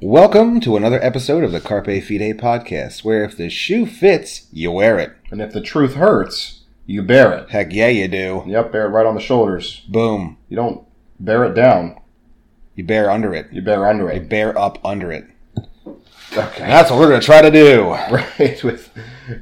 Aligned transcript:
Welcome 0.00 0.60
to 0.60 0.76
another 0.76 1.02
episode 1.02 1.42
of 1.42 1.50
the 1.52 1.60
Carpe 1.60 1.86
Fide 1.86 2.38
podcast, 2.38 3.02
where 3.02 3.24
if 3.24 3.36
the 3.36 3.50
shoe 3.50 3.84
fits, 3.84 4.46
you 4.52 4.70
wear 4.70 4.98
it. 4.98 5.12
And 5.30 5.42
if 5.42 5.52
the 5.52 5.60
truth 5.60 5.94
hurts, 5.94 6.60
you 6.86 7.02
bear 7.02 7.32
it. 7.32 7.50
Heck 7.50 7.72
yeah, 7.72 7.88
you 7.88 8.06
do. 8.06 8.44
Yep, 8.46 8.70
bear 8.72 8.86
it 8.86 8.90
right 8.90 9.06
on 9.06 9.14
the 9.16 9.20
shoulders. 9.20 9.80
Boom. 9.88 10.36
You 10.48 10.56
don't 10.56 10.86
bear 11.18 11.44
it 11.44 11.54
down, 11.54 12.00
You 12.76 12.84
bear 12.84 13.10
under 13.10 13.34
it. 13.34 13.48
you 13.52 13.60
bear 13.60 13.86
under 13.88 14.08
it. 14.08 14.14
You 14.14 14.20
it. 14.22 14.28
bear 14.28 14.56
up 14.56 14.78
under 14.84 15.10
it. 15.10 15.26
Okay. 15.86 16.62
And 16.62 16.70
that's 16.72 16.90
what 16.90 17.00
we're 17.00 17.08
going 17.08 17.20
to 17.20 17.26
try 17.26 17.42
to 17.42 17.50
do. 17.50 17.96
Right, 18.38 18.62
with 18.62 18.90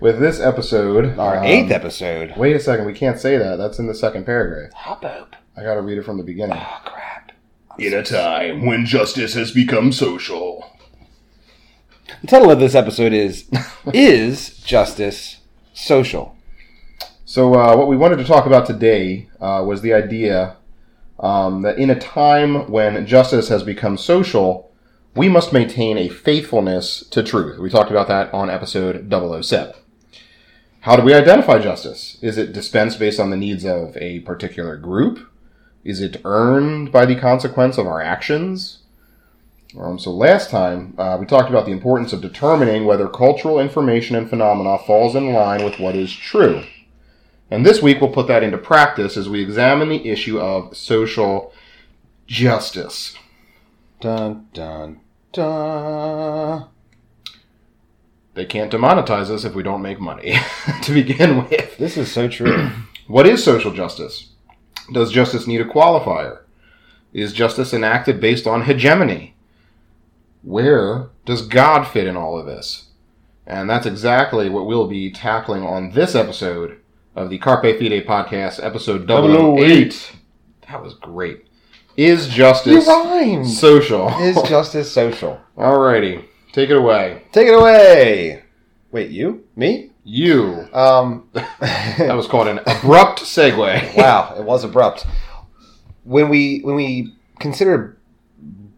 with 0.01 0.19
this 0.21 0.41
episode. 0.41 1.19
Our 1.19 1.39
um, 1.39 1.45
eighth 1.45 1.71
episode. 1.71 2.35
Wait 2.37 2.57
a 2.57 2.61
second, 2.61 2.87
we 2.87 2.93
can't 2.95 3.21
say 3.21 3.37
that. 3.37 3.57
That's 3.57 3.79
in 3.79 3.87
the 3.89 3.95
second 3.95 4.25
paragraph. 4.25 4.73
Hop 4.73 5.05
up. 5.05 5.37
I 5.57 5.63
gotta 5.63 5.83
read 5.83 5.99
it 5.99 6.05
from 6.05 6.17
the 6.17 6.23
beginning. 6.25 6.59
Oh, 6.59 6.81
crap. 6.85 7.26
In 7.79 7.93
a 7.93 8.03
time 8.03 8.65
when 8.65 8.87
justice 8.87 9.35
has 9.35 9.51
become 9.53 9.93
social. 9.93 10.73
The 12.23 12.27
title 12.27 12.51
of 12.51 12.59
this 12.59 12.75
episode 12.75 13.13
is 13.13 13.51
Is 13.93 14.57
Justice 14.61 15.41
Social? 15.75 16.35
So, 17.27 17.55
uh, 17.55 17.77
what 17.77 17.89
we 17.89 17.99
wanted 17.99 18.17
to 18.17 18.25
talk 18.25 18.47
about 18.47 18.65
today 18.65 19.29
uh, 19.43 19.63
was 19.67 19.83
the 19.83 19.93
idea 19.93 20.57
um, 21.21 21.61
that 21.63 21.77
in 21.77 21.91
a 21.91 22.01
time 22.01 22.71
when 22.71 23.07
justice 23.07 23.49
has 23.49 23.63
become 23.63 23.99
social, 23.99 24.73
we 25.15 25.29
must 25.29 25.53
maintain 25.53 25.99
a 25.99 26.09
faithfulness 26.09 27.07
to 27.11 27.23
truth. 27.23 27.59
We 27.59 27.69
talked 27.69 27.91
about 27.91 28.09
that 28.09 28.33
on 28.33 28.49
episode 28.49 29.13
007. 29.13 29.75
How 30.81 30.97
do 30.97 31.03
we 31.03 31.13
identify 31.13 31.59
justice? 31.59 32.17
Is 32.23 32.39
it 32.39 32.55
dispensed 32.55 32.99
based 32.99 33.21
on 33.21 33.29
the 33.29 33.37
needs 33.37 33.67
of 33.67 33.95
a 33.99 34.21
particular 34.21 34.79
group? 34.79 35.29
Is 35.87 36.01
it 36.01 36.21
earned 36.25 36.91
by 36.91 37.07
the 37.07 37.15
consequence 37.15 37.79
of 37.79 37.87
our 37.87 38.03
actions? 38.03 38.79
Um, 39.79 40.01
so 40.01 40.11
last 40.11 40.51
time 40.51 40.95
uh, 40.99 41.17
we 41.21 41.27
talked 41.27 41.49
about 41.49 41.65
the 41.65 41.71
importance 41.71 42.13
of 42.13 42.21
determining 42.21 42.87
whether 42.87 43.07
cultural 43.07 43.61
information 43.61 44.17
and 44.17 44.29
phenomena 44.29 44.79
falls 44.79 45.15
in 45.15 45.33
line 45.33 45.65
with 45.65 45.79
what 45.79 45.95
is 45.95 46.13
true. 46.13 46.65
And 47.53 47.65
this 47.65 47.81
week 47.81 48.01
we'll 48.01 48.11
put 48.11 48.27
that 48.27 48.43
into 48.43 48.59
practice 48.59 49.17
as 49.17 49.29
we 49.29 49.41
examine 49.41 49.89
the 49.89 50.09
issue 50.09 50.41
of 50.41 50.77
social 50.77 51.53
justice. 52.27 53.17
Dun, 54.01 54.49
dun, 54.53 54.99
dun. 55.33 56.67
They 58.35 58.45
can't 58.45 58.73
demonetize 58.73 59.31
us 59.31 59.45
if 59.45 59.55
we 59.55 59.63
don't 59.63 59.83
make 59.83 60.01
money, 60.01 60.35
to 60.83 60.93
begin 60.93 61.45
with. 61.49 61.79
This 61.79 61.97
is 61.97 62.11
so 62.11 62.27
true. 62.27 62.71
What 63.07 63.29
is 63.29 63.45
social 63.45 63.73
justice? 63.73 64.33
Does 64.93 65.13
justice 65.13 65.47
need 65.47 65.61
a 65.61 65.65
qualifier? 65.65 66.41
Is 67.13 67.33
justice 67.33 67.73
enacted 67.73 68.21
based 68.21 68.47
on 68.47 68.63
hegemony? 68.63 69.35
Where 70.43 71.09
does 71.25 71.47
God 71.47 71.85
fit 71.85 72.07
in 72.07 72.17
all 72.17 72.39
of 72.39 72.47
this? 72.47 72.89
And 73.47 73.71
that's 73.71 73.87
exactly 73.87 74.49
what 74.49 74.67
we'll 74.67 74.89
be 74.89 75.11
tackling 75.11 75.63
on 75.63 75.91
this 75.93 76.15
episode 76.15 76.79
of 77.15 77.31
the 77.31 77.39
Carpe 77.39 77.79
Fide 77.79 78.07
podcast, 78.07 78.63
episode 78.63 79.11
008. 79.11 80.13
That 80.69 80.83
was 80.83 80.95
great. 80.95 81.47
Is 81.97 82.29
justice 82.29 82.87
social? 83.59 84.09
Is 84.21 84.41
justice 84.43 84.93
social? 84.93 85.41
Alrighty, 85.57 86.25
take 86.53 86.69
it 86.71 86.77
away. 86.77 87.23
Take 87.33 87.49
it 87.49 87.55
away. 87.55 88.43
Wait, 88.93 89.11
you? 89.11 89.45
Me? 89.57 89.93
You. 90.09 90.69
Um, 90.73 91.29
That 91.35 92.15
was 92.17 92.29
called 92.29 92.47
an 92.47 92.59
abrupt 92.67 93.21
segue. 93.23 93.97
wow, 93.97 94.35
it 94.39 94.45
was 94.45 94.63
abrupt. 94.63 95.05
When 96.05 96.29
we 96.29 96.61
when 96.61 96.77
we 96.77 97.13
consider 97.41 97.99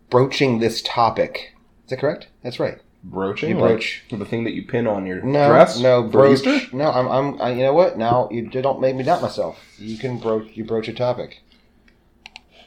broaching 0.08 0.58
this 0.60 0.80
topic, 0.80 1.54
is 1.84 1.90
that 1.90 1.98
correct? 1.98 2.28
That's 2.42 2.58
right. 2.58 2.78
Broaching? 3.04 3.50
You 3.50 3.56
broach. 3.58 4.04
Like 4.10 4.18
the 4.20 4.24
thing 4.24 4.44
that 4.44 4.54
you 4.54 4.64
pin 4.66 4.86
on 4.86 5.04
your 5.06 5.20
No, 5.22 5.48
dress? 5.48 5.78
no, 5.78 6.02
broach. 6.02 6.72
No, 6.72 6.90
I'm, 6.90 7.06
I'm. 7.08 7.40
I, 7.42 7.50
you 7.52 7.62
know 7.62 7.74
what? 7.74 7.98
Now 7.98 8.28
you 8.32 8.48
don't 8.48 8.80
make 8.80 8.96
me 8.96 9.02
doubt 9.04 9.20
myself. 9.20 9.58
You 9.78 9.98
can 9.98 10.18
broach. 10.18 10.48
You 10.56 10.64
broach 10.64 10.88
a 10.88 10.94
topic. 10.94 11.42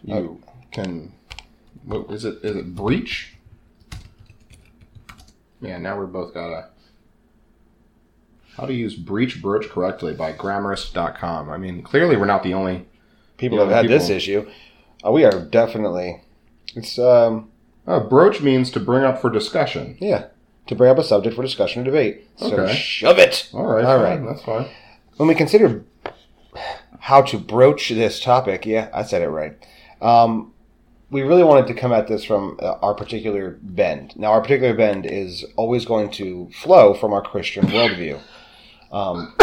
You 0.04 0.42
can. 0.72 1.14
What 1.84 2.12
is 2.12 2.26
it? 2.26 2.40
Is 2.44 2.56
it 2.58 2.76
breach? 2.76 3.36
Yeah. 5.62 5.78
Now 5.80 5.98
we're 5.98 6.06
both 6.06 6.34
got 6.34 6.52
a. 6.52 6.70
How 8.58 8.66
to 8.66 8.74
use 8.74 8.96
breach 8.96 9.42
broach 9.42 9.70
correctly 9.70 10.14
by 10.14 10.34
Grammarist.com. 10.34 11.50
I 11.50 11.58
mean, 11.58 11.82
clearly 11.82 12.18
we're 12.18 12.26
not 12.26 12.44
the 12.44 12.54
only. 12.54 12.86
People 13.38 13.58
Yeah, 13.58 13.64
have 13.66 13.74
had 13.74 13.88
this 13.88 14.10
issue. 14.10 14.50
Uh, 15.06 15.12
we 15.12 15.24
are 15.24 15.40
definitely. 15.46 16.22
It's 16.76 17.00
um 17.00 17.50
Uh, 17.88 18.00
broach 18.00 18.42
means 18.42 18.70
to 18.72 18.80
bring 18.80 19.04
up 19.04 19.20
for 19.20 19.30
discussion. 19.30 19.98
yeah 20.00 20.26
to 20.68 20.76
bring 20.76 20.92
up 20.92 21.00
a 21.00 21.04
subject 21.04 21.36
for 21.36 21.42
discussion 21.42 21.82
or 21.82 21.86
debate. 21.86 22.24
So 22.38 22.56
Okay. 22.56 22.74
shove 22.76 23.18
it. 23.18 23.50
All 23.54 23.66
right. 23.66 23.84
All 23.84 23.98
fine, 24.00 24.24
right. 24.24 24.30
That's 24.30 24.44
fine. 24.44 24.68
when 25.18 25.28
we 25.28 25.34
consider 25.36 25.84
how 27.00 27.22
to 27.24 27.38
broach 27.40 27.90
this 27.90 28.20
topic, 28.20 28.66
yeah, 28.66 28.90
I 28.94 29.04
said 29.04 29.22
it 29.24 29.30
right. 29.30 29.54
Um, 30.02 30.54
we 31.10 31.24
really 31.24 31.44
wanted 31.44 31.68
to 31.68 31.74
come 31.74 31.92
at 31.92 32.08
this 32.08 32.24
from 32.24 32.58
uh, 32.62 32.76
our 32.82 32.94
particular 32.94 33.58
bend. 33.62 34.14
Now, 34.16 34.32
our 34.32 34.42
particular 34.42 34.74
bend 34.76 35.06
is 35.06 35.44
always 35.58 35.84
going 35.84 36.10
to 36.12 36.50
flow 36.54 36.94
from 36.94 37.12
our 37.12 37.22
Christian 37.24 37.66
worldview. 37.66 38.20
Um, 38.92 39.34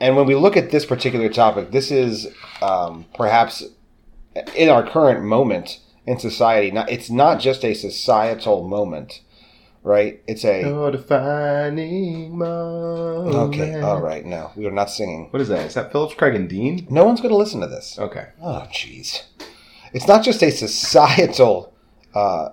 and 0.00 0.16
when 0.16 0.26
we 0.26 0.34
look 0.34 0.56
at 0.56 0.70
this 0.70 0.86
particular 0.86 1.28
topic, 1.28 1.70
this 1.70 1.90
is 1.90 2.28
um, 2.62 3.06
perhaps 3.14 3.64
in 4.54 4.68
our 4.68 4.86
current 4.86 5.24
moment 5.24 5.80
in 6.06 6.18
society. 6.18 6.70
Not, 6.70 6.90
it's 6.90 7.10
not 7.10 7.40
just 7.40 7.64
a 7.64 7.74
societal 7.74 8.66
moment, 8.66 9.20
right? 9.82 10.22
It's 10.26 10.44
a 10.44 10.62
Your 10.62 10.90
defining 10.90 12.36
moment. 12.36 13.54
okay. 13.54 13.80
All 13.80 14.00
right, 14.00 14.24
no, 14.24 14.52
we 14.56 14.66
are 14.66 14.70
not 14.70 14.90
singing. 14.90 15.28
What 15.30 15.42
is 15.42 15.48
that? 15.48 15.66
Is 15.66 15.74
that 15.74 15.92
Phillips 15.92 16.14
Craig 16.14 16.34
and 16.34 16.48
Dean? 16.48 16.86
No 16.90 17.04
one's 17.04 17.20
going 17.20 17.32
to 17.32 17.36
listen 17.36 17.60
to 17.60 17.66
this. 17.66 17.98
Okay. 17.98 18.28
Oh, 18.40 18.66
jeez. 18.72 19.24
It's 19.92 20.06
not 20.06 20.22
just 20.24 20.42
a 20.42 20.50
societal 20.50 21.74
uh, 22.14 22.50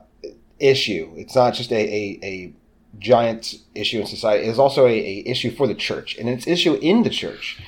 issue. 0.59 1.13
It's 1.16 1.35
not 1.35 1.53
just 1.53 1.72
a, 1.72 1.75
a, 1.75 2.19
a 2.23 2.53
giant 3.00 3.56
issue 3.73 4.00
in 4.01 4.06
society. 4.07 4.47
It's 4.47 4.59
also 4.59 4.85
a, 4.85 4.89
a 4.91 5.23
issue 5.25 5.51
for 5.51 5.67
the 5.67 5.75
church, 5.75 6.17
and 6.17 6.29
it's 6.29 6.47
issue 6.47 6.75
in 6.75 7.03
the 7.03 7.09
church. 7.09 7.61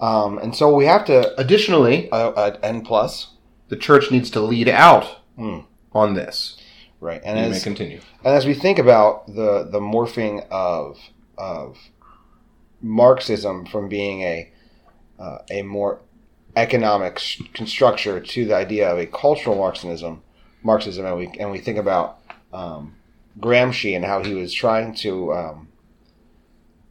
Um, 0.00 0.38
and 0.38 0.54
so 0.56 0.74
we 0.74 0.86
have 0.86 1.04
to. 1.06 1.38
Additionally, 1.40 2.10
Uh, 2.10 2.30
uh, 2.30 2.56
N 2.62 2.82
plus, 2.82 3.28
the 3.68 3.76
church 3.76 4.10
needs 4.10 4.30
to 4.30 4.40
lead 4.40 4.68
out 4.68 5.06
Hmm. 5.36 5.60
on 5.92 6.14
this. 6.14 6.56
right? 7.00 7.20
And 7.24 7.38
you 7.38 7.50
may 7.50 7.56
as 7.56 7.64
continue. 7.64 8.00
and 8.24 8.34
as 8.34 8.46
we 8.46 8.54
think 8.54 8.78
about 8.78 9.26
the 9.26 9.68
the 9.70 9.80
morphing 9.80 10.46
of 10.50 10.98
of 11.36 11.76
Marxism 12.82 13.66
from 13.66 13.88
being 13.88 14.22
a 14.22 14.50
uh, 15.18 15.38
a 15.50 15.62
more 15.62 16.00
economic 16.56 17.18
structure 17.66 18.20
to 18.20 18.44
the 18.44 18.54
idea 18.54 18.90
of 18.90 18.98
a 18.98 19.06
cultural 19.06 19.56
Marxism, 19.56 20.22
Marxism, 20.62 21.04
and 21.06 21.16
we 21.16 21.26
and 21.40 21.50
we 21.50 21.58
think 21.58 21.78
about 21.78 22.18
um, 22.52 22.94
Gramsci 23.38 23.94
and 23.94 24.04
how 24.04 24.22
he 24.22 24.34
was 24.34 24.52
trying 24.52 24.94
to 24.96 25.32
um, 25.32 25.68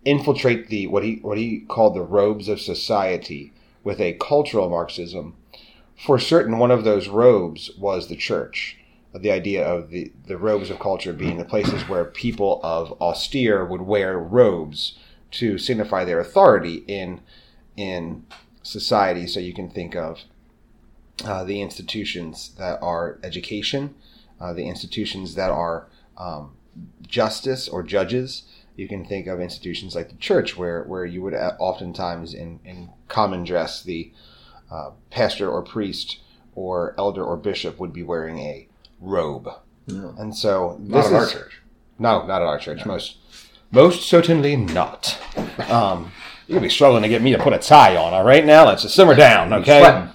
infiltrate 0.05 0.67
the 0.67 0.87
what 0.87 1.03
he 1.03 1.15
what 1.21 1.37
he 1.37 1.61
called 1.61 1.95
the 1.95 2.01
robes 2.01 2.49
of 2.49 2.59
society 2.59 3.53
with 3.83 3.99
a 3.99 4.13
cultural 4.13 4.69
Marxism. 4.69 5.35
For 5.95 6.19
certain, 6.19 6.57
one 6.57 6.71
of 6.71 6.83
those 6.83 7.07
robes 7.07 7.71
was 7.77 8.07
the 8.07 8.15
church. 8.15 8.77
The 9.13 9.31
idea 9.31 9.63
of 9.63 9.89
the, 9.91 10.11
the 10.25 10.37
robes 10.37 10.71
of 10.71 10.79
culture 10.79 11.13
being 11.13 11.37
the 11.37 11.45
places 11.45 11.87
where 11.87 12.03
people 12.03 12.59
of 12.63 12.99
austere 12.99 13.63
would 13.63 13.81
wear 13.81 14.17
robes 14.17 14.97
to 15.31 15.59
signify 15.59 16.03
their 16.03 16.19
authority 16.19 16.83
in 16.87 17.21
in 17.77 18.25
society. 18.63 19.27
So 19.27 19.39
you 19.39 19.53
can 19.53 19.69
think 19.69 19.95
of 19.95 20.21
uh, 21.23 21.43
the 21.43 21.61
institutions 21.61 22.55
that 22.57 22.81
are 22.81 23.19
education, 23.23 23.93
uh, 24.41 24.53
the 24.53 24.67
institutions 24.67 25.35
that 25.35 25.51
are 25.51 25.87
um, 26.18 26.56
justice 27.01 27.68
or 27.68 27.83
judges. 27.83 28.44
You 28.75 28.88
can 28.88 29.06
think 29.06 29.27
of 29.27 29.39
institutions 29.39 29.95
like 29.95 30.10
the 30.10 30.15
church, 30.15 30.57
where, 30.57 30.83
where 30.83 31.06
you 31.06 31.21
would 31.21 31.33
uh, 31.33 31.56
oftentimes 31.60 32.33
in, 32.33 32.60
in 32.65 32.89
common 33.07 33.44
dress, 33.44 33.83
the 33.83 34.12
uh, 34.71 34.92
pastor 35.12 35.50
or 35.50 35.62
priest 35.62 36.19
or 36.56 36.95
elder 36.98 37.24
or 37.24 37.38
bishop 37.38 37.80
would 37.80 37.94
be 37.94 38.04
wearing 38.04 38.39
a 38.39 38.68
robe. 39.00 39.48
Yeah. 39.86 40.12
And 40.18 40.36
so 40.36 40.80
Not 40.81 41.07
in 41.07 41.13
our 41.15 41.27
church. 41.27 41.62
No, 42.00 42.25
not 42.25 42.42
at 42.42 42.48
our 42.48 42.57
church. 42.57 42.86
Most 42.86 43.18
most 43.71 44.07
certainly 44.07 44.56
not. 44.56 45.19
Um, 45.69 46.12
you're 46.48 46.57
gonna 46.57 46.68
be 46.68 46.69
struggling 46.69 47.04
to 47.04 47.09
get 47.09 47.21
me 47.21 47.31
to 47.31 47.39
put 47.39 47.54
a 47.54 47.57
tie 47.57 47.95
on. 47.95 48.13
All 48.13 48.24
right, 48.24 48.45
now 48.45 48.66
let's 48.66 48.83
just 48.83 48.95
simmer 48.95 49.16
down, 49.16 49.51
okay? 49.54 50.07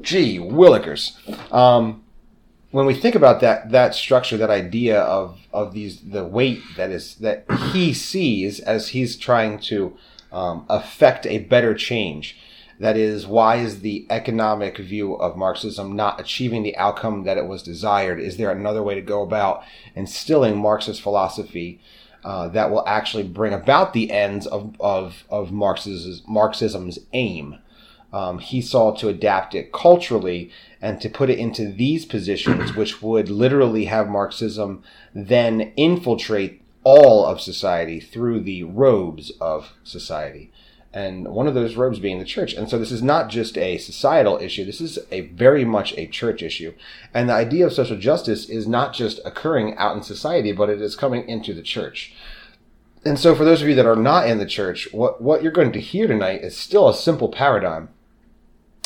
Gee, 0.00 0.38
willikers. 0.38 1.12
Um, 1.52 2.03
when 2.74 2.86
we 2.86 2.94
think 2.94 3.14
about 3.14 3.40
that 3.40 3.70
that 3.70 3.94
structure, 3.94 4.36
that 4.36 4.50
idea 4.50 4.98
of 5.00 5.38
of 5.52 5.74
these 5.74 6.00
the 6.00 6.24
weight 6.24 6.60
that 6.76 6.90
is 6.90 7.14
that 7.16 7.46
he 7.72 7.94
sees 7.94 8.58
as 8.58 8.88
he's 8.88 9.16
trying 9.16 9.60
to 9.60 9.96
um, 10.32 10.66
affect 10.68 11.24
a 11.26 11.38
better 11.38 11.72
change, 11.74 12.36
That 12.80 12.96
is, 12.96 13.26
why 13.26 13.56
is 13.56 13.80
the 13.80 14.06
economic 14.10 14.78
view 14.78 15.14
of 15.14 15.36
Marxism 15.36 15.94
not 15.94 16.20
achieving 16.20 16.64
the 16.64 16.76
outcome 16.76 17.22
that 17.24 17.38
it 17.38 17.46
was 17.46 17.62
desired? 17.62 18.18
Is 18.20 18.36
there 18.36 18.50
another 18.50 18.82
way 18.82 18.94
to 18.96 19.00
go 19.00 19.22
about 19.22 19.62
instilling 19.94 20.58
Marxist 20.58 21.00
philosophy 21.00 21.80
uh, 22.24 22.48
that 22.48 22.70
will 22.70 22.86
actually 22.88 23.22
bring 23.22 23.52
about 23.52 23.92
the 23.92 24.10
ends 24.10 24.46
of, 24.46 24.74
of, 24.80 25.24
of 25.30 25.52
Marx's, 25.52 26.22
Marxism's 26.26 26.98
aim? 27.12 27.58
Um, 28.14 28.38
he 28.38 28.62
saw 28.62 28.94
to 28.94 29.08
adapt 29.08 29.56
it 29.56 29.72
culturally 29.72 30.48
and 30.80 31.00
to 31.00 31.08
put 31.08 31.30
it 31.30 31.38
into 31.40 31.66
these 31.66 32.04
positions, 32.04 32.72
which 32.76 33.02
would 33.02 33.28
literally 33.28 33.86
have 33.86 34.08
Marxism 34.08 34.84
then 35.12 35.72
infiltrate 35.76 36.62
all 36.84 37.26
of 37.26 37.40
society 37.40 37.98
through 37.98 38.40
the 38.40 38.62
robes 38.62 39.32
of 39.40 39.72
society. 39.82 40.52
And 40.92 41.26
one 41.26 41.48
of 41.48 41.54
those 41.54 41.74
robes 41.74 41.98
being 41.98 42.20
the 42.20 42.24
church. 42.24 42.54
And 42.54 42.70
so 42.70 42.78
this 42.78 42.92
is 42.92 43.02
not 43.02 43.30
just 43.30 43.58
a 43.58 43.78
societal 43.78 44.38
issue. 44.38 44.64
This 44.64 44.80
is 44.80 45.00
a 45.10 45.22
very 45.22 45.64
much 45.64 45.92
a 45.94 46.06
church 46.06 46.40
issue. 46.40 46.72
And 47.12 47.28
the 47.28 47.32
idea 47.32 47.66
of 47.66 47.72
social 47.72 47.96
justice 47.96 48.48
is 48.48 48.68
not 48.68 48.94
just 48.94 49.18
occurring 49.24 49.76
out 49.76 49.96
in 49.96 50.04
society, 50.04 50.52
but 50.52 50.70
it 50.70 50.80
is 50.80 50.94
coming 50.94 51.28
into 51.28 51.52
the 51.52 51.62
church. 51.62 52.14
And 53.04 53.18
so 53.18 53.34
for 53.34 53.44
those 53.44 53.60
of 53.60 53.68
you 53.68 53.74
that 53.74 53.86
are 53.86 53.96
not 53.96 54.28
in 54.28 54.38
the 54.38 54.46
church, 54.46 54.88
what, 54.92 55.20
what 55.20 55.42
you're 55.42 55.50
going 55.50 55.72
to 55.72 55.80
hear 55.80 56.06
tonight 56.06 56.44
is 56.44 56.56
still 56.56 56.88
a 56.88 56.94
simple 56.94 57.28
paradigm. 57.28 57.88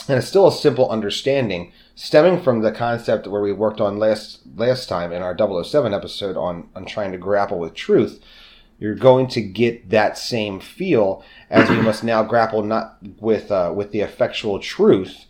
And 0.07 0.19
it's 0.19 0.29
still 0.29 0.49
a 0.49 0.53
simple 0.53 0.89
understanding 0.89 1.73
stemming 1.95 2.41
from 2.41 2.61
the 2.61 2.73
concept 2.73 3.27
where 3.27 3.43
we 3.43 3.53
worked 3.53 3.81
on 3.81 3.99
last 3.99 4.41
last 4.57 4.89
time 4.89 5.13
in 5.13 5.23
our 5.23 5.37
007 5.37 5.93
episode 5.93 6.37
on 6.37 6.69
on 6.75 6.87
trying 6.87 7.13
to 7.13 7.19
grapple 7.19 7.59
with 7.59 7.75
truth. 7.75 8.23
You're 8.79 8.95
going 8.95 9.27
to 9.29 9.41
get 9.41 9.91
that 9.91 10.17
same 10.17 10.61
feel 10.61 11.25
as 11.51 11.69
we 11.69 11.81
must 11.81 12.05
now 12.05 12.23
grapple 12.23 12.63
not 12.63 12.99
with 13.21 13.51
uh, 13.51 13.73
with 13.75 13.91
the 13.91 14.01
effectual 14.01 14.61
truth 14.61 15.25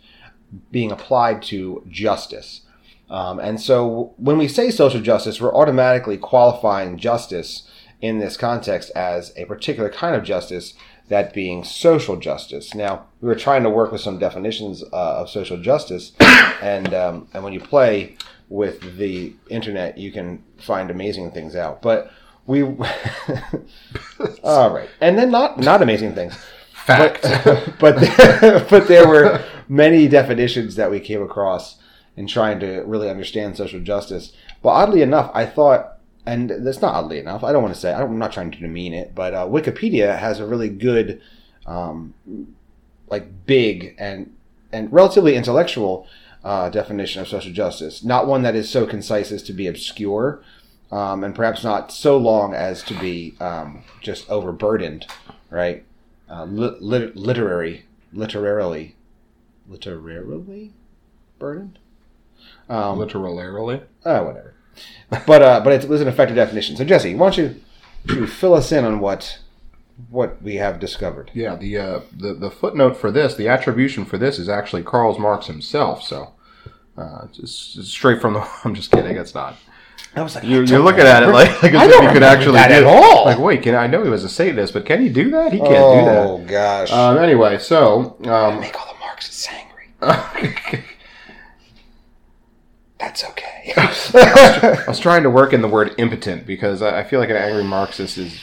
being 0.71 0.91
applied 0.91 1.41
to 1.43 1.83
justice. 1.89 2.61
Um, 3.09 3.39
and 3.39 3.59
so 3.59 4.13
when 4.17 4.37
we 4.37 4.47
say 4.47 4.69
social 4.69 5.01
justice 5.01 5.41
we're 5.41 5.55
automatically 5.55 6.17
qualifying 6.17 6.97
justice 6.97 7.67
in 8.01 8.19
this 8.19 8.37
context 8.37 8.91
as 8.95 9.33
a 9.35 9.45
particular 9.45 9.89
kind 9.89 10.15
of 10.15 10.23
justice 10.23 10.73
that 11.09 11.33
being 11.33 11.63
social 11.63 12.15
justice. 12.15 12.73
Now, 12.73 13.05
we 13.19 13.27
were 13.27 13.35
trying 13.35 13.63
to 13.63 13.69
work 13.69 13.91
with 13.91 14.01
some 14.01 14.17
definitions 14.17 14.83
uh, 14.93 15.21
of 15.21 15.29
social 15.29 15.57
justice, 15.61 16.13
and 16.19 16.93
um, 16.93 17.27
and 17.33 17.43
when 17.43 17.53
you 17.53 17.59
play 17.59 18.15
with 18.47 18.97
the 18.97 19.33
internet, 19.49 19.97
you 19.97 20.11
can 20.11 20.43
find 20.57 20.89
amazing 20.89 21.31
things 21.31 21.55
out. 21.55 21.81
But 21.81 22.11
we, 22.45 22.63
all 24.43 24.71
right, 24.71 24.89
and 25.01 25.17
then 25.17 25.31
not 25.31 25.59
not 25.59 25.81
amazing 25.81 26.13
things. 26.13 26.35
Fact, 26.73 27.21
but 27.23 27.79
but, 27.79 28.67
but 28.69 28.87
there 28.87 29.07
were 29.07 29.43
many 29.67 30.07
definitions 30.07 30.75
that 30.75 30.89
we 30.89 30.99
came 30.99 31.21
across 31.21 31.77
in 32.15 32.27
trying 32.27 32.59
to 32.59 32.81
really 32.81 33.09
understand 33.09 33.57
social 33.57 33.79
justice. 33.79 34.33
But 34.61 34.69
oddly 34.69 35.01
enough, 35.01 35.31
I 35.33 35.45
thought 35.45 35.98
and 36.29 36.49
that's 36.49 36.81
not 36.81 36.93
oddly 36.93 37.17
enough. 37.17 37.43
I 37.43 37.51
don't 37.51 37.63
want 37.63 37.73
to 37.73 37.79
say 37.79 37.91
I'm 37.91 38.19
not 38.19 38.31
trying 38.31 38.51
to 38.51 38.59
demean 38.59 38.93
it, 38.93 39.15
but 39.15 39.33
uh, 39.33 39.47
Wikipedia 39.47 40.17
has 40.19 40.39
a 40.39 40.45
really 40.45 40.69
good, 40.69 41.21
um, 41.65 42.13
like 43.09 43.47
big 43.47 43.95
and 43.97 44.35
and 44.71 44.93
relatively 44.93 45.35
intellectual 45.35 46.07
uh, 46.43 46.69
definition 46.69 47.21
of 47.21 47.27
social 47.27 47.51
justice. 47.51 48.03
Not 48.03 48.27
one 48.27 48.43
that 48.43 48.55
is 48.55 48.69
so 48.69 48.85
concise 48.85 49.31
as 49.31 49.41
to 49.43 49.53
be 49.53 49.65
obscure, 49.65 50.43
um, 50.91 51.23
and 51.23 51.33
perhaps 51.33 51.63
not 51.63 51.91
so 51.91 52.15
long 52.17 52.53
as 52.53 52.83
to 52.83 52.93
be 52.99 53.35
um, 53.39 53.83
just 53.99 54.29
overburdened, 54.29 55.07
right? 55.49 55.83
Uh, 56.29 56.45
li- 56.45 57.11
literary, 57.15 57.85
literarily, 58.13 58.95
literarily 59.67 60.73
burdened. 61.39 61.79
Um, 62.69 62.99
literarily. 62.99 63.81
Oh, 64.05 64.25
whatever 64.25 64.53
but 65.09 65.41
uh, 65.41 65.61
but 65.63 65.73
it 65.73 65.89
was 65.89 66.01
an 66.01 66.07
effective 66.07 66.35
definition. 66.35 66.75
So 66.75 66.83
Jesse, 66.83 67.15
why 67.15 67.29
don't 67.29 67.37
you, 67.37 67.61
you 68.05 68.27
fill 68.27 68.53
us 68.53 68.71
in 68.71 68.85
on 68.85 68.99
what 68.99 69.39
what 70.09 70.41
we 70.41 70.55
have 70.55 70.79
discovered? 70.79 71.31
Yeah, 71.33 71.55
the 71.55 71.77
uh, 71.77 71.99
the 72.15 72.33
the 72.33 72.51
footnote 72.51 72.97
for 72.97 73.11
this, 73.11 73.35
the 73.35 73.47
attribution 73.47 74.05
for 74.05 74.17
this, 74.17 74.39
is 74.39 74.49
actually 74.49 74.83
Karl 74.83 75.17
Marx 75.19 75.47
himself. 75.47 76.03
So 76.03 76.33
uh, 76.97 77.27
just, 77.27 77.75
just 77.75 77.91
straight 77.91 78.21
from 78.21 78.33
the. 78.33 78.47
I'm 78.63 78.75
just 78.75 78.91
kidding. 78.91 79.17
It's 79.17 79.33
not. 79.33 79.55
I 80.15 80.23
was 80.23 80.33
like, 80.33 80.43
you're, 80.43 80.63
you're 80.63 80.79
looking 80.79 81.01
at 81.01 81.21
it 81.21 81.27
like, 81.27 81.61
like 81.61 81.73
as 81.73 81.91
if 81.91 82.01
you 82.01 82.09
could 82.09 82.23
actually 82.23 82.53
that 82.53 82.69
do 82.69 82.73
at 82.75 82.83
all. 82.83 83.25
Like, 83.25 83.37
wait, 83.37 83.61
can 83.61 83.75
I 83.75 83.85
know 83.85 84.03
he 84.03 84.09
was 84.09 84.23
a 84.23 84.29
Satanist, 84.29 84.73
but 84.73 84.85
can 84.85 85.01
he 85.01 85.09
do 85.09 85.29
that? 85.29 85.53
He 85.53 85.59
can't 85.59 85.71
oh, 85.71 85.99
do 85.99 86.05
that. 86.05 86.27
Oh 86.27 86.37
gosh. 86.45 86.91
Um, 86.91 87.17
anyway, 87.19 87.59
so 87.59 88.17
um, 88.25 88.59
make 88.59 88.79
all 88.79 88.91
the 88.91 88.99
Marxists 88.99 89.47
angry. 89.47 90.83
That's 92.99 93.23
okay. 93.23 93.73
I 93.77 94.83
was 94.87 94.99
trying 94.99 95.23
to 95.23 95.29
work 95.29 95.53
in 95.53 95.61
the 95.61 95.67
word 95.67 95.95
impotent 95.97 96.45
because 96.45 96.81
I 96.81 97.03
feel 97.03 97.19
like 97.19 97.29
an 97.29 97.37
angry 97.37 97.63
Marxist 97.63 98.17
is 98.17 98.39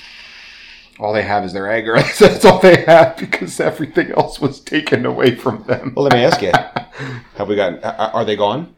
all 0.98 1.12
they 1.12 1.22
have 1.22 1.44
is 1.44 1.52
their 1.52 1.70
anger. 1.70 1.94
That's 2.18 2.44
all 2.44 2.58
they 2.58 2.84
have 2.84 3.18
because 3.18 3.60
everything 3.60 4.12
else 4.12 4.40
was 4.40 4.60
taken 4.60 5.04
away 5.04 5.34
from 5.34 5.64
them. 5.64 5.92
Well, 5.94 6.04
let 6.04 6.14
me 6.14 6.24
ask 6.24 6.40
you: 6.40 6.52
Have 7.36 7.48
we 7.48 7.56
gotten? 7.56 7.84
Are 7.84 8.24
they 8.24 8.36
gone? 8.36 8.74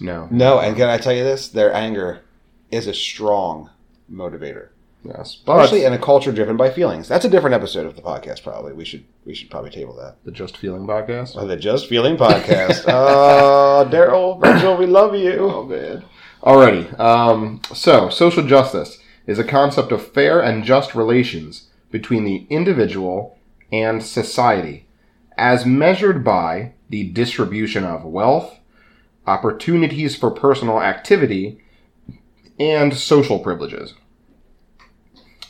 No. 0.00 0.26
No, 0.30 0.58
and 0.58 0.76
can 0.76 0.88
I 0.88 0.98
tell 0.98 1.12
you 1.12 1.22
this? 1.22 1.48
Their 1.48 1.72
anger 1.72 2.22
is 2.70 2.86
a 2.86 2.94
strong 2.94 3.70
motivator. 4.10 4.70
Yes, 5.02 5.34
but 5.34 5.58
especially 5.58 5.84
in 5.84 5.92
a 5.92 5.98
culture 5.98 6.30
driven 6.30 6.56
by 6.56 6.70
feelings. 6.70 7.08
That's 7.08 7.24
a 7.24 7.28
different 7.28 7.54
episode 7.54 7.86
of 7.86 7.96
the 7.96 8.02
podcast. 8.02 8.42
Probably 8.42 8.72
we 8.74 8.84
should 8.84 9.04
we 9.24 9.34
should 9.34 9.50
probably 9.50 9.70
table 9.70 9.94
that. 9.96 10.16
The 10.24 10.30
Just 10.30 10.56
Feeling 10.58 10.86
podcast. 10.86 11.36
Oh, 11.36 11.46
the 11.46 11.56
Just 11.56 11.88
Feeling 11.88 12.16
podcast. 12.16 12.84
oh, 12.86 13.88
Daryl, 13.90 14.42
Rachel, 14.42 14.76
we 14.76 14.86
love 14.86 15.14
you. 15.14 15.38
Oh 15.40 15.64
man. 15.64 16.04
Alrighty. 16.42 16.98
Um, 16.98 17.60
so 17.72 18.08
social 18.10 18.46
justice 18.46 18.98
is 19.26 19.38
a 19.38 19.44
concept 19.44 19.92
of 19.92 20.06
fair 20.12 20.40
and 20.40 20.64
just 20.64 20.94
relations 20.94 21.68
between 21.90 22.24
the 22.24 22.46
individual 22.50 23.38
and 23.72 24.02
society, 24.02 24.86
as 25.36 25.64
measured 25.64 26.24
by 26.24 26.72
the 26.88 27.08
distribution 27.10 27.84
of 27.84 28.04
wealth, 28.04 28.58
opportunities 29.26 30.16
for 30.16 30.30
personal 30.30 30.80
activity, 30.80 31.62
and 32.58 32.94
social 32.94 33.38
privileges. 33.38 33.94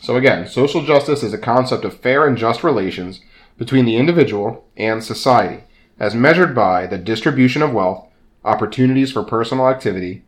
So 0.00 0.16
again, 0.16 0.48
social 0.48 0.84
justice 0.84 1.22
is 1.22 1.34
a 1.34 1.38
concept 1.38 1.84
of 1.84 2.00
fair 2.00 2.26
and 2.26 2.36
just 2.36 2.64
relations 2.64 3.20
between 3.58 3.84
the 3.84 3.96
individual 3.96 4.66
and 4.76 5.04
society, 5.04 5.64
as 5.98 6.14
measured 6.14 6.54
by 6.54 6.86
the 6.86 6.98
distribution 6.98 7.60
of 7.60 7.74
wealth, 7.74 8.06
opportunities 8.44 9.12
for 9.12 9.22
personal 9.22 9.68
activity. 9.68 10.24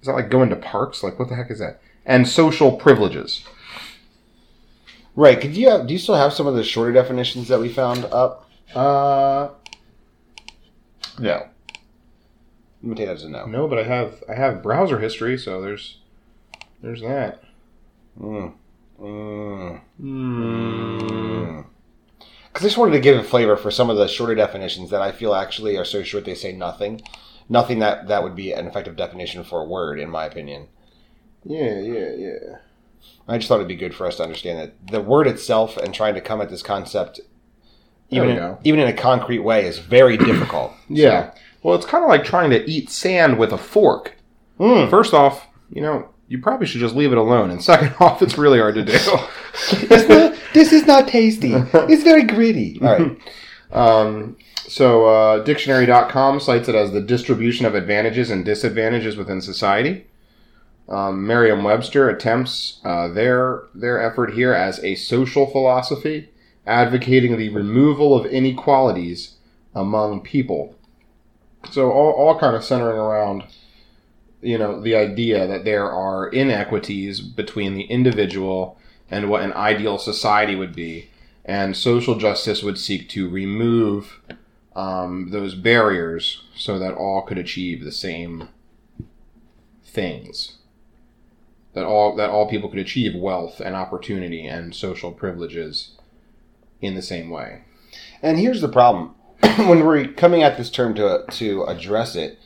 Is 0.00 0.06
that 0.06 0.12
like 0.12 0.30
going 0.30 0.50
to 0.50 0.56
parks? 0.56 1.02
Like 1.02 1.18
what 1.18 1.28
the 1.28 1.34
heck 1.34 1.50
is 1.50 1.58
that? 1.58 1.80
And 2.06 2.28
social 2.28 2.76
privileges. 2.76 3.44
Right. 5.16 5.40
Could 5.40 5.56
you 5.56 5.68
have, 5.70 5.88
do 5.88 5.92
you 5.92 5.98
still 5.98 6.14
have 6.14 6.32
some 6.32 6.46
of 6.46 6.54
the 6.54 6.62
shorter 6.62 6.92
definitions 6.92 7.48
that 7.48 7.58
we 7.58 7.68
found 7.68 8.04
up? 8.04 8.48
Uh, 8.72 9.48
no. 11.18 11.48
Let 12.82 12.90
me 12.90 12.94
take 12.94 13.06
that 13.08 13.16
as 13.16 13.24
a 13.24 13.28
no. 13.28 13.46
No, 13.46 13.66
but 13.66 13.78
I 13.78 13.82
have 13.82 14.22
I 14.28 14.34
have 14.34 14.62
browser 14.62 15.00
history, 15.00 15.36
so 15.36 15.60
there's 15.60 15.98
there's 16.80 17.00
that. 17.00 17.42
Mm. 18.20 18.52
Mm. 19.00 19.80
Mm. 20.00 21.64
Because 22.18 22.64
I 22.64 22.68
just 22.68 22.78
wanted 22.78 22.92
to 22.92 23.00
give 23.00 23.18
a 23.18 23.22
flavor 23.22 23.56
for 23.56 23.70
some 23.70 23.90
of 23.90 23.96
the 23.96 24.08
shorter 24.08 24.34
definitions 24.34 24.90
that 24.90 25.02
I 25.02 25.12
feel 25.12 25.34
actually 25.34 25.76
are 25.76 25.84
so 25.84 26.02
short 26.02 26.24
they 26.24 26.34
say 26.34 26.52
nothing. 26.52 27.02
Nothing 27.48 27.78
that 27.78 28.08
that 28.08 28.22
would 28.22 28.34
be 28.34 28.52
an 28.52 28.66
effective 28.66 28.96
definition 28.96 29.44
for 29.44 29.60
a 29.60 29.64
word, 29.64 29.98
in 29.98 30.10
my 30.10 30.24
opinion. 30.24 30.68
Yeah, 31.44 31.78
yeah, 31.80 32.10
yeah. 32.16 32.56
I 33.26 33.38
just 33.38 33.48
thought 33.48 33.56
it'd 33.56 33.68
be 33.68 33.76
good 33.76 33.94
for 33.94 34.06
us 34.06 34.16
to 34.16 34.22
understand 34.22 34.58
that 34.58 34.88
the 34.90 35.00
word 35.00 35.26
itself 35.26 35.76
and 35.76 35.94
trying 35.94 36.14
to 36.14 36.20
come 36.20 36.40
at 36.40 36.50
this 36.50 36.62
concept, 36.62 37.20
even 38.10 38.30
in, 38.30 38.56
even 38.64 38.80
in 38.80 38.88
a 38.88 38.92
concrete 38.92 39.38
way, 39.38 39.66
is 39.66 39.78
very 39.78 40.16
difficult. 40.18 40.72
Yeah. 40.88 41.30
So. 41.30 41.38
Well, 41.62 41.74
it's 41.74 41.86
kind 41.86 42.04
of 42.04 42.08
like 42.08 42.24
trying 42.24 42.50
to 42.50 42.70
eat 42.70 42.90
sand 42.90 43.38
with 43.38 43.52
a 43.52 43.58
fork. 43.58 44.14
Mm. 44.58 44.90
First 44.90 45.14
off, 45.14 45.46
you 45.70 45.82
know, 45.82 46.08
you 46.28 46.38
probably 46.38 46.66
should 46.66 46.80
just 46.80 46.94
leave 46.94 47.10
it 47.10 47.18
alone. 47.18 47.50
And 47.50 47.62
second 47.62 47.94
off, 48.00 48.22
it's 48.22 48.38
really 48.38 48.58
hard 48.58 48.74
to 48.76 48.84
do. 48.84 48.92
not, 50.08 50.36
this 50.54 50.72
is 50.72 50.86
not 50.86 51.08
tasty. 51.08 51.54
It's 51.74 52.04
very 52.04 52.24
gritty. 52.24 52.78
All 52.82 52.98
right. 52.98 53.18
Um, 53.70 54.36
so, 54.66 55.06
uh, 55.06 55.44
dictionary.com 55.44 56.40
cites 56.40 56.68
it 56.68 56.74
as 56.74 56.92
the 56.92 57.00
distribution 57.00 57.64
of 57.64 57.74
advantages 57.74 58.30
and 58.30 58.44
disadvantages 58.44 59.16
within 59.16 59.40
society. 59.40 60.06
Um, 60.88 61.26
Merriam 61.26 61.64
Webster 61.64 62.08
attempts 62.08 62.80
uh, 62.84 63.08
their, 63.08 63.64
their 63.74 64.00
effort 64.00 64.34
here 64.34 64.52
as 64.52 64.78
a 64.80 64.94
social 64.94 65.46
philosophy, 65.46 66.30
advocating 66.66 67.36
the 67.36 67.48
removal 67.50 68.14
of 68.14 68.26
inequalities 68.26 69.36
among 69.74 70.20
people. 70.20 70.74
So, 71.70 71.90
all, 71.90 72.12
all 72.12 72.38
kind 72.38 72.54
of 72.54 72.64
centering 72.64 72.98
around 72.98 73.44
you 74.40 74.58
know 74.58 74.80
the 74.80 74.94
idea 74.94 75.46
that 75.46 75.64
there 75.64 75.90
are 75.90 76.28
inequities 76.28 77.20
between 77.20 77.74
the 77.74 77.84
individual 77.84 78.78
and 79.10 79.28
what 79.28 79.42
an 79.42 79.52
ideal 79.54 79.98
society 79.98 80.54
would 80.54 80.74
be 80.74 81.08
and 81.48 81.74
social 81.74 82.16
justice 82.16 82.62
would 82.62 82.78
seek 82.78 83.08
to 83.08 83.28
remove 83.28 84.20
um, 84.76 85.30
those 85.30 85.54
barriers 85.54 86.44
so 86.54 86.78
that 86.78 86.94
all 86.94 87.22
could 87.22 87.38
achieve 87.38 87.82
the 87.82 87.90
same 87.90 88.50
things. 89.82 90.58
That 91.72 91.84
all 91.84 92.14
that 92.16 92.30
all 92.30 92.48
people 92.48 92.68
could 92.68 92.78
achieve 92.78 93.14
wealth 93.14 93.60
and 93.60 93.74
opportunity 93.74 94.46
and 94.46 94.74
social 94.74 95.10
privileges 95.10 95.96
in 96.80 96.94
the 96.94 97.02
same 97.02 97.30
way. 97.30 97.62
And 98.22 98.38
here's 98.38 98.60
the 98.60 98.68
problem: 98.68 99.14
when 99.40 99.84
we're 99.84 100.08
coming 100.08 100.42
at 100.42 100.58
this 100.58 100.70
term 100.70 100.94
to 100.94 101.24
to 101.28 101.64
address 101.64 102.14
it, 102.14 102.38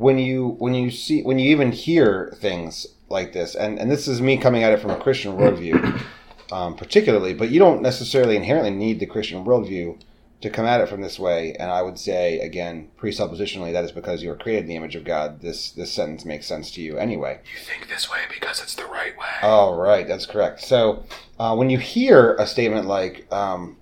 when 0.00 0.16
you 0.16 0.56
when 0.58 0.72
you 0.72 0.90
see 0.90 1.22
when 1.22 1.38
you 1.38 1.50
even 1.50 1.72
hear 1.72 2.32
things 2.36 2.86
like 3.10 3.34
this, 3.34 3.54
and 3.54 3.78
and 3.78 3.90
this 3.90 4.08
is 4.08 4.22
me 4.22 4.38
coming 4.38 4.62
at 4.62 4.72
it 4.72 4.80
from 4.80 4.90
a 4.90 4.96
Christian 4.96 5.36
worldview, 5.36 6.00
um, 6.52 6.74
particularly, 6.74 7.34
but 7.34 7.50
you 7.50 7.58
don't 7.58 7.82
necessarily 7.82 8.34
inherently 8.34 8.70
need 8.70 8.98
the 8.98 9.04
Christian 9.04 9.44
worldview 9.44 10.00
to 10.40 10.48
come 10.48 10.64
at 10.64 10.80
it 10.80 10.88
from 10.88 11.02
this 11.02 11.18
way. 11.18 11.52
And 11.52 11.70
I 11.70 11.82
would 11.82 11.98
say 11.98 12.38
again, 12.38 12.88
presuppositionally, 12.98 13.74
that 13.74 13.84
is 13.84 13.92
because 13.92 14.22
you 14.22 14.30
are 14.30 14.36
created 14.36 14.62
in 14.62 14.68
the 14.68 14.76
image 14.76 14.96
of 14.96 15.04
God. 15.04 15.42
This 15.42 15.70
this 15.70 15.92
sentence 15.92 16.24
makes 16.24 16.46
sense 16.46 16.70
to 16.72 16.80
you 16.80 16.96
anyway. 16.96 17.40
You 17.52 17.60
think 17.60 17.90
this 17.90 18.10
way 18.10 18.20
because 18.32 18.62
it's 18.62 18.74
the 18.74 18.86
right 18.86 19.16
way. 19.18 19.36
Oh, 19.42 19.76
right, 19.76 20.08
that's 20.08 20.24
correct. 20.24 20.62
So 20.62 21.04
uh, 21.38 21.54
when 21.54 21.68
you 21.68 21.76
hear 21.76 22.36
a 22.36 22.46
statement 22.46 22.86
like 22.86 23.30
um, 23.30 23.76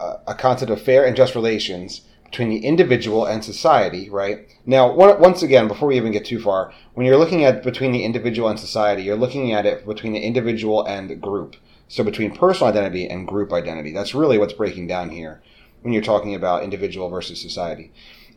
a, 0.00 0.16
a 0.26 0.34
concept 0.34 0.72
of 0.72 0.82
fair 0.82 1.06
and 1.06 1.14
just 1.14 1.36
relations 1.36 2.00
between 2.34 2.48
the 2.48 2.66
individual 2.66 3.26
and 3.26 3.44
society, 3.44 4.10
right? 4.10 4.48
Now, 4.66 4.92
once 4.92 5.44
again, 5.44 5.68
before 5.68 5.86
we 5.86 5.96
even 5.96 6.10
get 6.10 6.24
too 6.24 6.40
far, 6.40 6.72
when 6.94 7.06
you're 7.06 7.16
looking 7.16 7.44
at 7.44 7.62
between 7.62 7.92
the 7.92 8.02
individual 8.02 8.48
and 8.48 8.58
society, 8.58 9.04
you're 9.04 9.14
looking 9.14 9.52
at 9.52 9.66
it 9.66 9.86
between 9.86 10.14
the 10.14 10.20
individual 10.20 10.84
and 10.84 11.08
the 11.08 11.14
group. 11.14 11.54
So 11.86 12.02
between 12.02 12.34
personal 12.34 12.72
identity 12.72 13.06
and 13.06 13.28
group 13.28 13.52
identity. 13.52 13.92
That's 13.92 14.16
really 14.16 14.36
what's 14.36 14.52
breaking 14.52 14.88
down 14.88 15.10
here 15.10 15.42
when 15.82 15.92
you're 15.92 16.02
talking 16.02 16.34
about 16.34 16.64
individual 16.64 17.08
versus 17.08 17.40
society, 17.40 17.92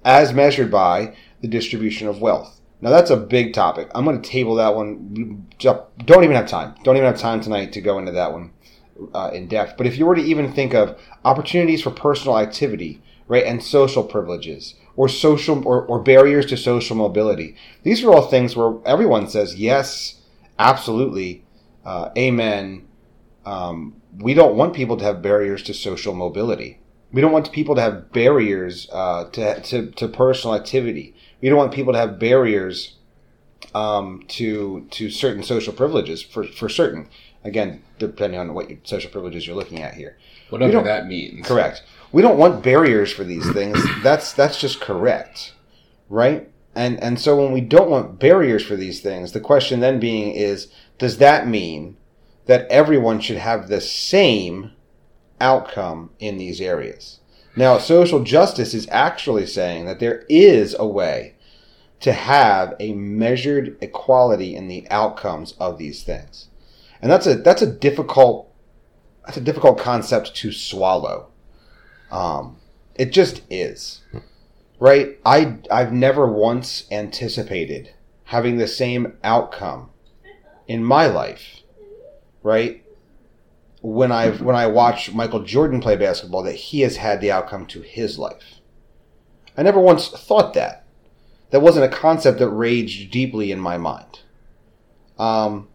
as 0.05 0.31
measured 0.31 0.69
by 0.69 1.15
the 1.41 1.47
distribution 1.47 2.07
of 2.07 2.21
wealth. 2.21 2.61
Now 2.81 2.91
that's 2.91 3.09
a 3.09 3.17
big 3.17 3.55
topic. 3.55 3.89
I'm 3.95 4.05
going 4.05 4.21
to 4.21 4.29
table 4.29 4.53
that 4.55 4.75
one. 4.75 5.47
Don't 5.57 6.23
even 6.23 6.35
have 6.35 6.47
time. 6.47 6.75
Don't 6.83 6.97
even 6.97 7.07
have 7.07 7.19
time 7.19 7.41
tonight 7.41 7.71
to 7.71 7.81
go 7.81 7.97
into 7.97 8.11
that 8.11 8.31
one 8.31 8.51
uh, 9.15 9.31
in 9.33 9.47
depth. 9.47 9.75
But 9.75 9.87
if 9.87 9.97
you 9.97 10.05
were 10.05 10.13
to 10.13 10.21
even 10.21 10.53
think 10.53 10.75
of 10.75 10.99
opportunities 11.25 11.81
for 11.81 11.89
personal 11.89 12.37
activity, 12.37 13.01
right, 13.27 13.45
and 13.45 13.63
social 13.63 14.03
privileges, 14.03 14.75
or 14.95 15.07
social 15.07 15.65
or, 15.67 15.85
or 15.85 15.99
barriers 16.01 16.45
to 16.47 16.57
social 16.57 16.95
mobility, 16.95 17.55
these 17.83 18.03
are 18.03 18.11
all 18.11 18.27
things 18.27 18.55
where 18.55 18.75
everyone 18.85 19.27
says 19.27 19.55
yes, 19.55 20.21
absolutely, 20.59 21.43
uh, 21.85 22.09
amen. 22.17 22.87
Um, 23.45 24.01
we 24.17 24.33
don't 24.33 24.55
want 24.55 24.73
people 24.73 24.97
to 24.97 25.03
have 25.05 25.21
barriers 25.21 25.63
to 25.63 25.73
social 25.73 26.13
mobility. 26.13 26.79
We 27.11 27.21
don't 27.21 27.31
want 27.31 27.51
people 27.53 27.75
to 27.75 27.81
have 27.81 28.11
barriers 28.11 28.89
uh, 28.91 29.29
to, 29.29 29.61
to, 29.61 29.91
to 29.91 30.07
personal 30.09 30.55
activity. 30.55 31.15
We 31.41 31.47
don't 31.47 31.57
want 31.57 31.73
people 31.73 31.93
to 31.93 31.99
have 31.99 32.19
barriers 32.19 32.97
um, 33.73 34.23
to 34.29 34.87
to 34.91 35.09
certain 35.09 35.43
social 35.43 35.73
privileges 35.73 36.21
for, 36.21 36.43
for 36.43 36.69
certain. 36.69 37.09
Again, 37.43 37.83
depending 37.99 38.39
on 38.39 38.53
what 38.53 38.69
social 38.83 39.09
privileges 39.09 39.47
you're 39.47 39.55
looking 39.55 39.81
at 39.81 39.93
here. 39.93 40.17
Whatever 40.49 40.81
that 40.81 41.07
means. 41.07 41.45
Correct. 41.45 41.83
We 42.11 42.21
don't 42.21 42.37
want 42.37 42.63
barriers 42.63 43.11
for 43.11 43.23
these 43.23 43.51
things. 43.51 43.79
That's 44.03 44.33
that's 44.33 44.59
just 44.59 44.79
correct, 44.79 45.53
right? 46.09 46.49
And 46.75 47.01
and 47.03 47.19
so 47.19 47.41
when 47.41 47.51
we 47.51 47.61
don't 47.61 47.89
want 47.89 48.19
barriers 48.19 48.65
for 48.65 48.75
these 48.75 49.01
things, 49.01 49.31
the 49.31 49.39
question 49.39 49.79
then 49.79 49.99
being 49.99 50.31
is, 50.31 50.67
does 50.97 51.17
that 51.17 51.47
mean 51.47 51.97
that 52.45 52.67
everyone 52.69 53.19
should 53.19 53.37
have 53.37 53.67
the 53.67 53.81
same 53.81 54.71
outcome 55.39 56.11
in 56.19 56.37
these 56.37 56.59
areas. 56.59 57.19
Now, 57.55 57.77
social 57.77 58.23
justice 58.23 58.73
is 58.73 58.87
actually 58.91 59.45
saying 59.45 59.85
that 59.85 59.99
there 59.99 60.25
is 60.29 60.75
a 60.77 60.87
way 60.87 61.35
to 61.99 62.13
have 62.13 62.75
a 62.79 62.93
measured 62.93 63.77
equality 63.81 64.55
in 64.55 64.67
the 64.67 64.87
outcomes 64.89 65.53
of 65.59 65.77
these 65.77 66.03
things. 66.03 66.49
And 67.01 67.11
that's 67.11 67.27
a 67.27 67.35
that's 67.35 67.61
a 67.61 67.71
difficult 67.71 68.51
that's 69.25 69.37
a 69.37 69.41
difficult 69.41 69.79
concept 69.79 70.35
to 70.37 70.51
swallow. 70.51 71.29
Um, 72.11 72.57
it 72.95 73.11
just 73.11 73.41
is. 73.49 74.01
Right? 74.79 75.17
I 75.25 75.57
I've 75.71 75.93
never 75.93 76.31
once 76.31 76.85
anticipated 76.91 77.93
having 78.25 78.57
the 78.57 78.67
same 78.67 79.17
outcome 79.23 79.89
in 80.67 80.83
my 80.83 81.07
life. 81.07 81.61
Right? 82.43 82.83
when 83.81 84.11
I 84.11 84.31
when 84.31 84.55
I 84.55 84.67
watch 84.67 85.13
Michael 85.13 85.43
Jordan 85.43 85.81
play 85.81 85.95
basketball 85.95 86.43
that 86.43 86.55
he 86.55 86.81
has 86.81 86.97
had 86.97 87.21
the 87.21 87.31
outcome 87.31 87.65
to 87.67 87.81
his 87.81 88.17
life. 88.17 88.59
I 89.55 89.63
never 89.63 89.79
once 89.79 90.09
thought 90.09 90.53
that. 90.53 90.85
That 91.51 91.61
wasn't 91.61 91.85
a 91.85 91.95
concept 91.95 92.39
that 92.39 92.49
raged 92.49 93.09
deeply 93.11 93.51
in 93.51 93.59
my 93.59 93.77
mind. 93.77 94.19
Um, 95.17 95.69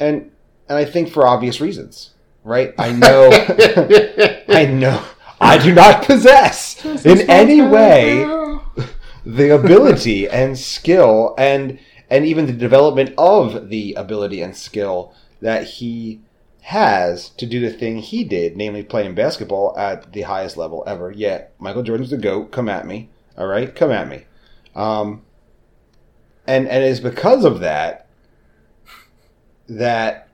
and 0.00 0.30
and 0.68 0.78
I 0.78 0.84
think 0.84 1.10
for 1.10 1.26
obvious 1.26 1.60
reasons, 1.60 2.14
right? 2.44 2.72
I 2.78 2.92
know, 2.92 3.28
I 4.48 4.64
know, 4.66 5.04
I 5.40 5.58
do 5.58 5.74
not 5.74 6.02
possess 6.06 6.84
in 7.04 7.28
any 7.30 7.60
way 7.62 8.24
the 9.26 9.54
ability 9.54 10.28
and 10.28 10.58
skill 10.58 11.34
and 11.38 11.78
and 12.10 12.24
even 12.24 12.46
the 12.46 12.52
development 12.52 13.14
of 13.18 13.68
the 13.68 13.94
ability 13.94 14.40
and 14.40 14.56
skill 14.56 15.12
that 15.40 15.64
he 15.64 16.20
has 16.68 17.30
to 17.30 17.46
do 17.46 17.60
the 17.60 17.70
thing 17.70 17.98
he 17.98 18.24
did, 18.24 18.56
namely 18.56 18.82
playing 18.82 19.14
basketball 19.14 19.74
at 19.78 20.12
the 20.12 20.22
highest 20.22 20.56
level 20.56 20.84
ever. 20.86 21.10
Yet 21.10 21.54
Michael 21.58 21.82
Jordan's 21.82 22.10
the 22.10 22.16
goat. 22.16 22.50
Come 22.50 22.68
at 22.68 22.86
me, 22.86 23.10
all 23.36 23.46
right? 23.46 23.74
Come 23.74 23.90
at 23.90 24.08
me. 24.08 24.24
Um, 24.74 25.22
and 26.46 26.68
and 26.68 26.84
it's 26.84 27.00
because 27.00 27.44
of 27.44 27.60
that 27.60 28.06
that 29.68 30.28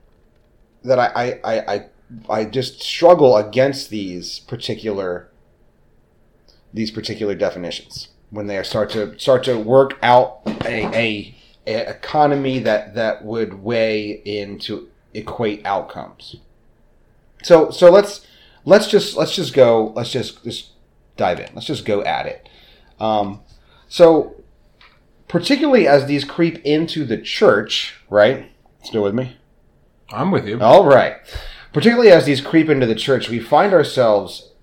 that 0.83 0.99
I 0.99 1.07
I, 1.15 1.39
I 1.43 1.73
I 1.75 1.85
just 2.51 2.81
struggle 2.81 3.35
against 3.37 3.89
these 3.89 4.39
particular 4.39 5.29
these 6.73 6.91
particular 6.91 7.35
definitions 7.35 8.09
when 8.29 8.47
they 8.47 8.61
start 8.63 8.89
to 8.91 9.17
start 9.17 9.43
to 9.45 9.57
work 9.57 9.97
out 10.01 10.41
a, 10.65 10.85
a, 10.95 11.35
a 11.65 11.89
economy 11.89 12.59
that 12.59 12.95
that 12.95 13.23
would 13.23 13.63
weigh 13.63 14.21
into 14.25 14.89
equate 15.13 15.65
outcomes. 15.65 16.35
So 17.43 17.71
so 17.71 17.89
let's 17.89 18.25
let's 18.65 18.87
just 18.87 19.15
let's 19.15 19.35
just 19.35 19.53
go 19.53 19.93
let's 19.95 20.11
just 20.11 20.43
just 20.43 20.71
dive 21.17 21.39
in. 21.39 21.49
Let's 21.53 21.67
just 21.67 21.85
go 21.85 22.03
at 22.03 22.25
it. 22.25 22.49
Um, 22.99 23.41
so 23.87 24.43
particularly 25.27 25.87
as 25.87 26.05
these 26.05 26.25
creep 26.25 26.63
into 26.65 27.05
the 27.05 27.17
church, 27.17 27.95
right? 28.09 28.51
Still 28.83 29.03
with 29.03 29.15
me? 29.15 29.37
I'm 30.09 30.31
with 30.31 30.47
you. 30.47 30.59
All 30.61 30.85
right. 30.85 31.17
Particularly 31.75 32.09
as 32.09 32.23
these 32.23 32.39
creep 32.39 32.69
into 32.69 32.85
the 32.85 32.95
church, 32.95 33.27
we 33.27 33.37
find 33.37 33.73
ourselves 33.73 34.53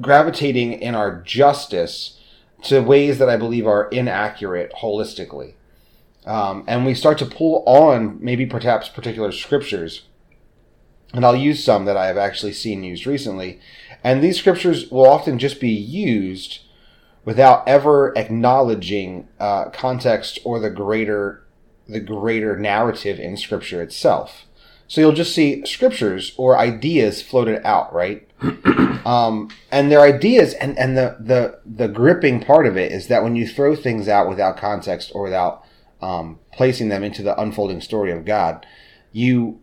gravitating 0.00 0.72
in 0.72 0.94
our 0.94 1.20
justice 1.20 2.18
to 2.62 2.80
ways 2.80 3.18
that 3.18 3.28
I 3.28 3.36
believe 3.36 3.66
are 3.66 3.90
inaccurate 3.90 4.72
holistically. 4.80 5.56
Um, 6.24 6.64
and 6.66 6.86
we 6.86 6.94
start 6.94 7.18
to 7.18 7.26
pull 7.26 7.64
on 7.66 8.16
maybe 8.18 8.46
perhaps 8.46 8.88
particular 8.88 9.30
scriptures. 9.30 10.06
And 11.12 11.22
I'll 11.26 11.36
use 11.36 11.62
some 11.62 11.84
that 11.84 11.98
I 11.98 12.06
have 12.06 12.16
actually 12.16 12.54
seen 12.54 12.82
used 12.82 13.06
recently. 13.06 13.60
And 14.02 14.24
these 14.24 14.38
scriptures 14.38 14.90
will 14.90 15.06
often 15.06 15.38
just 15.38 15.60
be 15.60 15.68
used 15.68 16.60
without 17.26 17.68
ever 17.68 18.16
acknowledging 18.16 19.28
uh, 19.38 19.66
context 19.68 20.38
or 20.44 20.60
the 20.60 20.70
greater 20.70 21.44
the 21.86 22.00
greater 22.00 22.58
narrative 22.58 23.20
in 23.20 23.36
scripture 23.36 23.82
itself. 23.82 24.46
So 24.86 25.00
you'll 25.00 25.12
just 25.12 25.34
see 25.34 25.64
scriptures 25.64 26.34
or 26.36 26.58
ideas 26.58 27.22
floated 27.22 27.64
out, 27.66 27.92
right? 27.94 28.28
um, 29.06 29.48
and 29.70 29.90
their 29.90 30.02
ideas, 30.02 30.54
and, 30.54 30.78
and 30.78 30.96
the, 30.96 31.16
the, 31.18 31.60
the 31.64 31.88
gripping 31.88 32.40
part 32.40 32.66
of 32.66 32.76
it 32.76 32.92
is 32.92 33.08
that 33.08 33.22
when 33.22 33.34
you 33.34 33.46
throw 33.46 33.74
things 33.74 34.08
out 34.08 34.28
without 34.28 34.56
context 34.56 35.10
or 35.14 35.22
without 35.22 35.64
um, 36.02 36.38
placing 36.52 36.90
them 36.90 37.02
into 37.02 37.22
the 37.22 37.38
unfolding 37.40 37.80
story 37.80 38.12
of 38.12 38.24
God, 38.24 38.66
you 39.12 39.60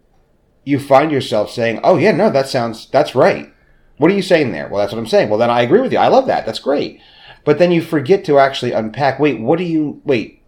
you 0.63 0.79
find 0.79 1.11
yourself 1.11 1.51
saying, 1.51 1.79
"Oh 1.83 1.97
yeah, 1.97 2.11
no, 2.11 2.29
that 2.29 2.47
sounds 2.47 2.89
that's 2.89 3.15
right." 3.15 3.53
What 3.97 4.09
are 4.11 4.15
you 4.15 4.21
saying 4.21 4.51
there? 4.51 4.67
Well, 4.67 4.79
that's 4.79 4.91
what 4.91 4.99
I'm 4.99 5.07
saying. 5.07 5.29
Well, 5.29 5.37
then 5.37 5.49
I 5.49 5.61
agree 5.61 5.81
with 5.81 5.91
you. 5.91 5.99
I 5.99 6.07
love 6.07 6.25
that. 6.27 6.45
That's 6.45 6.59
great. 6.59 6.99
But 7.43 7.59
then 7.59 7.71
you 7.71 7.81
forget 7.81 8.25
to 8.25 8.39
actually 8.39 8.71
unpack. 8.71 9.19
Wait, 9.19 9.39
what 9.39 9.59
do 9.59 9.63
you 9.63 10.01
wait? 10.03 10.41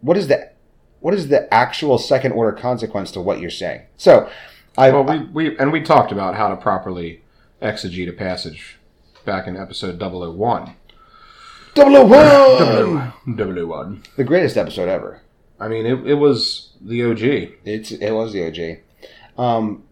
What 0.00 0.16
is 0.16 0.28
the 0.28 0.50
what 1.00 1.14
is 1.14 1.28
the 1.28 1.52
actual 1.52 1.98
second 1.98 2.32
order 2.32 2.56
consequence 2.56 3.10
to 3.12 3.20
what 3.20 3.40
you're 3.40 3.50
saying? 3.50 3.82
So, 3.96 4.30
I 4.76 4.90
well, 4.90 5.04
we, 5.04 5.18
we 5.48 5.58
and 5.58 5.72
we 5.72 5.82
talked 5.82 6.12
about 6.12 6.34
how 6.36 6.48
to 6.48 6.56
properly 6.56 7.22
exegete 7.60 8.08
a 8.08 8.12
passage 8.12 8.78
back 9.24 9.46
in 9.46 9.56
episode 9.56 10.00
001. 10.00 10.74
001! 11.74 13.12
001. 13.26 14.02
The 14.16 14.24
greatest 14.24 14.56
episode 14.56 14.88
ever. 14.88 15.22
I 15.60 15.68
mean, 15.68 15.86
it, 15.86 16.06
it 16.06 16.14
was 16.14 16.72
the 16.80 17.04
OG. 17.04 17.22
It's 17.64 17.92
it 17.92 18.12
was 18.12 18.32
the 18.32 18.46
OG. 18.46 18.78
Um, 19.42 19.84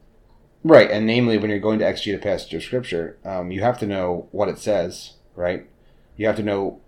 Right, 0.66 0.90
and 0.90 1.06
namely, 1.06 1.38
when 1.38 1.48
you're 1.48 1.60
going 1.60 1.78
to 1.78 1.84
exegete 1.84 2.16
a 2.16 2.18
passage 2.18 2.52
of 2.52 2.60
scripture, 2.64 3.18
um, 3.25 3.52
you 3.52 3.60
have 3.60 3.78
to 3.78 3.86
know 3.86 4.26
what 4.32 4.48
it 4.48 4.58
says, 4.58 5.12
right? 5.36 5.68
You 6.16 6.26
have 6.26 6.34
to 6.38 6.42
know 6.42 6.80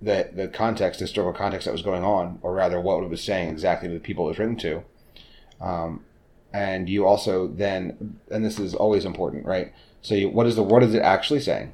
the 0.00 0.30
the 0.32 0.48
context, 0.48 1.00
historical 1.00 1.32
context 1.32 1.64
that 1.66 1.72
was 1.72 1.82
going 1.82 2.04
on, 2.04 2.38
or 2.42 2.54
rather, 2.54 2.80
what 2.80 3.02
it 3.02 3.10
was 3.10 3.22
saying 3.22 3.48
exactly 3.50 3.88
to 3.88 3.94
the 3.94 4.00
people 4.00 4.26
it 4.26 4.28
was 4.28 4.38
written 4.38 4.56
to. 4.56 4.82
Um, 5.60 6.04
and 6.52 6.88
you 6.88 7.06
also 7.06 7.48
then, 7.48 8.18
and 8.30 8.44
this 8.44 8.58
is 8.58 8.74
always 8.74 9.04
important, 9.04 9.44
right? 9.44 9.72
So, 10.00 10.14
you, 10.14 10.28
what 10.28 10.46
is 10.46 10.56
the 10.56 10.62
what 10.62 10.82
is 10.82 10.94
it 10.94 11.02
actually 11.02 11.40
saying? 11.40 11.72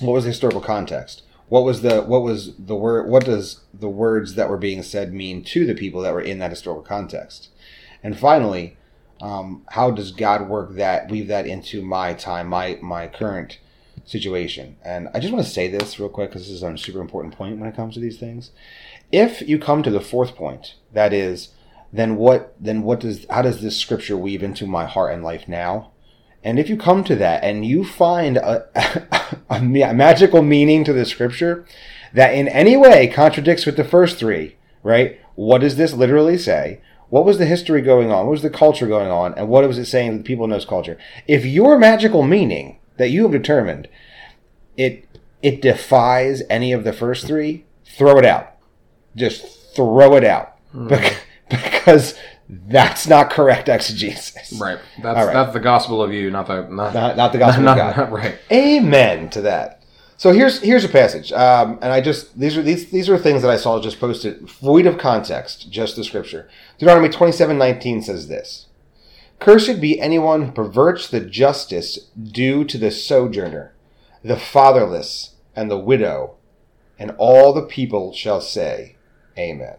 What 0.00 0.12
was 0.12 0.24
the 0.24 0.30
historical 0.30 0.60
context? 0.60 1.22
What 1.48 1.64
was 1.64 1.82
the 1.82 2.02
what 2.02 2.22
was 2.22 2.54
the 2.56 2.76
word? 2.76 3.08
What 3.08 3.24
does 3.24 3.62
the 3.72 3.88
words 3.88 4.34
that 4.34 4.50
were 4.50 4.58
being 4.58 4.82
said 4.82 5.14
mean 5.14 5.42
to 5.44 5.66
the 5.66 5.74
people 5.74 6.02
that 6.02 6.12
were 6.12 6.20
in 6.20 6.38
that 6.40 6.50
historical 6.50 6.82
context? 6.82 7.48
And 8.02 8.18
finally, 8.18 8.76
um, 9.20 9.64
how 9.70 9.90
does 9.90 10.12
God 10.12 10.48
work 10.48 10.74
that, 10.74 11.10
weave 11.10 11.26
that 11.28 11.46
into 11.46 11.82
my 11.82 12.14
time, 12.14 12.48
my 12.48 12.78
my 12.82 13.06
current 13.06 13.58
situation? 14.08 14.76
And 14.84 15.08
I 15.14 15.20
just 15.20 15.32
want 15.32 15.44
to 15.44 15.50
say 15.50 15.68
this 15.68 15.98
real 15.98 16.08
quick 16.08 16.30
because 16.30 16.42
this 16.42 16.50
is 16.50 16.62
a 16.62 16.76
super 16.78 17.00
important 17.00 17.34
point 17.34 17.58
when 17.58 17.68
it 17.68 17.76
comes 17.76 17.94
to 17.94 18.00
these 18.00 18.18
things. 18.18 18.50
If 19.12 19.48
you 19.48 19.58
come 19.58 19.82
to 19.82 19.90
the 19.90 20.00
fourth 20.00 20.34
point, 20.34 20.74
that 20.92 21.12
is, 21.12 21.50
then 21.92 22.16
what 22.16 22.54
then 22.60 22.82
what 22.82 23.00
does 23.00 23.26
how 23.30 23.42
does 23.42 23.62
this 23.62 23.76
scripture 23.76 24.16
weave 24.16 24.42
into 24.42 24.66
my 24.66 24.84
heart 24.86 25.14
and 25.14 25.24
life 25.24 25.48
now? 25.48 25.92
And 26.44 26.58
if 26.58 26.68
you 26.68 26.76
come 26.76 27.02
to 27.04 27.16
that 27.16 27.42
and 27.42 27.66
you 27.66 27.84
find 27.84 28.36
a, 28.36 28.68
a, 29.50 29.60
magical 29.60 30.42
meaning 30.42 30.84
to 30.84 30.92
the 30.92 31.04
scripture 31.04 31.66
that 32.14 32.32
in 32.32 32.46
any 32.48 32.76
way 32.76 33.08
contradicts 33.08 33.66
with 33.66 33.76
the 33.76 33.84
first 33.84 34.18
three, 34.18 34.56
right? 34.82 35.20
What 35.34 35.62
does 35.62 35.76
this 35.76 35.94
literally 35.94 36.38
say? 36.38 36.80
What 37.08 37.24
was 37.24 37.38
the 37.38 37.46
history 37.46 37.80
going 37.80 38.12
on? 38.12 38.26
What 38.26 38.32
was 38.32 38.42
the 38.42 38.50
culture 38.50 38.86
going 38.86 39.10
on? 39.10 39.34
And 39.34 39.48
what 39.48 39.66
was 39.66 39.78
it 39.78 39.86
saying 39.86 40.12
to 40.12 40.18
the 40.18 40.24
people 40.24 40.44
in 40.44 40.50
those 40.50 40.64
culture? 40.64 40.98
If 41.26 41.44
your 41.44 41.78
magical 41.78 42.22
meaning 42.22 42.77
that 42.98 43.10
you 43.10 43.22
have 43.22 43.32
determined, 43.32 43.88
it 44.76 45.06
it 45.42 45.62
defies 45.62 46.42
any 46.50 46.72
of 46.72 46.84
the 46.84 46.92
first 46.92 47.26
three, 47.26 47.64
throw 47.84 48.18
it 48.18 48.24
out. 48.24 48.56
Just 49.16 49.74
throw 49.74 50.14
it 50.16 50.24
out. 50.24 50.56
Mm. 50.74 51.16
Because 51.50 52.14
that's 52.48 53.06
not 53.06 53.30
correct 53.30 53.70
exegesis. 53.70 54.52
Right. 54.60 54.78
That's 55.02 55.26
right. 55.26 55.32
that's 55.32 55.54
the 55.54 55.60
gospel 55.60 56.02
of 56.02 56.12
you, 56.12 56.30
not 56.30 56.46
the 56.46 56.68
not, 56.68 56.92
not, 56.92 57.16
not 57.16 57.32
the 57.32 57.38
gospel 57.38 57.62
not, 57.64 57.78
of 57.78 57.96
God. 57.96 57.96
Not, 57.96 58.12
right. 58.12 58.38
Amen 58.52 59.30
to 59.30 59.40
that. 59.40 59.82
So 60.18 60.32
here's 60.32 60.60
here's 60.60 60.84
a 60.84 60.88
passage, 60.88 61.32
um, 61.32 61.78
and 61.80 61.92
I 61.92 62.00
just 62.00 62.38
these 62.38 62.56
are 62.56 62.62
these 62.62 62.90
these 62.90 63.08
are 63.08 63.16
things 63.16 63.40
that 63.40 63.50
I 63.50 63.56
saw 63.56 63.80
just 63.80 64.00
posted 64.00 64.50
void 64.50 64.84
of 64.84 64.98
context, 64.98 65.70
just 65.70 65.94
the 65.96 66.02
scripture. 66.02 66.50
Deuteronomy 66.78 67.08
twenty 67.08 67.32
seven 67.32 67.56
nineteen 67.56 68.02
says 68.02 68.28
this: 68.28 68.66
"Cursed 69.38 69.80
be 69.80 70.00
anyone 70.00 70.42
who 70.42 70.52
perverts 70.52 71.08
the 71.08 71.20
justice 71.20 72.08
due 72.20 72.64
to 72.64 72.78
the 72.78 72.90
sojourner, 72.90 73.74
the 74.22 74.36
fatherless, 74.36 75.36
and 75.54 75.70
the 75.70 75.78
widow, 75.78 76.34
and 76.98 77.14
all 77.18 77.52
the 77.52 77.62
people 77.62 78.12
shall 78.12 78.40
say, 78.40 78.96
Amen." 79.36 79.76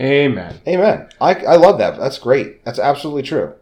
Amen. 0.00 0.60
Amen. 0.66 1.08
I 1.20 1.34
I 1.34 1.56
love 1.56 1.78
that. 1.78 1.98
That's 1.98 2.18
great. 2.18 2.64
That's 2.64 2.78
absolutely 2.78 3.22
true. 3.22 3.54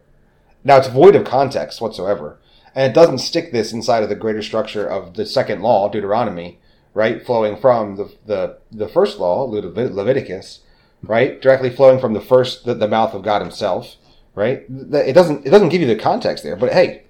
Now 0.63 0.77
it's 0.77 0.87
void 0.87 1.15
of 1.15 1.25
context 1.25 1.81
whatsoever 1.81 2.39
and 2.75 2.89
it 2.89 2.95
doesn't 2.95 3.19
stick 3.19 3.51
this 3.51 3.71
inside 3.71 4.03
of 4.03 4.09
the 4.09 4.15
greater 4.15 4.41
structure 4.41 4.87
of 4.87 5.13
the 5.13 5.25
second 5.25 5.61
law, 5.61 5.89
Deuteronomy, 5.89 6.59
right, 6.93 7.25
flowing 7.25 7.55
from 7.55 7.95
the 7.95 8.13
the, 8.25 8.57
the 8.71 8.87
first 8.87 9.19
law, 9.19 9.43
Leviticus, 9.43 10.59
right, 11.03 11.41
directly 11.41 11.69
flowing 11.69 11.99
from 11.99 12.13
the 12.13 12.21
first 12.21 12.65
the, 12.65 12.73
the 12.73 12.87
mouth 12.87 13.13
of 13.13 13.23
God 13.23 13.41
Himself, 13.41 13.95
right. 14.35 14.63
It 14.69 15.13
doesn't 15.13 15.45
it 15.45 15.49
doesn't 15.49 15.69
give 15.69 15.81
you 15.81 15.87
the 15.87 15.95
context 15.95 16.43
there, 16.43 16.55
but 16.55 16.73
hey, 16.73 17.03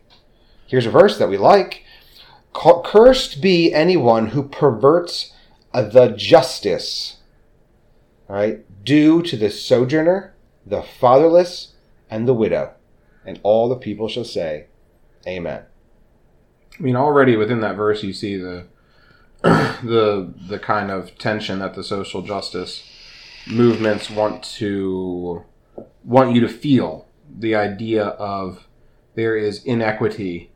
here's 0.68 0.86
a 0.86 0.92
verse 0.92 1.18
that 1.18 1.30
we 1.30 1.38
like. 1.38 1.84
Cursed 2.54 3.42
be 3.42 3.74
anyone 3.74 4.28
who 4.28 4.44
perverts 4.44 5.34
uh, 5.74 5.82
the 5.82 6.10
justice, 6.10 7.18
all 8.30 8.36
right, 8.36 8.64
due 8.86 9.24
to 9.24 9.36
the 9.36 9.50
sojourner, 9.50 10.36
the 10.66 10.84
fatherless, 10.84 11.74
and 12.10 12.28
the 12.28 12.34
widow, 12.34 12.74
and 13.26 13.40
all 13.42 13.68
the 13.68 13.76
people 13.76 14.08
shall 14.08 14.24
say, 14.24 14.68
Amen. 15.26 15.64
I 16.78 16.82
mean, 16.82 16.96
already 16.96 17.36
within 17.36 17.62
that 17.62 17.76
verse, 17.76 18.04
you 18.04 18.14
see 18.14 18.38
the 18.38 18.68
the 19.42 20.34
the 20.48 20.60
kind 20.60 20.90
of 20.90 21.18
tension 21.18 21.60
that 21.60 21.74
the 21.74 21.84
social 21.84 22.22
justice 22.22 22.84
movements 23.48 24.10
want 24.10 24.44
to 24.44 25.44
want 26.04 26.34
you 26.36 26.42
to 26.42 26.48
feel. 26.48 27.08
The 27.36 27.56
idea 27.56 28.06
of 28.06 28.68
there 29.16 29.36
is 29.36 29.64
inequity, 29.64 30.52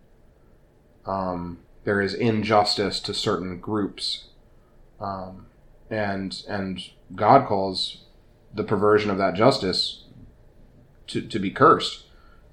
um, 1.06 1.60
there 1.84 2.02
is 2.02 2.14
injustice 2.14 3.00
to 3.02 3.14
certain 3.14 3.60
groups, 3.60 4.26
um, 5.00 5.48
and 5.90 6.44
and 6.48 6.82
God 7.16 7.48
calls 7.48 8.04
the 8.54 8.64
perversion 8.64 9.10
of 9.10 9.18
that 9.18 9.36
justice 9.36 10.04
to, 11.08 11.22
to 11.22 11.40
be 11.40 11.52
cursed. 11.52 12.06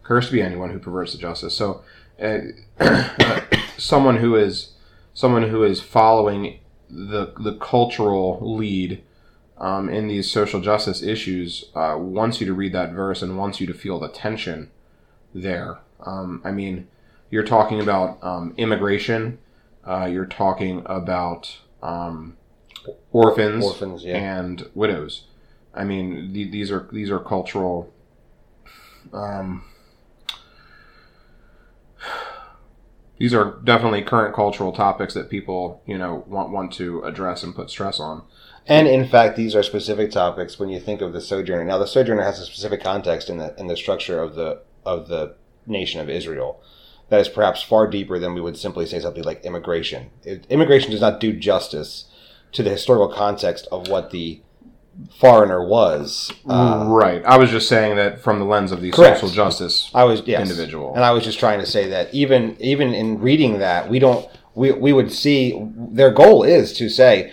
Cursed 0.02 0.32
be 0.32 0.42
anyone 0.42 0.70
who 0.70 0.78
perverts 0.78 1.12
the 1.12 1.18
justice. 1.18 1.56
So 1.56 1.82
uh, 2.22 2.38
someone 3.78 4.18
who 4.18 4.36
is 4.36 4.72
someone 5.14 5.48
who 5.48 5.64
is 5.64 5.80
following 5.80 6.60
the 6.90 7.32
the 7.38 7.56
cultural 7.56 8.38
lead 8.56 9.02
um, 9.58 9.88
in 9.88 10.08
these 10.08 10.30
social 10.30 10.60
justice 10.60 11.02
issues 11.02 11.66
uh, 11.74 11.96
wants 11.98 12.40
you 12.40 12.46
to 12.46 12.54
read 12.54 12.72
that 12.72 12.92
verse 12.92 13.22
and 13.22 13.38
wants 13.38 13.60
you 13.60 13.66
to 13.66 13.74
feel 13.74 13.98
the 13.98 14.08
tension 14.08 14.70
there. 15.32 15.78
Um, 16.00 16.42
I 16.44 16.50
mean, 16.50 16.88
you're 17.30 17.44
talking 17.44 17.80
about 17.80 18.22
um, 18.22 18.54
immigration. 18.56 19.38
Uh, 19.86 20.06
you're 20.06 20.26
talking 20.26 20.82
about 20.86 21.58
um, 21.82 22.36
orphans, 23.12 23.64
orphans 23.64 24.04
yeah. 24.04 24.16
and 24.16 24.68
widows. 24.74 25.24
I 25.74 25.84
mean, 25.84 26.32
th- 26.32 26.50
these 26.50 26.70
are 26.70 26.88
these 26.92 27.10
are 27.10 27.18
cultural. 27.18 27.92
Um, 29.12 29.64
these 33.18 33.34
are 33.34 33.58
definitely 33.64 34.02
current 34.02 34.34
cultural 34.34 34.72
topics 34.72 35.14
that 35.14 35.28
people 35.30 35.82
you 35.86 35.98
know 35.98 36.24
want 36.26 36.50
want 36.50 36.72
to 36.74 37.02
address 37.02 37.42
and 37.42 37.54
put 37.54 37.70
stress 37.70 38.00
on. 38.00 38.22
And 38.66 38.88
in 38.88 39.06
fact, 39.06 39.36
these 39.36 39.54
are 39.54 39.62
specific 39.62 40.10
topics 40.10 40.58
when 40.58 40.70
you 40.70 40.80
think 40.80 41.02
of 41.02 41.12
the 41.12 41.20
sojourner. 41.20 41.64
Now, 41.64 41.78
the 41.78 41.86
sojourner 41.86 42.22
has 42.22 42.38
a 42.38 42.46
specific 42.46 42.82
context 42.82 43.28
in 43.28 43.38
the 43.38 43.54
in 43.58 43.66
the 43.66 43.76
structure 43.76 44.20
of 44.20 44.34
the 44.34 44.62
of 44.84 45.08
the 45.08 45.34
nation 45.66 46.00
of 46.00 46.08
Israel 46.08 46.60
that 47.08 47.20
is 47.20 47.28
perhaps 47.28 47.62
far 47.62 47.86
deeper 47.86 48.18
than 48.18 48.34
we 48.34 48.40
would 48.40 48.56
simply 48.56 48.86
say 48.86 49.00
something 49.00 49.24
like 49.24 49.44
immigration. 49.44 50.10
It, 50.22 50.46
immigration 50.48 50.90
does 50.90 51.00
not 51.00 51.20
do 51.20 51.32
justice 51.32 52.06
to 52.52 52.62
the 52.62 52.70
historical 52.70 53.08
context 53.08 53.68
of 53.70 53.88
what 53.88 54.10
the 54.10 54.40
foreigner 55.18 55.64
was. 55.64 56.32
Uh, 56.48 56.84
right. 56.88 57.24
I 57.24 57.36
was 57.36 57.50
just 57.50 57.68
saying 57.68 57.96
that 57.96 58.20
from 58.20 58.38
the 58.38 58.44
lens 58.44 58.72
of 58.72 58.80
the 58.80 58.90
correct. 58.90 59.20
social 59.20 59.34
justice 59.34 59.90
I 59.94 60.04
was 60.04 60.22
yes. 60.24 60.40
individual. 60.40 60.94
And 60.94 61.04
I 61.04 61.10
was 61.10 61.24
just 61.24 61.38
trying 61.38 61.60
to 61.60 61.66
say 61.66 61.88
that 61.88 62.14
even 62.14 62.56
even 62.60 62.94
in 62.94 63.20
reading 63.20 63.58
that, 63.58 63.90
we 63.90 63.98
don't 63.98 64.28
we 64.54 64.72
we 64.72 64.92
would 64.92 65.12
see 65.12 65.60
their 65.76 66.10
goal 66.10 66.42
is 66.42 66.72
to 66.74 66.88
say 66.88 67.32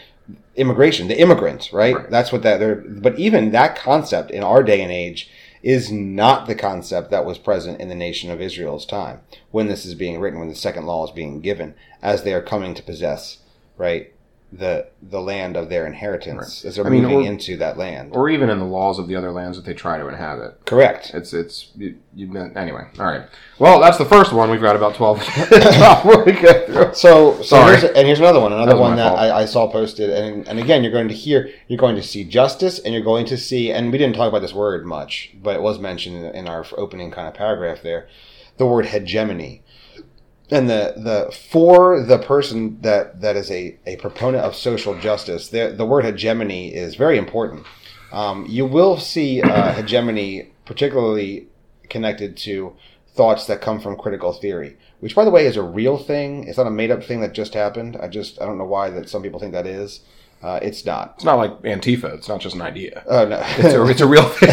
immigration, 0.55 1.07
the 1.07 1.19
immigrants, 1.19 1.71
right? 1.73 1.95
right. 1.95 2.09
That's 2.09 2.31
what 2.31 2.43
that 2.43 2.59
they're 2.59 2.75
but 2.75 3.17
even 3.17 3.51
that 3.51 3.75
concept 3.75 4.31
in 4.31 4.43
our 4.43 4.63
day 4.63 4.81
and 4.81 4.91
age 4.91 5.29
is 5.63 5.91
not 5.91 6.47
the 6.47 6.55
concept 6.55 7.11
that 7.11 7.25
was 7.25 7.37
present 7.37 7.79
in 7.79 7.87
the 7.87 7.95
nation 7.95 8.31
of 8.31 8.41
Israel's 8.41 8.85
time 8.85 9.21
when 9.51 9.67
this 9.67 9.85
is 9.85 9.93
being 9.93 10.19
written, 10.19 10.39
when 10.39 10.49
the 10.49 10.55
second 10.55 10.85
law 10.85 11.05
is 11.05 11.11
being 11.11 11.39
given, 11.39 11.75
as 12.01 12.23
they 12.23 12.33
are 12.33 12.41
coming 12.41 12.73
to 12.73 12.83
possess, 12.83 13.37
right? 13.77 14.11
The 14.51 14.85
the 15.01 15.21
land 15.21 15.55
of 15.55 15.69
their 15.69 15.87
inheritance 15.87 16.63
right. 16.63 16.67
as 16.67 16.75
they're 16.75 16.85
I 16.85 16.89
mean, 16.89 17.03
moving 17.03 17.25
or, 17.25 17.31
into 17.31 17.55
that 17.57 17.77
land, 17.77 18.11
or 18.13 18.29
even 18.29 18.49
in 18.49 18.59
the 18.59 18.65
laws 18.65 18.99
of 18.99 19.07
the 19.07 19.15
other 19.15 19.31
lands 19.31 19.57
that 19.57 19.65
they 19.65 19.73
try 19.73 19.97
to 19.97 20.07
inhabit. 20.09 20.65
Correct. 20.65 21.11
It's 21.13 21.33
it's 21.33 21.71
you, 21.77 21.97
you 22.13 22.37
anyway. 22.37 22.85
All 22.99 23.05
right. 23.05 23.23
Well, 23.59 23.79
that's 23.79 23.97
the 23.97 24.05
first 24.05 24.33
one. 24.33 24.49
We've 24.51 24.61
got 24.61 24.75
about 24.75 24.95
twelve. 24.95 25.19
we 26.25 26.33
get 26.33 26.65
through. 26.65 26.93
So, 26.93 27.37
so 27.37 27.43
Sorry. 27.43 27.77
Here's, 27.77 27.83
and 27.91 28.05
here's 28.05 28.19
another 28.19 28.41
one. 28.41 28.51
Another 28.51 28.73
that 28.73 28.79
one 28.79 28.97
that 28.97 29.13
I, 29.13 29.41
I, 29.41 29.45
saw 29.45 29.71
posted, 29.71 30.09
and 30.09 30.45
and 30.47 30.59
again, 30.59 30.83
you're 30.83 30.91
going 30.91 31.07
to 31.07 31.13
hear, 31.13 31.49
you're 31.69 31.79
going 31.79 31.95
to 31.95 32.03
see 32.03 32.25
justice, 32.25 32.79
and 32.79 32.93
you're 32.93 33.03
going 33.03 33.25
to 33.27 33.37
see, 33.37 33.71
and 33.71 33.89
we 33.91 33.97
didn't 33.97 34.15
talk 34.17 34.27
about 34.27 34.41
this 34.41 34.53
word 34.53 34.85
much, 34.85 35.31
but 35.41 35.55
it 35.55 35.61
was 35.61 35.79
mentioned 35.79 36.17
in, 36.17 36.35
in 36.35 36.47
our 36.49 36.65
opening 36.75 37.09
kind 37.09 37.29
of 37.29 37.33
paragraph 37.35 37.81
there, 37.81 38.09
the 38.57 38.65
word 38.65 38.87
hegemony 38.87 39.63
and 40.51 40.69
the 40.69 40.93
the 40.97 41.35
for 41.49 42.03
the 42.03 42.17
person 42.17 42.79
that 42.81 43.21
that 43.21 43.35
is 43.35 43.49
a, 43.49 43.77
a 43.85 43.95
proponent 43.95 44.43
of 44.43 44.55
social 44.55 44.97
justice, 44.99 45.47
the 45.47 45.73
the 45.75 45.85
word 45.85 46.05
hegemony 46.05 46.75
is 46.75 46.95
very 46.95 47.17
important. 47.17 47.65
Um, 48.11 48.45
you 48.47 48.65
will 48.65 48.97
see 48.97 49.41
uh, 49.41 49.73
hegemony 49.73 50.51
particularly 50.65 51.47
connected 51.89 52.35
to 52.37 52.75
thoughts 53.13 53.45
that 53.47 53.61
come 53.61 53.79
from 53.79 53.97
critical 53.97 54.33
theory, 54.33 54.77
which 54.99 55.15
by 55.15 55.23
the 55.23 55.31
way 55.31 55.45
is 55.45 55.57
a 55.57 55.63
real 55.63 55.97
thing. 55.97 56.47
It's 56.47 56.57
not 56.57 56.67
a 56.67 56.71
made 56.71 56.91
up 56.91 57.03
thing 57.03 57.21
that 57.21 57.33
just 57.33 57.53
happened. 57.53 57.97
I 58.01 58.09
just 58.09 58.41
I 58.41 58.45
don't 58.45 58.57
know 58.57 58.65
why 58.65 58.89
that 58.89 59.09
some 59.09 59.23
people 59.23 59.39
think 59.39 59.53
that 59.53 59.67
is. 59.67 60.01
Uh, 60.43 60.59
it's 60.61 60.85
not. 60.85 61.13
It's 61.15 61.23
not 61.23 61.35
like 61.35 61.61
Antifa. 61.61 62.15
It's 62.15 62.27
not 62.27 62.41
just 62.41 62.55
an 62.55 62.61
idea. 62.61 63.03
Oh 63.07 63.25
no, 63.27 63.41
it's 63.57 63.73
a, 63.75 63.85
it's 63.87 64.01
a 64.01 64.07
real 64.07 64.23
thing. 64.29 64.49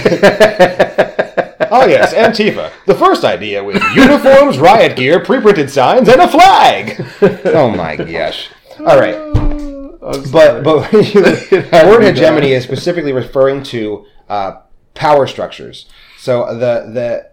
oh 1.70 1.86
yes, 1.86 2.12
Antifa. 2.12 2.70
The 2.86 2.94
first 2.94 3.24
idea 3.24 3.64
was 3.64 3.82
uniforms, 3.94 4.58
riot 4.58 4.96
gear, 4.96 5.20
pre-printed 5.24 5.70
signs, 5.70 6.08
and 6.08 6.20
a 6.20 6.28
flag. 6.28 7.04
Oh 7.46 7.70
my 7.70 7.96
gosh! 7.96 8.50
All 8.80 8.98
right, 8.98 9.14
but 10.32 10.62
but 10.62 10.90
the 10.90 11.84
word 11.86 12.02
hegemony 12.02 12.52
is 12.52 12.64
specifically 12.64 13.12
referring 13.12 13.62
to 13.64 14.04
uh, 14.28 14.60
power 14.94 15.26
structures. 15.26 15.86
So 16.18 16.46
the 16.52 16.90
the 16.92 17.30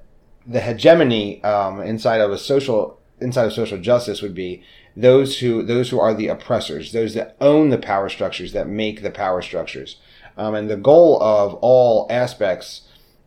the 0.47 0.61
hegemony 0.61 1.43
um, 1.43 1.81
inside 1.81 2.21
of 2.21 2.31
a 2.31 2.37
social 2.37 3.01
inside 3.19 3.45
of 3.47 3.53
social 3.53 3.79
justice 3.79 4.21
would 4.21 4.35
be 4.35 4.63
those 4.95 5.39
who 5.39 5.63
those 5.63 5.89
who 5.89 5.99
are 5.99 6.13
the 6.13 6.27
oppressors, 6.27 6.91
those 6.91 7.13
that 7.13 7.35
own 7.39 7.69
the 7.69 7.77
power 7.77 8.09
structures, 8.09 8.53
that 8.53 8.67
make 8.67 9.01
the 9.01 9.11
power 9.11 9.41
structures. 9.41 9.97
Um, 10.37 10.55
and 10.55 10.69
the 10.69 10.77
goal 10.77 11.21
of 11.21 11.53
all 11.55 12.07
aspects 12.09 12.81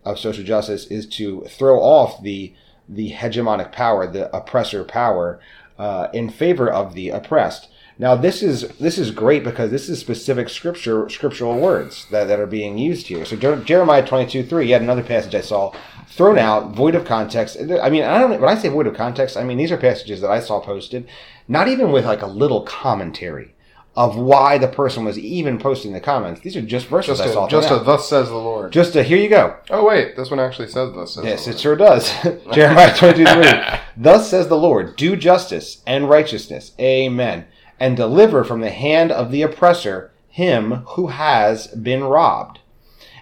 of 0.04 0.18
social 0.18 0.44
justice 0.44 0.86
is 0.86 1.06
to 1.06 1.44
throw 1.48 1.78
off 1.80 2.22
the 2.22 2.54
the 2.88 3.12
hegemonic 3.12 3.70
power, 3.70 4.06
the 4.06 4.34
oppressor 4.34 4.82
power, 4.82 5.38
uh, 5.78 6.08
in 6.14 6.30
favor 6.30 6.70
of 6.70 6.94
the 6.94 7.10
oppressed. 7.10 7.68
Now 7.98 8.14
this 8.14 8.42
is 8.42 8.68
this 8.78 8.96
is 8.96 9.10
great 9.10 9.44
because 9.44 9.70
this 9.70 9.88
is 9.88 9.98
specific 9.98 10.48
scripture 10.48 11.08
scriptural 11.08 11.58
words 11.58 12.06
that, 12.10 12.24
that 12.28 12.40
are 12.40 12.46
being 12.46 12.78
used 12.78 13.08
here. 13.08 13.24
So 13.24 13.36
Jeremiah 13.36 14.06
twenty 14.06 14.30
two 14.30 14.42
three, 14.42 14.68
yet 14.68 14.80
another 14.80 15.02
passage 15.02 15.34
I 15.34 15.42
saw 15.42 15.74
thrown 16.08 16.38
out, 16.38 16.72
void 16.74 16.94
of 16.94 17.04
context. 17.04 17.56
I 17.58 17.90
mean, 17.90 18.02
I 18.04 18.18
don't 18.18 18.40
when 18.40 18.48
I 18.50 18.56
say 18.58 18.68
void 18.68 18.86
of 18.86 18.94
context, 18.96 19.36
I 19.36 19.44
mean 19.44 19.58
these 19.58 19.70
are 19.72 19.76
passages 19.76 20.20
that 20.20 20.30
I 20.30 20.40
saw 20.40 20.60
posted, 20.60 21.08
not 21.46 21.68
even 21.68 21.92
with 21.92 22.04
like 22.04 22.22
a 22.22 22.26
little 22.26 22.62
commentary 22.62 23.54
of 23.96 24.16
why 24.16 24.58
the 24.58 24.68
person 24.68 25.04
was 25.04 25.18
even 25.18 25.58
posting 25.58 25.92
the 25.92 26.00
comments. 26.00 26.40
These 26.40 26.56
are 26.56 26.62
just 26.62 26.86
verses 26.86 27.18
Just 27.18 27.28
I 27.28 27.32
saw. 27.32 27.46
a, 27.46 27.50
just 27.50 27.70
a 27.70 27.74
out. 27.76 27.84
thus 27.86 28.08
says 28.08 28.28
the 28.28 28.34
Lord. 28.36 28.72
just 28.72 28.94
a 28.94 29.02
here 29.02 29.18
you 29.18 29.28
go. 29.28 29.56
oh 29.70 29.84
wait, 29.84 30.16
this 30.16 30.30
one 30.30 30.38
actually 30.38 30.68
says 30.68 30.92
thus 30.94 31.14
says 31.14 31.24
Yes, 31.24 31.48
it 31.48 31.58
sure 31.58 31.74
does. 31.76 32.12
Jeremiah 32.52 32.96
22 32.96 33.24
3. 33.24 33.78
Thus 33.96 34.30
says 34.30 34.46
the 34.46 34.56
Lord, 34.56 34.94
do 34.94 35.16
justice 35.16 35.82
and 35.84 36.08
righteousness. 36.08 36.72
Amen. 36.78 37.46
And 37.80 37.96
deliver 37.96 38.44
from 38.44 38.60
the 38.60 38.70
hand 38.70 39.10
of 39.10 39.32
the 39.32 39.42
oppressor 39.42 40.12
him 40.28 40.84
who 40.90 41.08
has 41.08 41.66
been 41.68 42.04
robbed. 42.04 42.60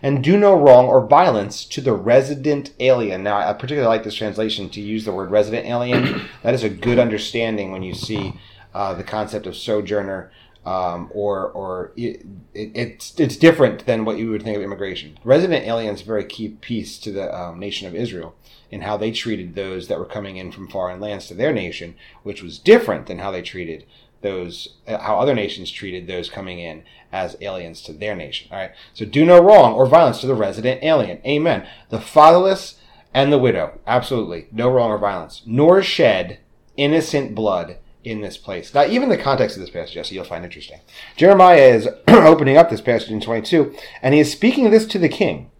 And 0.06 0.22
do 0.22 0.36
no 0.36 0.54
wrong 0.54 0.86
or 0.86 1.04
violence 1.04 1.64
to 1.64 1.80
the 1.80 1.92
resident 1.92 2.70
alien. 2.78 3.24
Now, 3.24 3.38
I 3.38 3.52
particularly 3.54 3.88
like 3.88 4.04
this 4.04 4.14
translation 4.14 4.70
to 4.70 4.80
use 4.80 5.04
the 5.04 5.10
word 5.10 5.32
resident 5.32 5.66
alien. 5.66 6.22
that 6.44 6.54
is 6.54 6.62
a 6.62 6.68
good 6.68 7.00
understanding 7.00 7.72
when 7.72 7.82
you 7.82 7.92
see 7.92 8.38
uh, 8.72 8.94
the 8.94 9.02
concept 9.02 9.48
of 9.48 9.56
sojourner 9.56 10.30
um, 10.64 11.10
or 11.12 11.48
or 11.48 11.92
it, 11.96 12.24
it, 12.54 12.70
it's 12.76 13.18
it's 13.18 13.36
different 13.36 13.84
than 13.86 14.04
what 14.04 14.16
you 14.16 14.30
would 14.30 14.44
think 14.44 14.56
of 14.56 14.62
immigration. 14.62 15.18
Resident 15.24 15.66
aliens 15.66 16.02
very 16.02 16.24
key 16.24 16.50
piece 16.50 17.00
to 17.00 17.10
the 17.10 17.36
um, 17.36 17.58
nation 17.58 17.88
of 17.88 17.94
Israel 17.96 18.36
and 18.70 18.84
how 18.84 18.96
they 18.96 19.10
treated 19.10 19.56
those 19.56 19.88
that 19.88 19.98
were 19.98 20.04
coming 20.04 20.36
in 20.36 20.52
from 20.52 20.68
foreign 20.68 21.00
lands 21.00 21.26
to 21.26 21.34
their 21.34 21.52
nation, 21.52 21.96
which 22.22 22.44
was 22.44 22.60
different 22.60 23.06
than 23.06 23.18
how 23.18 23.32
they 23.32 23.42
treated 23.42 23.84
those 24.26 24.74
uh, 24.86 24.98
how 24.98 25.18
other 25.18 25.34
nations 25.34 25.70
treated 25.70 26.06
those 26.06 26.28
coming 26.28 26.58
in 26.58 26.82
as 27.12 27.36
aliens 27.40 27.80
to 27.82 27.92
their 27.92 28.16
nation. 28.16 28.48
All 28.50 28.58
right, 28.58 28.72
so 28.92 29.04
do 29.04 29.24
no 29.24 29.40
wrong 29.40 29.74
or 29.74 29.86
violence 29.86 30.20
to 30.20 30.26
the 30.26 30.34
resident 30.34 30.82
alien. 30.82 31.20
Amen. 31.24 31.66
The 31.90 32.00
fatherless 32.00 32.78
and 33.14 33.32
the 33.32 33.38
widow, 33.38 33.78
absolutely 33.86 34.48
no 34.52 34.70
wrong 34.70 34.90
or 34.90 34.98
violence, 34.98 35.42
nor 35.46 35.82
shed 35.82 36.38
innocent 36.76 37.34
blood 37.34 37.78
in 38.04 38.20
this 38.20 38.36
place. 38.36 38.74
Now, 38.74 38.84
even 38.84 39.08
the 39.08 39.16
context 39.16 39.56
of 39.56 39.60
this 39.60 39.70
passage, 39.70 39.94
Jesse, 39.94 40.14
you'll 40.14 40.24
find 40.24 40.44
interesting. 40.44 40.80
Jeremiah 41.16 41.56
is 41.56 41.88
opening 42.08 42.56
up 42.56 42.70
this 42.70 42.80
passage 42.80 43.10
in 43.10 43.20
22, 43.20 43.74
and 44.02 44.14
he 44.14 44.20
is 44.20 44.30
speaking 44.30 44.70
this 44.70 44.86
to 44.86 44.98
the 44.98 45.08
king. 45.08 45.50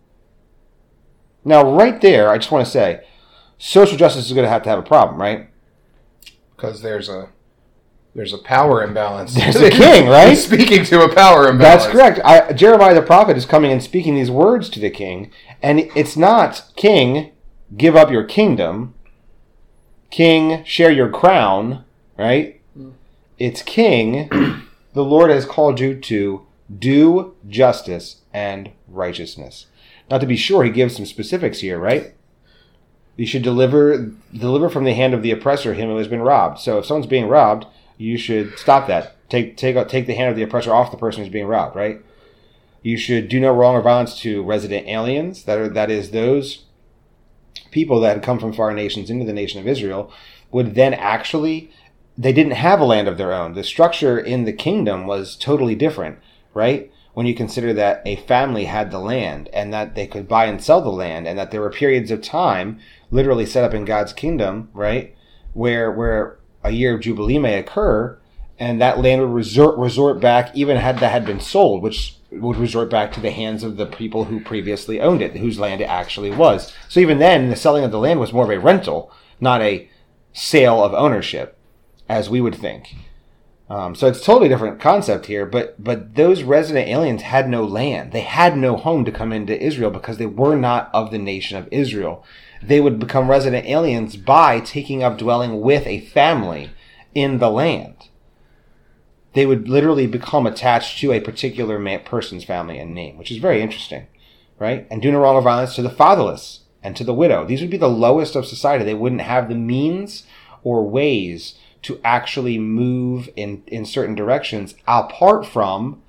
Now, 1.44 1.68
right 1.76 2.00
there, 2.00 2.31
I 2.31 2.38
just 2.38 2.50
want 2.50 2.64
to 2.64 2.70
say, 2.70 3.05
social 3.59 3.96
justice 3.96 4.26
is 4.26 4.33
going 4.33 4.44
to 4.44 4.50
have 4.50 4.62
to 4.64 4.68
have 4.68 4.79
a 4.79 4.83
problem, 4.83 5.20
right? 5.20 5.48
because 6.57 6.83
there's 6.83 7.09
a 7.09 7.29
there's 8.16 8.33
a 8.33 8.38
power 8.38 8.83
imbalance. 8.83 9.35
There's 9.37 9.57
a 9.57 9.70
king, 9.70 10.09
right? 10.09 10.31
He's 10.31 10.46
speaking 10.46 10.85
to 10.85 11.02
a 11.02 11.14
power 11.14 11.48
imbalance. 11.48 11.85
That's 11.85 11.92
correct. 11.92 12.20
I, 12.24 12.55
Jeremiah 12.55 12.94
the 12.94 13.02
prophet 13.02 13.37
is 13.37 13.44
coming 13.44 13.70
and 13.70 13.83
speaking 13.83 14.14
these 14.14 14.31
words 14.31 14.70
to 14.70 14.81
the 14.81 14.90
king, 14.90 15.31
and 15.62 15.81
it's 15.94 16.16
not, 16.16 16.72
King, 16.76 17.33
give 17.76 17.94
up 17.94 18.11
your 18.11 18.24
kingdom, 18.24 18.94
King, 20.11 20.64
share 20.64 20.90
your 20.90 21.11
crown, 21.11 21.85
right? 22.16 22.61
Hmm. 22.74 22.92
It's 23.38 23.61
King, 23.61 24.31
the 24.94 25.05
Lord 25.05 25.31
has 25.31 25.44
called 25.44 25.79
you 25.79 25.94
to 25.94 26.46
do 26.79 27.35
justice 27.46 28.22
and 28.33 28.70
righteousness. 28.88 29.66
Now, 30.11 30.18
to 30.18 30.26
be 30.26 30.37
sure, 30.37 30.64
he 30.64 30.70
gives 30.70 30.96
some 30.96 31.05
specifics 31.05 31.61
here, 31.61 31.79
right? 31.79 32.14
You 33.16 33.26
should 33.26 33.42
deliver 33.42 34.12
deliver 34.33 34.70
from 34.70 34.85
the 34.85 34.94
hand 34.94 35.12
of 35.12 35.22
the 35.22 35.33
oppressor 35.33 35.74
him 35.74 35.90
who 35.90 35.96
has 35.98 36.09
been 36.09 36.22
robbed. 36.22 36.61
So, 36.61 36.79
if 36.79 36.87
someone's 36.87 37.07
being 37.07 37.29
robbed, 37.29 37.66
you 37.96 38.18
should 38.18 38.59
stop 38.59 38.87
that. 38.88 39.16
Take 39.28 39.56
take 39.56 39.76
take 39.88 40.06
the 40.06 40.14
hand 40.14 40.30
of 40.30 40.37
the 40.37 40.42
oppressor 40.42 40.72
off 40.72 40.90
the 40.90 40.96
person 40.96 41.22
who's 41.22 41.32
being 41.32 41.46
robbed, 41.46 41.76
right? 41.76 42.02
You 42.82 42.96
should 42.96 43.28
do 43.28 43.40
no 43.40 43.52
wrong 43.52 43.74
or 43.74 43.82
violence 43.82 44.18
to 44.20 44.42
resident 44.42 44.87
aliens. 44.87 45.44
That 45.44 45.59
are 45.59 45.68
that 45.68 45.90
is 45.90 46.11
those 46.11 46.64
people 47.70 48.00
that 48.00 48.16
had 48.16 48.22
come 48.22 48.38
from 48.38 48.52
foreign 48.52 48.76
nations 48.76 49.11
into 49.11 49.24
the 49.24 49.32
nation 49.32 49.61
of 49.61 49.66
Israel 49.66 50.12
would 50.50 50.74
then 50.74 50.94
actually 50.94 51.70
they 52.16 52.32
didn't 52.32 52.52
have 52.52 52.80
a 52.80 52.85
land 52.85 53.09
of 53.09 53.18
their 53.18 53.32
own. 53.32 53.54
The 53.54 53.64
structure 53.64 54.18
in 54.18 54.44
the 54.44 54.52
kingdom 54.52 55.06
was 55.06 55.37
totally 55.37 55.74
different, 55.74 56.18
right? 56.54 56.90
When 57.12 57.26
you 57.26 57.35
consider 57.35 57.72
that 57.74 58.02
a 58.06 58.16
family 58.16 58.66
had 58.66 58.90
the 58.90 58.98
land 58.98 59.48
and 59.52 59.72
that 59.72 59.94
they 59.94 60.06
could 60.06 60.28
buy 60.28 60.46
and 60.46 60.62
sell 60.62 60.80
the 60.80 60.90
land 60.90 61.26
and 61.26 61.38
that 61.38 61.50
there 61.50 61.61
were 61.61 61.70
periods 61.70 62.11
of 62.11 62.22
time 62.22 62.78
literally 63.11 63.46
set 63.46 63.64
up 63.64 63.74
in 63.74 63.85
God's 63.85 64.12
kingdom, 64.12 64.70
right? 64.72 65.14
Where 65.52 65.90
where 65.90 66.38
a 66.66 66.70
year 66.70 66.94
of 66.94 67.00
jubilee 67.00 67.38
may 67.38 67.59
occur 67.59 68.18
and 68.59 68.81
that 68.81 68.98
land 68.98 69.20
would 69.20 69.31
resort 69.31 69.79
resort 69.79 70.20
back 70.20 70.55
even 70.55 70.76
had 70.76 70.98
that 70.98 71.12
had 71.12 71.26
been 71.26 71.40
sold, 71.40 71.83
which 71.83 72.16
would 72.31 72.57
resort 72.57 72.90
back 72.90 73.12
to 73.12 73.20
the 73.20 73.31
hands 73.31 73.62
of 73.62 73.76
the 73.76 73.87
people 73.87 74.24
who 74.24 74.40
previously 74.40 75.00
owned 75.00 75.22
it, 75.22 75.37
whose 75.37 75.59
land 75.59 75.81
it 75.81 75.85
actually 75.85 76.31
was. 76.31 76.72
So 76.88 77.00
even 77.00 77.18
then, 77.18 77.50
the 77.50 77.57
selling 77.57 77.85
of 77.85 77.90
the 77.90 77.98
land 77.98 78.18
was 78.18 78.33
more 78.33 78.44
of 78.44 78.50
a 78.50 78.59
rental, 78.59 79.12
not 79.40 79.62
a 79.62 79.88
sale 80.33 80.83
of 80.83 80.94
ownership, 80.94 81.57
as 82.09 82.31
we 82.31 82.40
would 82.40 82.55
think. 82.55 82.94
Um, 83.68 83.94
so 83.94 84.07
it's 84.07 84.24
totally 84.24 84.48
different 84.48 84.81
concept 84.81 85.26
here, 85.26 85.44
but 85.44 85.83
but 85.83 86.14
those 86.14 86.42
resident 86.42 86.88
aliens 86.88 87.22
had 87.22 87.48
no 87.48 87.64
land. 87.64 88.12
They 88.12 88.20
had 88.20 88.57
no 88.57 88.76
home 88.76 89.05
to 89.05 89.12
come 89.12 89.33
into 89.33 89.61
Israel 89.61 89.90
because 89.90 90.18
they 90.18 90.26
were 90.26 90.57
not 90.57 90.88
of 90.94 91.11
the 91.11 91.18
nation 91.18 91.59
of 91.59 91.68
Israel. 91.70 92.24
They 92.62 92.80
would 92.80 92.98
become 92.98 93.30
resident 93.30 93.66
aliens 93.66 94.16
by 94.16 94.60
taking 94.60 95.02
up 95.02 95.18
dwelling 95.18 95.60
with 95.60 95.86
a 95.86 96.00
family 96.00 96.70
in 97.14 97.38
the 97.38 97.50
land. 97.50 98.08
They 99.34 99.46
would 99.46 99.68
literally 99.68 100.06
become 100.06 100.46
attached 100.46 100.98
to 101.00 101.12
a 101.12 101.20
particular 101.20 101.78
man, 101.78 102.00
person's 102.04 102.44
family 102.44 102.78
and 102.78 102.94
name, 102.94 103.18
which 103.18 103.30
is 103.30 103.36
very 103.38 103.60
interesting, 103.60 104.06
right? 104.58 104.86
And 104.90 105.02
do 105.02 105.14
or 105.14 105.42
violence 105.42 105.74
to 105.76 105.82
the 105.82 105.90
fatherless 105.90 106.60
and 106.82 106.96
to 106.96 107.04
the 107.04 107.14
widow. 107.14 107.44
These 107.44 107.60
would 107.60 107.70
be 107.70 107.76
the 107.76 107.88
lowest 107.88 108.36
of 108.36 108.46
society. 108.46 108.84
They 108.84 108.94
wouldn't 108.94 109.20
have 109.20 109.48
the 109.48 109.54
means 109.54 110.24
or 110.62 110.88
ways 110.88 111.56
to 111.82 112.00
actually 112.02 112.58
move 112.58 113.28
in, 113.36 113.62
in 113.66 113.84
certain 113.84 114.14
directions 114.14 114.74
apart 114.88 115.46
from 115.46 116.02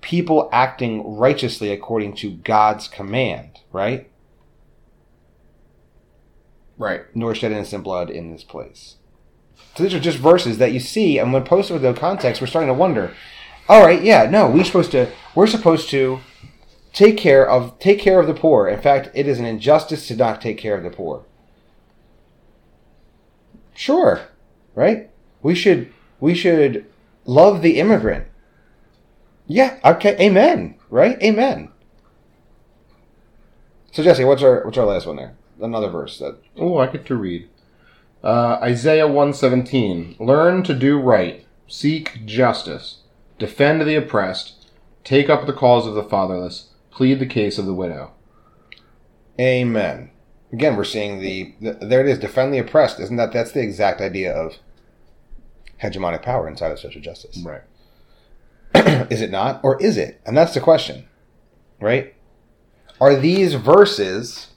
people 0.00 0.50
acting 0.52 1.16
righteously 1.16 1.70
according 1.70 2.14
to 2.14 2.30
God's 2.30 2.88
command, 2.88 3.60
right? 3.72 4.10
Right. 6.76 7.04
Nor 7.14 7.34
shed 7.34 7.52
innocent 7.52 7.84
blood 7.84 8.10
in 8.10 8.32
this 8.32 8.44
place. 8.44 8.96
So 9.76 9.82
these 9.82 9.94
are 9.94 10.00
just 10.00 10.18
verses 10.18 10.58
that 10.58 10.72
you 10.72 10.80
see, 10.80 11.18
and 11.18 11.32
when 11.32 11.44
posted 11.44 11.74
with 11.74 11.82
no 11.82 11.94
context, 11.94 12.40
we're 12.40 12.46
starting 12.46 12.68
to 12.68 12.74
wonder. 12.74 13.14
All 13.68 13.84
right, 13.84 14.02
yeah, 14.02 14.28
no, 14.28 14.48
we're 14.48 14.64
supposed 14.64 14.92
to 14.92 15.10
we're 15.34 15.46
supposed 15.46 15.88
to 15.90 16.20
take 16.92 17.16
care 17.16 17.48
of 17.48 17.78
take 17.78 17.98
care 17.98 18.20
of 18.20 18.26
the 18.26 18.34
poor. 18.34 18.68
In 18.68 18.80
fact, 18.80 19.10
it 19.14 19.26
is 19.26 19.38
an 19.38 19.46
injustice 19.46 20.06
to 20.08 20.16
not 20.16 20.40
take 20.40 20.58
care 20.58 20.76
of 20.76 20.84
the 20.84 20.90
poor. 20.90 21.24
Sure, 23.74 24.28
right? 24.74 25.10
We 25.42 25.54
should 25.54 25.92
we 26.20 26.34
should 26.34 26.86
love 27.24 27.62
the 27.62 27.78
immigrant. 27.78 28.26
Yeah, 29.46 29.78
okay, 29.84 30.16
amen, 30.20 30.76
right? 30.90 31.20
Amen. 31.22 31.70
So 33.92 34.02
Jesse, 34.02 34.24
what's 34.24 34.42
our 34.42 34.64
what's 34.64 34.78
our 34.78 34.86
last 34.86 35.06
one 35.06 35.16
there? 35.16 35.34
Another 35.64 35.88
verse 35.88 36.18
that 36.18 36.36
Oh, 36.56 36.76
I 36.76 36.86
get 36.88 37.06
to 37.06 37.16
read. 37.16 37.48
Uh, 38.22 38.58
Isaiah 38.62 39.06
117. 39.06 40.16
Learn 40.20 40.62
to 40.62 40.74
do 40.74 40.98
right. 40.98 41.46
Seek 41.66 42.26
justice. 42.26 42.98
Defend 43.38 43.80
the 43.80 43.96
oppressed. 43.96 44.68
Take 45.04 45.30
up 45.30 45.46
the 45.46 45.52
cause 45.52 45.86
of 45.86 45.94
the 45.94 46.04
fatherless. 46.04 46.68
Plead 46.90 47.18
the 47.18 47.26
case 47.26 47.58
of 47.58 47.66
the 47.66 47.74
widow. 47.74 48.12
Amen. 49.40 50.10
Again, 50.52 50.76
we're 50.76 50.84
seeing 50.84 51.20
the, 51.20 51.54
the 51.60 51.72
there 51.72 52.00
it 52.00 52.08
is. 52.08 52.18
Defend 52.18 52.52
the 52.52 52.58
oppressed. 52.58 53.00
Isn't 53.00 53.16
that 53.16 53.32
that's 53.32 53.52
the 53.52 53.62
exact 53.62 54.00
idea 54.00 54.32
of 54.32 54.58
hegemonic 55.82 56.22
power 56.22 56.46
inside 56.46 56.72
of 56.72 56.78
social 56.78 57.00
justice? 57.00 57.38
Right. 57.38 57.62
is 59.10 59.20
it 59.20 59.30
not, 59.30 59.60
or 59.64 59.80
is 59.82 59.96
it? 59.96 60.20
And 60.26 60.36
that's 60.36 60.54
the 60.54 60.60
question, 60.60 61.06
right? 61.80 62.14
Are 63.00 63.16
these 63.16 63.54
verses 63.54 64.53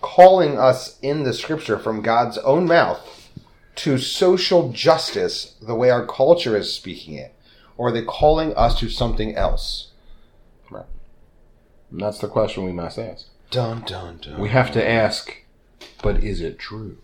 calling 0.00 0.58
us 0.58 0.98
in 1.00 1.24
the 1.24 1.32
scripture 1.32 1.78
from 1.78 2.02
God's 2.02 2.38
own 2.38 2.66
mouth 2.66 3.28
to 3.76 3.98
social 3.98 4.72
justice 4.72 5.56
the 5.60 5.74
way 5.74 5.90
our 5.90 6.06
culture 6.06 6.56
is 6.56 6.72
speaking 6.72 7.14
it? 7.14 7.34
Or 7.76 7.88
are 7.88 7.92
they 7.92 8.02
calling 8.02 8.54
us 8.56 8.78
to 8.80 8.90
something 8.90 9.34
else? 9.34 9.90
And 11.90 12.00
that's 12.00 12.18
the 12.18 12.28
question 12.28 12.64
we 12.64 12.72
must 12.72 12.98
ask. 12.98 13.26
Dun 13.50 13.82
dun 13.84 14.18
dun. 14.22 14.38
We 14.38 14.50
have 14.50 14.70
to 14.72 14.88
ask, 14.88 15.42
but 16.02 16.22
is 16.22 16.40
it 16.40 16.58
true? 16.58 16.98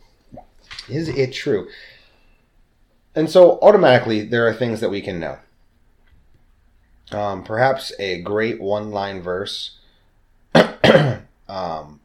Is 0.88 1.08
it 1.08 1.32
true? 1.32 1.68
And 3.14 3.28
so 3.30 3.58
automatically 3.60 4.22
there 4.22 4.46
are 4.46 4.54
things 4.54 4.80
that 4.80 4.90
we 4.90 5.00
can 5.00 5.18
know. 5.18 5.38
Um, 7.10 7.42
perhaps 7.42 7.92
a 7.98 8.20
great 8.20 8.60
one 8.60 8.90
line 8.90 9.22
verse. 9.22 9.78
um, 11.48 11.95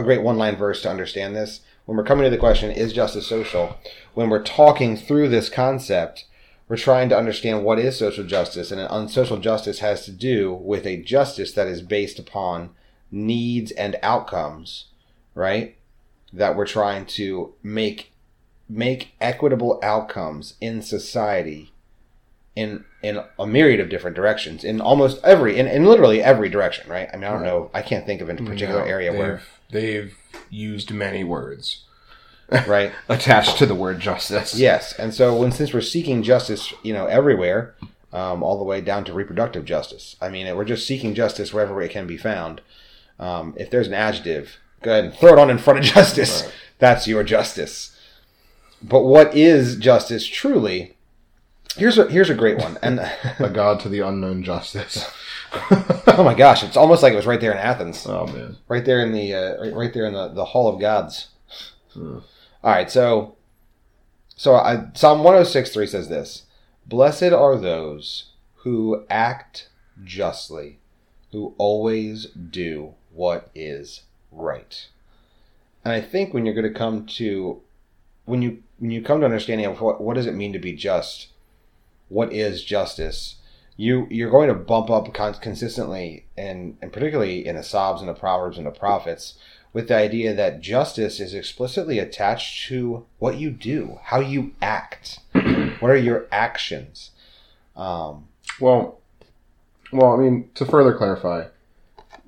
a 0.00 0.04
great 0.04 0.22
one 0.22 0.38
line 0.38 0.56
verse 0.56 0.82
to 0.82 0.90
understand 0.90 1.36
this. 1.36 1.60
When 1.84 1.96
we're 1.96 2.04
coming 2.04 2.24
to 2.24 2.30
the 2.30 2.36
question, 2.38 2.70
is 2.70 2.92
justice 2.92 3.26
social? 3.26 3.76
When 4.14 4.28
we're 4.28 4.42
talking 4.42 4.96
through 4.96 5.28
this 5.28 5.48
concept, 5.48 6.26
we're 6.68 6.76
trying 6.76 7.08
to 7.08 7.18
understand 7.18 7.64
what 7.64 7.78
is 7.78 7.98
social 7.98 8.24
justice. 8.24 8.70
And 8.70 8.80
an 8.80 9.08
social 9.08 9.38
justice 9.38 9.80
has 9.80 10.04
to 10.04 10.12
do 10.12 10.52
with 10.52 10.86
a 10.86 11.02
justice 11.02 11.52
that 11.52 11.66
is 11.66 11.82
based 11.82 12.18
upon 12.18 12.70
needs 13.10 13.72
and 13.72 13.96
outcomes, 14.02 14.86
right? 15.34 15.76
That 16.32 16.56
we're 16.56 16.66
trying 16.66 17.06
to 17.06 17.54
make 17.62 18.12
make 18.68 19.14
equitable 19.20 19.80
outcomes 19.82 20.54
in 20.60 20.80
society 20.80 21.72
in 22.54 22.84
in 23.02 23.20
a 23.38 23.46
myriad 23.46 23.80
of 23.80 23.88
different 23.88 24.14
directions 24.14 24.62
in 24.62 24.80
almost 24.80 25.22
every 25.24 25.58
in, 25.58 25.66
in 25.66 25.84
literally 25.84 26.22
every 26.22 26.48
direction 26.48 26.88
right 26.88 27.08
i 27.12 27.16
mean 27.16 27.24
i 27.24 27.30
don't 27.30 27.42
know 27.42 27.68
i 27.74 27.82
can't 27.82 28.06
think 28.06 28.20
of 28.20 28.28
a 28.28 28.34
particular 28.34 28.84
No, 28.84 28.86
area 28.86 29.12
where 29.12 29.42
they've, 29.72 30.16
used 30.50 30.90
many 30.90 31.22
words. 31.22 31.84
Right. 32.66 32.92
Attached 33.08 33.58
to 33.58 33.66
the 33.66 33.74
word 33.74 34.00
justice. 34.00 34.54
yes. 34.58 34.92
And 34.94 35.14
so 35.14 35.36
when 35.36 35.52
since 35.52 35.72
we're 35.72 35.80
seeking 35.80 36.22
justice 36.22 36.74
you 36.82 36.92
know 36.92 37.06
everywhere 37.06 37.76
um, 38.12 38.42
all 38.42 38.58
the 38.58 38.64
way 38.64 38.80
down 38.80 39.04
to 39.04 39.12
reproductive 39.12 39.64
justice 39.64 40.16
i 40.20 40.28
mean 40.28 40.52
we're 40.56 40.64
just 40.64 40.84
seeking 40.84 41.14
justice 41.14 41.54
wherever 41.54 41.80
it 41.80 41.90
can 41.90 42.06
be 42.08 42.16
found. 42.16 42.60
Um, 43.20 43.54
if 43.56 43.70
there's 43.70 43.86
an 43.86 43.94
adjective 43.94 44.56
go 44.82 44.90
ahead 44.92 45.04
and 45.04 45.14
throw 45.14 45.34
it 45.34 45.38
on 45.38 45.50
in 45.50 45.58
front 45.58 45.78
of 45.78 45.84
justice. 45.94 46.42
Right. 46.42 46.52
that's 46.78 47.06
your 47.06 47.22
justice. 47.22 47.96
But 48.82 49.02
what 49.02 49.36
is 49.36 49.76
justice 49.76 50.26
truly? 50.26 50.96
Here's 51.76 51.98
a 51.98 52.08
here's 52.08 52.30
a 52.30 52.34
great 52.34 52.58
one. 52.58 52.78
And 52.82 52.98
A 53.38 53.50
god 53.50 53.78
to 53.80 53.88
the 53.88 54.00
unknown 54.00 54.42
justice. 54.42 55.08
oh 56.06 56.22
my 56.24 56.34
gosh 56.34 56.62
it's 56.62 56.76
almost 56.76 57.02
like 57.02 57.12
it 57.12 57.16
was 57.16 57.26
right 57.26 57.40
there 57.40 57.52
in 57.52 57.58
athens 57.58 58.06
oh 58.06 58.26
man. 58.26 58.56
right 58.68 58.84
there 58.84 59.00
in 59.00 59.12
the 59.12 59.34
uh, 59.34 59.74
right, 59.74 59.92
there 59.92 60.06
in 60.06 60.14
the, 60.14 60.28
the 60.28 60.44
hall 60.46 60.68
of 60.72 60.80
gods 60.80 61.28
Hmm. 61.92 62.18
all 62.62 62.72
right 62.72 62.88
so 62.88 63.34
so 64.36 64.54
I, 64.54 64.86
psalm 64.94 65.18
106 65.24 65.72
3 65.72 65.86
says 65.88 66.08
this 66.08 66.44
blessed 66.86 67.32
are 67.32 67.56
those 67.58 68.30
who 68.58 69.04
act 69.10 69.68
justly 70.04 70.78
who 71.32 71.54
always 71.58 72.26
do 72.26 72.94
what 73.12 73.50
is 73.56 74.02
right 74.30 74.86
and 75.84 75.92
i 75.92 76.00
think 76.00 76.32
when 76.32 76.46
you're 76.46 76.54
going 76.54 76.72
to 76.72 76.78
come 76.78 77.06
to 77.06 77.60
when 78.24 78.40
you 78.40 78.62
when 78.78 78.92
you 78.92 79.02
come 79.02 79.18
to 79.18 79.26
understanding 79.26 79.66
of 79.66 79.80
what, 79.80 80.00
what 80.00 80.14
does 80.14 80.26
it 80.26 80.34
mean 80.34 80.52
to 80.52 80.58
be 80.60 80.72
just 80.72 81.28
what 82.08 82.32
is 82.32 82.62
justice 82.62 83.36
you 83.80 84.06
you're 84.10 84.30
going 84.30 84.48
to 84.48 84.54
bump 84.54 84.90
up 84.90 85.12
con- 85.14 85.34
consistently 85.34 86.26
and 86.36 86.76
and 86.82 86.92
particularly 86.92 87.46
in 87.46 87.56
the 87.56 87.62
Psalms 87.62 88.00
and 88.00 88.08
the 88.10 88.14
Proverbs 88.14 88.58
and 88.58 88.66
the 88.66 88.70
prophets 88.70 89.38
with 89.72 89.88
the 89.88 89.94
idea 89.94 90.34
that 90.34 90.60
justice 90.60 91.18
is 91.18 91.32
explicitly 91.32 91.98
attached 91.98 92.68
to 92.68 93.06
what 93.18 93.38
you 93.38 93.50
do, 93.50 93.98
how 94.02 94.20
you 94.20 94.52
act, 94.60 95.20
what 95.32 95.90
are 95.90 95.96
your 95.96 96.26
actions. 96.30 97.12
Um, 97.76 98.26
Well, 98.60 98.98
well, 99.92 100.12
I 100.12 100.16
mean, 100.16 100.50
to 100.56 100.66
further 100.66 100.92
clarify, 100.92 101.46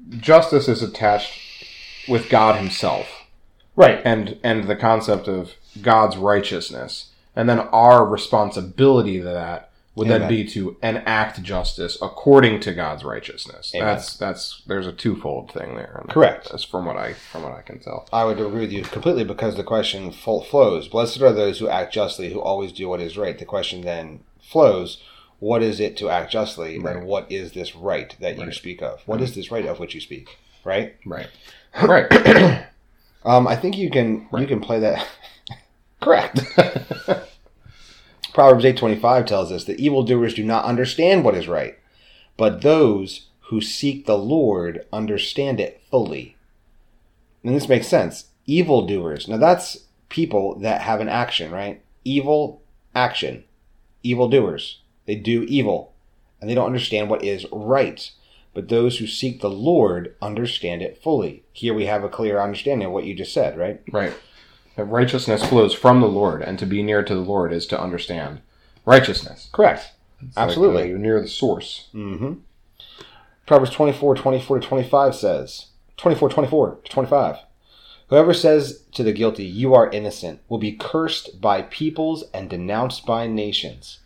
justice 0.09 0.69
is 0.69 0.83
attached 0.83 1.33
with 2.09 2.31
God 2.31 2.57
Himself, 2.57 3.07
right. 3.77 4.01
and 4.05 4.38
and 4.43 4.65
the 4.65 4.77
concept 4.77 5.29
of 5.29 5.53
God's 5.83 6.17
righteousness, 6.17 7.11
and 7.37 7.47
then 7.47 7.59
our 7.59 8.07
responsibility 8.07 9.19
to 9.19 9.25
that 9.25 9.72
would 9.94 10.09
then 10.09 10.22
Amen. 10.22 10.28
be 10.28 10.46
to 10.48 10.76
enact 10.83 11.42
justice 11.42 11.98
according 12.00 12.61
to 12.61 12.72
God's 12.72 13.05
righteousness. 13.05 13.72
Amen. 13.74 13.87
That's 13.88 14.16
that's 14.16 14.62
there's 14.66 14.87
a 14.87 14.92
twofold 14.92 15.52
thing 15.52 15.76
there. 15.76 16.02
Correct. 16.09 16.48
That's 16.50 16.64
from 16.64 16.87
what 16.87 16.96
I 16.96 17.12
from 17.12 17.42
what 17.42 17.52
I 17.52 17.61
can 17.62 17.78
tell. 17.78 18.09
I 18.12 18.24
would 18.24 18.40
agree 18.40 18.61
with 18.61 18.72
you 18.72 18.83
completely 18.83 19.24
because 19.24 19.57
the 19.57 19.64
question 19.64 20.11
full 20.11 20.42
flows. 20.42 20.88
Blessed 20.88 21.20
are 21.20 21.33
those 21.33 21.59
who 21.59 21.68
act 21.68 21.92
justly, 21.92 22.33
who 22.33 22.40
always 22.40 22.72
do 22.72 22.88
what 22.88 23.00
is 23.00 23.18
right. 23.18 23.38
The 23.38 23.44
question 23.44 23.83
then 23.83 24.20
flows. 24.40 25.02
What 25.40 25.62
is 25.62 25.81
it 25.81 25.96
to 25.96 26.09
act 26.09 26.31
justly, 26.31 26.78
Right. 26.78 26.94
and 26.96 27.05
what 27.07 27.31
is 27.31 27.50
this 27.52 27.74
right 27.74 28.16
that 28.20 28.37
you 28.38 28.44
Right. 28.44 28.55
speak 28.55 28.81
of? 28.81 29.00
What 29.07 29.20
is 29.20 29.35
this 29.35 29.50
right 29.50 29.66
of 29.66 29.81
which 29.81 29.92
you 29.94 30.00
speak? 30.00 30.38
Right. 30.64 30.94
Right. 31.05 31.28
Right. 31.83 32.66
Um, 33.24 33.46
I 33.46 33.55
think 33.55 33.78
you 33.78 33.88
can 33.88 34.26
you 34.37 34.48
can 34.48 34.59
play 34.61 34.81
that. 34.81 35.07
Correct. 36.00 36.40
Proverbs 38.33 38.64
eight 38.64 38.77
twenty 38.77 38.99
five 38.99 39.27
tells 39.27 39.53
us 39.53 39.64
that 39.64 39.81
evildoers 39.81 40.35
do 40.35 40.45
not 40.45 40.64
understand 40.64 41.25
what 41.25 41.35
is 41.35 41.49
right, 41.49 41.79
but 42.37 42.62
those 42.62 43.29
who 43.47 43.61
seek 43.61 44.07
the 44.07 44.18
Lord 44.18 44.87
understand 44.92 45.61
it 45.61 45.83
fully. 45.90 46.37
And 47.45 47.55
this 47.55 47.68
makes 47.68 47.88
sense. 47.88 48.27
Evildoers. 48.47 49.29
Now 49.29 49.37
that's 49.37 49.85
people 50.09 50.59
that 50.61 50.81
have 50.81 51.01
an 51.01 51.09
action, 51.09 51.51
right? 51.51 51.83
Evil 52.05 52.62
action. 52.95 53.45
Evildoers. 54.03 54.81
They 55.07 55.16
do 55.16 55.42
evil, 55.45 55.92
and 56.40 56.49
they 56.49 56.55
don't 56.55 56.66
understand 56.66 57.11
what 57.11 57.25
is 57.25 57.47
right. 57.53 58.11
But 58.55 58.68
those 58.68 58.99
who 58.99 59.07
seek 59.07 59.40
the 59.40 59.51
Lord 59.51 60.14
understand 60.21 60.83
it 60.83 61.03
fully. 61.03 61.45
Here 61.53 61.75
we 61.75 61.87
have 61.87 62.05
a 62.05 62.09
clear 62.09 62.40
understanding 62.40 62.87
of 62.87 62.92
what 62.92 63.05
you 63.05 63.14
just 63.14 63.33
said, 63.33 63.59
right? 63.59 63.81
Right. 63.90 64.12
That 64.77 64.85
righteousness 64.87 65.45
flows 65.45 65.75
from 65.75 66.01
the 66.01 66.09
Lord, 66.09 66.43
and 66.43 66.59
to 66.59 66.67
be 66.67 66.83
near 66.83 67.03
to 67.03 67.15
the 67.15 67.21
Lord 67.21 67.53
is 67.53 67.67
to 67.67 67.81
understand 67.81 68.41
righteousness. 68.87 69.49
Correct. 69.53 69.93
It's 70.21 70.37
like, 70.37 70.49
Absolutely. 70.49 70.83
uh, 70.83 70.87
you're 70.87 70.99
near 70.99 71.21
the 71.21 71.29
source. 71.29 71.89
Mm-hmm. 71.95 72.35
Proverbs 73.47 73.71
24, 73.71 74.15
24 74.17 74.61
to 74.61 74.67
25 74.67 75.15
says, 75.15 75.67
24, 75.97 76.31
24 76.31 76.79
to 76.85 76.91
25. 76.91 77.37
Whoever 78.09 78.35
says 78.35 78.85
to 78.93 79.03
the 79.03 79.13
guilty, 79.13 79.45
You 79.45 79.75
are 79.75 79.91
innocent, 79.91 80.41
will 80.49 80.59
be 80.59 80.73
cursed 80.73 81.41
by 81.41 81.63
peoples 81.63 82.25
and 82.33 82.49
denounced 82.49 83.05
by 83.07 83.27
nations. 83.27 84.01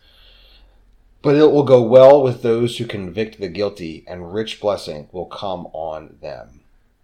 But 1.21 1.35
it 1.35 1.51
will 1.51 1.63
go 1.63 1.81
well 1.81 2.21
with 2.21 2.41
those 2.41 2.77
who 2.77 2.85
convict 2.85 3.39
the 3.39 3.49
guilty, 3.49 4.05
and 4.07 4.33
rich 4.33 4.61
blessing 4.61 5.09
will 5.11 5.25
come 5.25 5.67
on 5.73 6.17
them. 6.21 6.61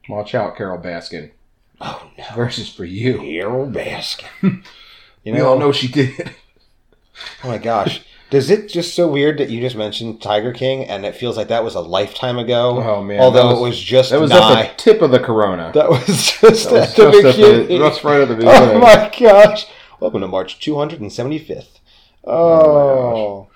Watch 0.07 0.33
out, 0.33 0.55
Carole 0.55 0.81
Baskin. 0.81 1.31
Oh, 1.83 2.09
no. 2.17 2.23
Verse 2.35 2.57
is 2.57 2.69
for 2.69 2.85
you. 2.85 3.17
Carole 3.19 3.67
Baskin. 3.69 4.63
You 5.25 5.33
We 5.33 5.39
all 5.39 5.57
know 5.57 5.71
she 5.71 5.87
did. 5.87 6.35
Oh 7.45 7.47
my 7.47 7.57
gosh. 7.57 8.01
Does 8.29 8.49
it 8.49 8.67
just 8.67 8.93
so 8.93 9.07
weird 9.07 9.37
that 9.37 9.49
you 9.49 9.61
just 9.61 9.75
mentioned 9.77 10.21
Tiger 10.21 10.51
King 10.51 10.83
and 10.85 11.05
it 11.05 11.15
feels 11.15 11.37
like 11.37 11.47
that 11.47 11.63
was 11.63 11.75
a 11.75 11.79
lifetime 11.79 12.37
ago? 12.37 12.83
Oh, 12.83 13.01
man, 13.01 13.21
Although 13.21 13.51
was- 13.51 13.59
it 13.59 13.61
was 13.61 13.79
just 13.79 14.09
That 14.11 14.19
was 14.19 14.31
nigh. 14.31 14.63
at 14.65 14.77
the 14.77 14.83
tip 14.83 15.01
of 15.01 15.11
the 15.11 15.19
corona. 15.19 15.71
That 15.73 15.89
was 15.89 16.05
just 16.07 16.41
That 16.41 16.51
was 16.51 16.65
at 16.73 16.95
the 16.95 17.11
just 17.21 17.37
the, 17.37 17.43
beginning. 17.43 17.79
just 17.79 18.03
right 18.03 18.19
at 18.21 18.27
the 18.27 18.35
oh 18.45 18.79
my 18.79 19.11
gosh. 19.17 19.65
Welcome 20.01 20.19
to 20.21 20.27
March 20.27 20.59
275th. 20.59 21.79
Oh. 22.25 23.47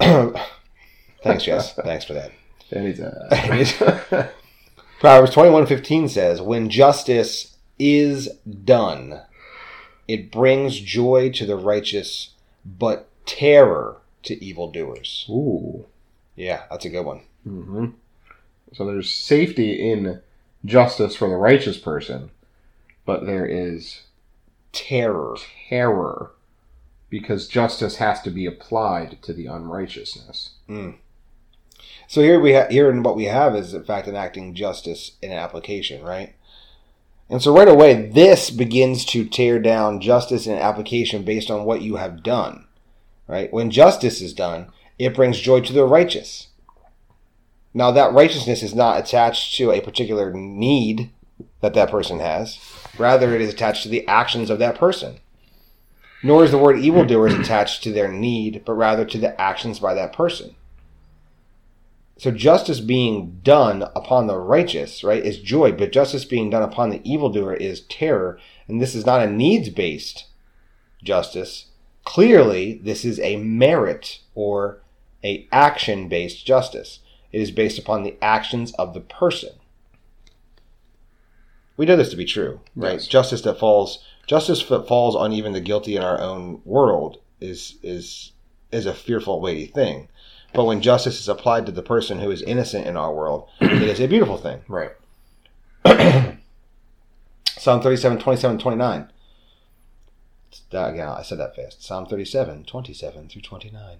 Thanks, 0.00 1.44
Jess. 1.44 1.74
Thanks 1.84 2.06
for 2.06 2.14
that. 2.14 2.32
Anytime. 2.72 4.28
Proverbs 5.00 5.32
21:15 5.32 6.08
says, 6.10 6.42
"When 6.42 6.68
justice 6.68 7.56
is 7.78 8.28
done, 8.64 9.22
it 10.06 10.30
brings 10.30 10.78
joy 10.78 11.30
to 11.30 11.46
the 11.46 11.56
righteous, 11.56 12.34
but 12.66 13.08
terror 13.24 14.02
to 14.24 14.44
evildoers." 14.44 15.24
Ooh. 15.30 15.86
Yeah, 16.36 16.64
that's 16.70 16.84
a 16.84 16.90
good 16.90 17.06
one. 17.06 17.22
hmm 17.44 17.86
So 18.74 18.84
there's 18.84 19.10
safety 19.10 19.90
in 19.90 20.20
justice 20.66 21.16
for 21.16 21.28
the 21.30 21.36
righteous 21.36 21.78
person, 21.78 22.30
but 23.06 23.24
there 23.24 23.46
is 23.46 24.02
Terror. 24.72 25.36
terror 25.68 26.32
because 27.08 27.48
justice 27.48 27.96
has 27.96 28.20
to 28.22 28.30
be 28.30 28.44
applied 28.44 29.20
to 29.22 29.32
the 29.32 29.46
unrighteousness. 29.46 30.50
So 32.06 32.22
here 32.22 32.40
we 32.40 32.54
ha- 32.54 32.68
here 32.70 32.90
and 32.90 33.04
what 33.04 33.16
we 33.16 33.24
have 33.24 33.54
is 33.54 33.74
in 33.74 33.84
fact 33.84 34.08
enacting 34.08 34.54
justice 34.54 35.12
in 35.22 35.32
application, 35.32 36.02
right? 36.02 36.34
And 37.28 37.40
so 37.40 37.54
right 37.54 37.68
away, 37.68 38.08
this 38.08 38.50
begins 38.50 39.04
to 39.06 39.24
tear 39.24 39.60
down 39.60 40.00
justice 40.00 40.46
in 40.46 40.58
application 40.58 41.22
based 41.22 41.50
on 41.50 41.64
what 41.64 41.82
you 41.82 41.96
have 41.96 42.24
done, 42.24 42.66
right? 43.28 43.52
When 43.52 43.70
justice 43.70 44.20
is 44.20 44.34
done, 44.34 44.72
it 44.98 45.14
brings 45.14 45.38
joy 45.38 45.60
to 45.60 45.72
the 45.72 45.84
righteous. 45.84 46.48
Now, 47.72 47.92
that 47.92 48.12
righteousness 48.12 48.64
is 48.64 48.74
not 48.74 48.98
attached 48.98 49.54
to 49.56 49.70
a 49.70 49.80
particular 49.80 50.32
need 50.32 51.10
that 51.60 51.74
that 51.74 51.90
person 51.90 52.18
has. 52.18 52.58
Rather, 52.98 53.34
it 53.34 53.40
is 53.40 53.54
attached 53.54 53.84
to 53.84 53.88
the 53.88 54.06
actions 54.08 54.50
of 54.50 54.58
that 54.58 54.74
person. 54.74 55.20
Nor 56.22 56.44
is 56.44 56.50
the 56.50 56.58
word 56.58 56.80
evildoers 56.80 57.34
attached 57.34 57.82
to 57.84 57.92
their 57.92 58.10
need, 58.10 58.62
but 58.64 58.74
rather 58.74 59.04
to 59.04 59.18
the 59.18 59.40
actions 59.40 59.78
by 59.78 59.94
that 59.94 60.12
person. 60.12 60.56
So 62.20 62.30
justice 62.30 62.80
being 62.80 63.40
done 63.42 63.84
upon 63.96 64.26
the 64.26 64.36
righteous, 64.36 65.02
right, 65.02 65.24
is 65.24 65.38
joy, 65.38 65.72
but 65.72 65.90
justice 65.90 66.26
being 66.26 66.50
done 66.50 66.62
upon 66.62 66.90
the 66.90 67.00
evildoer 67.02 67.54
is 67.54 67.80
terror. 67.80 68.38
And 68.68 68.78
this 68.78 68.94
is 68.94 69.06
not 69.06 69.22
a 69.22 69.26
needs 69.26 69.70
based 69.70 70.26
justice. 71.02 71.70
Clearly, 72.04 72.74
this 72.84 73.06
is 73.06 73.18
a 73.20 73.38
merit 73.38 74.18
or 74.34 74.82
a 75.24 75.48
action 75.50 76.10
based 76.10 76.44
justice. 76.44 76.98
It 77.32 77.40
is 77.40 77.50
based 77.50 77.78
upon 77.78 78.02
the 78.02 78.22
actions 78.22 78.74
of 78.74 78.92
the 78.92 79.00
person. 79.00 79.54
We 81.78 81.86
know 81.86 81.96
this 81.96 82.10
to 82.10 82.16
be 82.16 82.26
true, 82.26 82.60
right? 82.76 83.00
Yes. 83.00 83.06
Justice 83.06 83.40
that 83.40 83.58
falls 83.58 84.04
justice 84.26 84.62
that 84.64 84.86
falls 84.86 85.16
on 85.16 85.32
even 85.32 85.54
the 85.54 85.60
guilty 85.62 85.96
in 85.96 86.02
our 86.02 86.20
own 86.20 86.60
world 86.66 87.16
is 87.40 87.78
is 87.82 88.32
is 88.70 88.84
a 88.84 88.92
fearful, 88.92 89.40
weighty 89.40 89.64
thing. 89.64 90.08
But 90.52 90.64
when 90.64 90.80
justice 90.80 91.20
is 91.20 91.28
applied 91.28 91.66
to 91.66 91.72
the 91.72 91.82
person 91.82 92.18
who 92.18 92.30
is 92.30 92.42
innocent 92.42 92.86
in 92.86 92.96
our 92.96 93.14
world, 93.14 93.48
it 93.60 93.82
is 93.82 94.00
a 94.00 94.08
beautiful 94.08 94.36
thing. 94.36 94.60
Right. 94.68 94.92
Psalm 97.56 97.82
37, 97.82 98.18
27, 98.18 98.58
29. 98.58 99.08
That, 100.70 100.94
again, 100.94 101.08
I 101.08 101.22
said 101.22 101.38
that 101.38 101.54
fast. 101.54 101.84
Psalm 101.84 102.06
37, 102.06 102.64
27 102.64 103.28
through 103.28 103.42
29. 103.42 103.98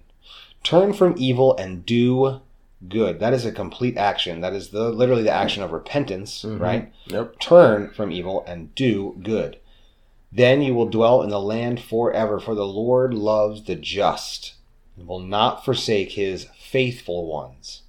Turn 0.63 0.93
from 0.93 1.15
evil 1.17 1.55
and 1.57 1.85
do 1.85 2.41
good. 2.87 3.19
That 3.19 3.33
is 3.33 3.45
a 3.45 3.51
complete 3.51 3.97
action. 3.97 4.41
That 4.41 4.53
is 4.53 4.69
the 4.69 4.89
literally 4.89 5.23
the 5.23 5.31
action 5.31 5.63
of 5.63 5.71
repentance, 5.71 6.43
mm-hmm. 6.43 6.61
right? 6.61 6.93
Yep. 7.05 7.39
Turn 7.39 7.89
from 7.91 8.11
evil 8.11 8.43
and 8.47 8.73
do 8.75 9.17
good. 9.21 9.57
Then 10.31 10.61
you 10.61 10.73
will 10.73 10.89
dwell 10.89 11.21
in 11.21 11.29
the 11.29 11.39
land 11.39 11.81
forever, 11.81 12.39
for 12.39 12.55
the 12.55 12.65
Lord 12.65 13.13
loves 13.13 13.63
the 13.63 13.75
just 13.75 14.55
and 14.97 15.07
will 15.07 15.19
not 15.19 15.63
forsake 15.65 16.11
his 16.13 16.47
faithful 16.57 17.25
ones. 17.25 17.83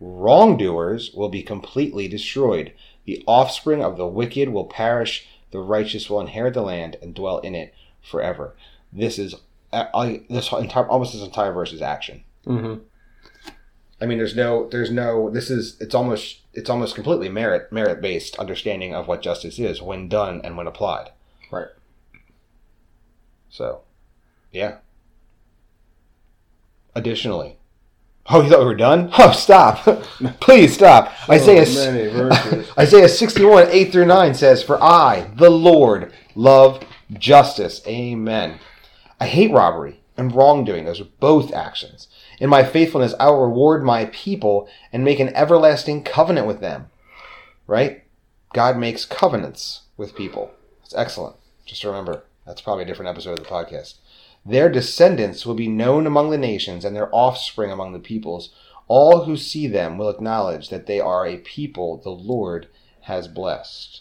Wrongdoers 0.00 1.12
will 1.12 1.28
be 1.28 1.42
completely 1.42 2.08
destroyed. 2.08 2.72
The 3.04 3.22
offspring 3.26 3.82
of 3.82 3.96
the 3.96 4.06
wicked 4.06 4.50
will 4.50 4.66
perish. 4.66 5.26
The 5.50 5.60
righteous 5.60 6.08
will 6.08 6.20
inherit 6.20 6.54
the 6.54 6.62
land 6.62 6.96
and 7.02 7.14
dwell 7.14 7.38
in 7.38 7.54
it 7.54 7.74
forever. 8.02 8.54
This 8.92 9.18
is 9.18 9.34
I, 9.72 9.88
I- 9.94 10.22
this 10.28 10.52
entire 10.52 10.88
almost 10.88 11.12
this 11.12 11.22
entire 11.22 11.52
verse 11.52 11.72
is 11.72 11.82
action. 11.82 12.24
Mm-hmm. 12.46 12.82
I 14.00 14.06
mean, 14.06 14.18
there's 14.18 14.36
no, 14.36 14.68
there's 14.68 14.90
no. 14.90 15.28
This 15.28 15.50
is 15.50 15.76
it's 15.80 15.94
almost 15.94 16.40
it's 16.54 16.70
almost 16.70 16.94
completely 16.94 17.28
merit 17.28 17.72
merit 17.72 18.00
based 18.00 18.38
understanding 18.38 18.94
of 18.94 19.08
what 19.08 19.22
justice 19.22 19.58
is 19.58 19.82
when 19.82 20.08
done 20.08 20.40
and 20.44 20.56
when 20.56 20.66
applied. 20.66 21.10
Right. 21.50 21.68
So, 23.50 23.80
yeah. 24.52 24.78
Additionally, 26.98 27.56
oh, 28.28 28.42
you 28.42 28.50
thought 28.50 28.58
we 28.58 28.64
were 28.64 28.74
done? 28.74 29.12
Oh, 29.18 29.30
stop! 29.30 29.84
Please 30.40 30.74
stop. 30.74 31.12
Isaiah 31.30 31.64
many. 31.64 32.64
Isaiah 32.78 33.08
sixty 33.08 33.44
one 33.44 33.68
eight 33.70 33.92
through 33.92 34.06
nine 34.06 34.34
says, 34.34 34.64
"For 34.64 34.82
I, 34.82 35.30
the 35.36 35.48
Lord, 35.48 36.12
love 36.34 36.82
justice." 37.12 37.82
Amen. 37.86 38.58
I 39.20 39.28
hate 39.28 39.52
robbery 39.52 40.00
and 40.16 40.34
wrongdoing. 40.34 40.86
Those 40.86 41.00
are 41.00 41.08
both 41.20 41.54
actions. 41.54 42.08
In 42.40 42.50
my 42.50 42.64
faithfulness, 42.64 43.14
I 43.20 43.30
will 43.30 43.46
reward 43.46 43.84
my 43.84 44.06
people 44.06 44.68
and 44.92 45.04
make 45.04 45.20
an 45.20 45.34
everlasting 45.36 46.02
covenant 46.02 46.48
with 46.48 46.60
them. 46.60 46.90
Right? 47.68 48.02
God 48.52 48.76
makes 48.76 49.04
covenants 49.04 49.82
with 49.96 50.16
people. 50.16 50.50
It's 50.82 50.96
excellent. 50.96 51.36
Just 51.64 51.84
remember, 51.84 52.24
that's 52.44 52.60
probably 52.60 52.82
a 52.82 52.86
different 52.88 53.10
episode 53.10 53.38
of 53.38 53.44
the 53.44 53.50
podcast. 53.50 53.94
Their 54.48 54.70
descendants 54.70 55.44
will 55.44 55.54
be 55.54 55.68
known 55.68 56.06
among 56.06 56.30
the 56.30 56.38
nations 56.38 56.82
and 56.82 56.96
their 56.96 57.14
offspring 57.14 57.70
among 57.70 57.92
the 57.92 57.98
peoples. 57.98 58.48
All 58.86 59.24
who 59.24 59.36
see 59.36 59.66
them 59.66 59.98
will 59.98 60.08
acknowledge 60.08 60.70
that 60.70 60.86
they 60.86 60.98
are 60.98 61.26
a 61.26 61.36
people 61.36 61.98
the 61.98 62.08
Lord 62.08 62.66
has 63.02 63.28
blessed. 63.28 64.00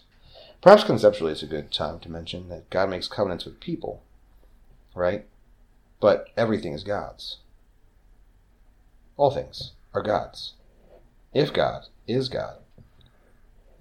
Perhaps 0.61 0.85
conceptually 0.85 1.33
it's 1.33 1.43
a 1.43 1.47
good 1.47 1.69
time 1.69 1.99
to 1.99 2.09
mention 2.09 2.47
that 2.47 2.69
God 2.69 2.89
makes 2.89 3.09
covenants 3.09 3.43
with 3.43 3.59
people, 3.59 4.01
right? 4.95 5.25
But 5.99 6.29
everything 6.37 6.71
is 6.71 6.85
God's. 6.85 7.39
All 9.17 9.31
things 9.31 9.73
are 9.93 10.01
God's. 10.01 10.53
If 11.33 11.51
God 11.51 11.87
is 12.07 12.29
God, 12.29 12.59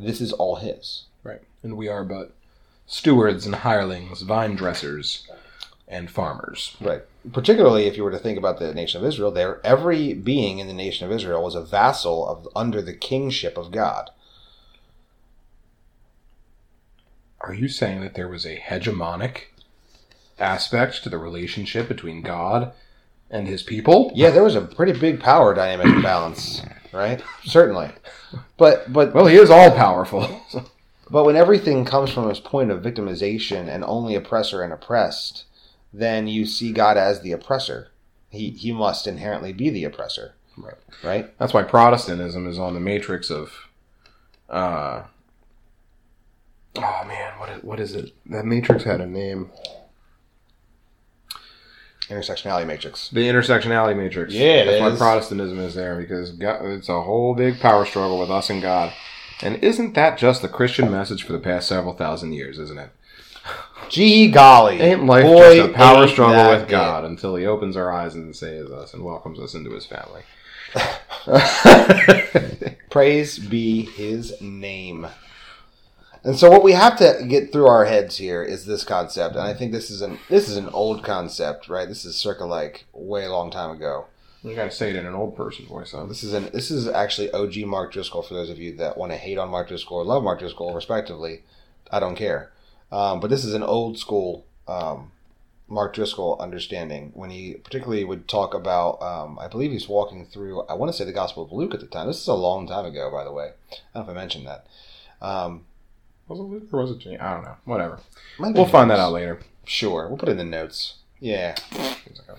this 0.00 0.20
is 0.20 0.32
all 0.32 0.56
His. 0.56 1.04
Right. 1.22 1.42
And 1.62 1.76
we 1.76 1.86
are 1.86 2.02
but 2.02 2.32
stewards 2.86 3.46
and 3.46 3.54
hirelings, 3.54 4.22
vine 4.22 4.56
dressers, 4.56 5.28
and 5.88 6.10
farmers. 6.10 6.76
Right. 6.80 7.02
Particularly 7.32 7.86
if 7.86 7.96
you 7.96 8.04
were 8.04 8.10
to 8.10 8.18
think 8.18 8.38
about 8.38 8.58
the 8.58 8.74
nation 8.74 9.00
of 9.00 9.06
Israel, 9.06 9.30
there 9.30 9.60
every 9.64 10.14
being 10.14 10.58
in 10.58 10.66
the 10.66 10.72
nation 10.72 11.06
of 11.06 11.12
Israel 11.12 11.42
was 11.42 11.54
a 11.54 11.64
vassal 11.64 12.26
of 12.28 12.48
under 12.56 12.82
the 12.82 12.94
kingship 12.94 13.56
of 13.56 13.70
God. 13.70 14.10
Are 17.40 17.54
you 17.54 17.68
saying 17.68 18.00
that 18.00 18.14
there 18.14 18.28
was 18.28 18.44
a 18.44 18.58
hegemonic 18.58 19.44
aspect 20.38 21.02
to 21.02 21.08
the 21.08 21.18
relationship 21.18 21.86
between 21.86 22.22
God 22.22 22.72
and 23.30 23.46
his 23.46 23.62
people? 23.62 24.10
Yeah, 24.14 24.30
there 24.30 24.42
was 24.42 24.56
a 24.56 24.62
pretty 24.62 24.98
big 24.98 25.20
power 25.20 25.54
dynamic 25.54 25.86
imbalance, 25.94 26.62
right? 26.92 27.22
Certainly. 27.44 27.90
But 28.56 28.92
but 28.92 29.14
Well, 29.14 29.26
he 29.26 29.36
is 29.36 29.50
all 29.50 29.70
powerful. 29.70 30.40
but 31.10 31.24
when 31.24 31.36
everything 31.36 31.84
comes 31.84 32.10
from 32.10 32.26
this 32.26 32.40
point 32.40 32.72
of 32.72 32.82
victimization 32.82 33.68
and 33.68 33.84
only 33.84 34.16
oppressor 34.16 34.62
and 34.62 34.72
oppressed, 34.72 35.44
then 35.98 36.26
you 36.28 36.46
see 36.46 36.72
God 36.72 36.96
as 36.96 37.20
the 37.20 37.32
oppressor. 37.32 37.88
He 38.30 38.50
he 38.50 38.72
must 38.72 39.06
inherently 39.06 39.52
be 39.52 39.70
the 39.70 39.84
oppressor, 39.84 40.34
Right. 40.58 40.74
right? 41.02 41.38
That's 41.38 41.54
why 41.54 41.62
Protestantism 41.62 42.46
is 42.46 42.58
on 42.58 42.74
the 42.74 42.80
matrix 42.80 43.30
of. 43.30 43.52
Uh, 44.48 45.04
oh 46.76 47.04
man, 47.06 47.38
what 47.38 47.48
is, 47.48 47.62
what 47.62 47.80
is 47.80 47.94
it? 47.94 48.12
That 48.26 48.44
matrix 48.44 48.84
had 48.84 49.00
a 49.00 49.06
name. 49.06 49.50
Intersectionality 52.08 52.66
matrix. 52.66 53.08
The 53.08 53.26
intersectionality 53.26 53.96
matrix. 53.96 54.32
Yeah, 54.32 54.62
it 54.62 54.66
that's 54.80 54.92
why. 54.92 54.96
Protestantism 54.96 55.58
is 55.58 55.74
there 55.74 55.96
because 55.98 56.30
God, 56.32 56.64
it's 56.66 56.88
a 56.88 57.02
whole 57.02 57.34
big 57.34 57.58
power 57.58 57.84
struggle 57.84 58.18
with 58.20 58.30
us 58.30 58.48
and 58.48 58.62
God. 58.62 58.92
And 59.42 59.56
isn't 59.62 59.94
that 59.94 60.16
just 60.16 60.40
the 60.40 60.48
Christian 60.48 60.90
message 60.90 61.24
for 61.24 61.32
the 61.32 61.38
past 61.40 61.68
several 61.68 61.94
thousand 61.94 62.32
years? 62.32 62.58
Isn't 62.58 62.78
it? 62.78 62.90
Gee 63.88 64.30
golly. 64.30 64.80
Ain't 64.80 65.04
life 65.04 65.24
Boy, 65.24 65.56
just 65.56 65.70
a 65.70 65.72
power 65.72 66.08
struggle 66.08 66.58
with 66.58 66.68
God 66.68 67.04
until 67.04 67.36
He 67.36 67.46
opens 67.46 67.76
our 67.76 67.92
eyes 67.92 68.14
and 68.14 68.34
saves 68.34 68.70
us 68.70 68.94
and 68.94 69.04
welcomes 69.04 69.38
us 69.38 69.54
into 69.54 69.70
His 69.70 69.86
family? 69.86 70.22
Praise 72.90 73.38
be 73.38 73.82
his 73.82 74.40
name. 74.40 75.06
And 76.24 76.36
so 76.36 76.50
what 76.50 76.64
we 76.64 76.72
have 76.72 76.98
to 76.98 77.24
get 77.28 77.52
through 77.52 77.68
our 77.68 77.84
heads 77.84 78.18
here 78.18 78.42
is 78.42 78.66
this 78.66 78.84
concept, 78.84 79.36
and 79.36 79.44
I 79.44 79.54
think 79.54 79.70
this 79.70 79.90
is 79.90 80.02
an 80.02 80.18
this 80.28 80.48
is 80.48 80.56
an 80.56 80.68
old 80.70 81.04
concept, 81.04 81.68
right? 81.68 81.86
This 81.86 82.04
is 82.04 82.16
circa 82.16 82.44
like 82.44 82.86
way 82.92 83.24
a 83.24 83.32
long 83.32 83.50
time 83.50 83.70
ago. 83.70 84.06
You 84.42 84.56
gotta 84.56 84.70
say 84.70 84.90
it 84.90 84.96
in 84.96 85.06
an 85.06 85.14
old 85.14 85.36
person 85.36 85.66
voice, 85.66 85.92
huh? 85.92 86.06
This 86.06 86.24
is 86.24 86.32
an 86.32 86.50
this 86.52 86.70
is 86.70 86.88
actually 86.88 87.30
OG 87.30 87.58
Mark 87.66 87.92
Driscoll 87.92 88.22
for 88.22 88.34
those 88.34 88.50
of 88.50 88.58
you 88.58 88.76
that 88.76 88.98
want 88.98 89.12
to 89.12 89.18
hate 89.18 89.38
on 89.38 89.50
Mark 89.50 89.68
Driscoll 89.68 89.98
or 89.98 90.04
love 90.04 90.24
Mark 90.24 90.40
Driscoll, 90.40 90.74
respectively. 90.74 91.42
I 91.92 92.00
don't 92.00 92.16
care, 92.16 92.50
um, 92.92 93.20
but 93.20 93.30
this 93.30 93.44
is 93.44 93.54
an 93.54 93.62
old 93.62 93.98
school 93.98 94.46
um, 94.68 95.12
Mark 95.68 95.94
Driscoll 95.94 96.36
understanding 96.40 97.10
when 97.14 97.30
he 97.30 97.54
particularly 97.54 98.04
would 98.04 98.28
talk 98.28 98.54
about. 98.54 99.02
Um, 99.02 99.38
I 99.38 99.48
believe 99.48 99.72
he's 99.72 99.88
walking 99.88 100.26
through. 100.26 100.62
I 100.62 100.74
want 100.74 100.92
to 100.92 100.96
say 100.96 101.04
the 101.04 101.12
Gospel 101.12 101.44
of 101.44 101.52
Luke 101.52 101.74
at 101.74 101.80
the 101.80 101.86
time. 101.86 102.06
This 102.06 102.20
is 102.20 102.28
a 102.28 102.34
long 102.34 102.66
time 102.66 102.84
ago, 102.84 103.10
by 103.10 103.24
the 103.24 103.32
way. 103.32 103.50
I 103.70 103.76
don't 103.94 104.06
know 104.06 104.12
if 104.12 104.16
I 104.16 104.20
mentioned 104.20 104.46
that. 104.46 104.66
Um, 105.20 105.64
Was 106.28 106.38
it 106.38 106.42
Luke 106.42 106.68
or 106.72 106.82
was 106.82 106.92
it 106.92 106.98
James? 106.98 107.20
I 107.20 107.34
don't 107.34 107.44
know. 107.44 107.56
Whatever. 107.64 108.00
might 108.38 108.48
have 108.48 108.54
been 108.54 108.62
We'll 108.62 108.70
find 108.70 108.90
that 108.90 109.00
out 109.00 109.12
later. 109.12 109.40
Sure, 109.64 110.08
we'll 110.08 110.18
put 110.18 110.28
it 110.28 110.32
in 110.32 110.38
the 110.38 110.44
notes. 110.44 110.96
Yeah, 111.18 111.56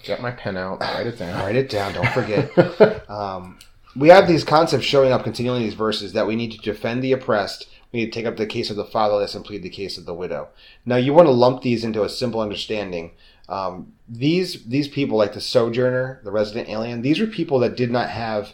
Get 0.03 0.21
my 0.21 0.31
pen 0.31 0.57
out. 0.57 0.79
Write 0.79 1.07
it 1.07 1.17
down. 1.17 1.39
write 1.43 1.55
it 1.55 1.69
down. 1.69 1.93
Don't 1.93 2.09
forget. 2.09 3.09
um, 3.09 3.59
we 3.95 4.09
have 4.09 4.27
these 4.27 4.43
concepts 4.43 4.85
showing 4.85 5.11
up 5.11 5.23
continually 5.23 5.59
in 5.59 5.65
these 5.65 5.73
verses 5.73 6.13
that 6.13 6.27
we 6.27 6.35
need 6.35 6.51
to 6.51 6.57
defend 6.59 7.03
the 7.03 7.11
oppressed. 7.11 7.67
We 7.91 7.99
need 8.01 8.05
to 8.07 8.11
take 8.11 8.25
up 8.25 8.37
the 8.37 8.45
case 8.45 8.69
of 8.69 8.75
the 8.75 8.85
fatherless 8.85 9.33
and 9.33 9.45
plead 9.45 9.63
the 9.63 9.69
case 9.69 9.97
of 9.97 10.05
the 10.05 10.13
widow. 10.13 10.49
Now, 10.85 10.97
you 10.97 11.13
want 11.13 11.27
to 11.27 11.31
lump 11.31 11.61
these 11.61 11.83
into 11.83 12.03
a 12.03 12.09
simple 12.09 12.41
understanding. 12.41 13.11
Um, 13.47 13.93
these 14.09 14.65
these 14.65 14.87
people, 14.87 15.17
like 15.17 15.33
the 15.33 15.41
sojourner, 15.41 16.19
the 16.23 16.31
resident 16.31 16.69
alien, 16.69 17.01
these 17.01 17.19
were 17.19 17.27
people 17.27 17.59
that 17.59 17.77
did 17.77 17.91
not 17.91 18.09
have 18.09 18.53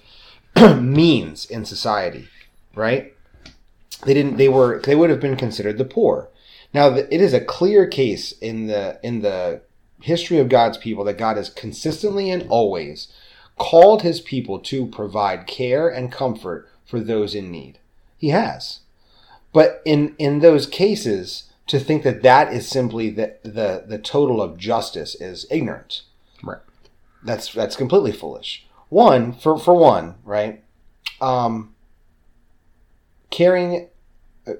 means 0.81 1.45
in 1.45 1.65
society, 1.65 2.27
right? 2.75 3.13
They 4.05 4.13
didn't. 4.13 4.37
They 4.37 4.49
were. 4.49 4.81
They 4.81 4.95
would 4.95 5.09
have 5.09 5.19
been 5.19 5.35
considered 5.35 5.77
the 5.77 5.85
poor. 5.85 6.29
Now, 6.73 6.93
it 6.93 7.21
is 7.21 7.33
a 7.33 7.43
clear 7.43 7.87
case 7.87 8.31
in 8.33 8.67
the 8.67 8.99
in 9.03 9.21
the 9.21 9.61
history 10.01 10.37
of 10.37 10.49
God's 10.49 10.77
people 10.77 11.03
that 11.05 11.17
God 11.17 11.37
has 11.37 11.49
consistently 11.49 12.29
and 12.29 12.45
always 12.49 13.07
called 13.57 14.01
his 14.01 14.19
people 14.19 14.59
to 14.59 14.87
provide 14.87 15.47
care 15.47 15.87
and 15.87 16.11
comfort 16.11 16.69
for 16.85 16.99
those 16.99 17.33
in 17.33 17.51
need. 17.51 17.79
He 18.17 18.29
has. 18.29 18.79
But 19.53 19.81
in, 19.85 20.15
in 20.17 20.39
those 20.39 20.65
cases, 20.65 21.51
to 21.67 21.79
think 21.79 22.03
that 22.03 22.23
that 22.23 22.51
is 22.51 22.67
simply 22.67 23.09
the, 23.09 23.37
the, 23.43 23.85
the 23.87 23.99
total 23.99 24.41
of 24.41 24.57
justice 24.57 25.15
is 25.15 25.45
ignorant. 25.49 26.01
Right. 26.43 26.59
That's, 27.23 27.53
that's 27.53 27.75
completely 27.75 28.11
foolish. 28.11 28.67
One, 28.89 29.33
for, 29.33 29.57
for 29.57 29.75
one, 29.75 30.15
right? 30.25 30.63
Um, 31.21 31.73
carrying, 33.29 33.89
uh, 34.45 34.53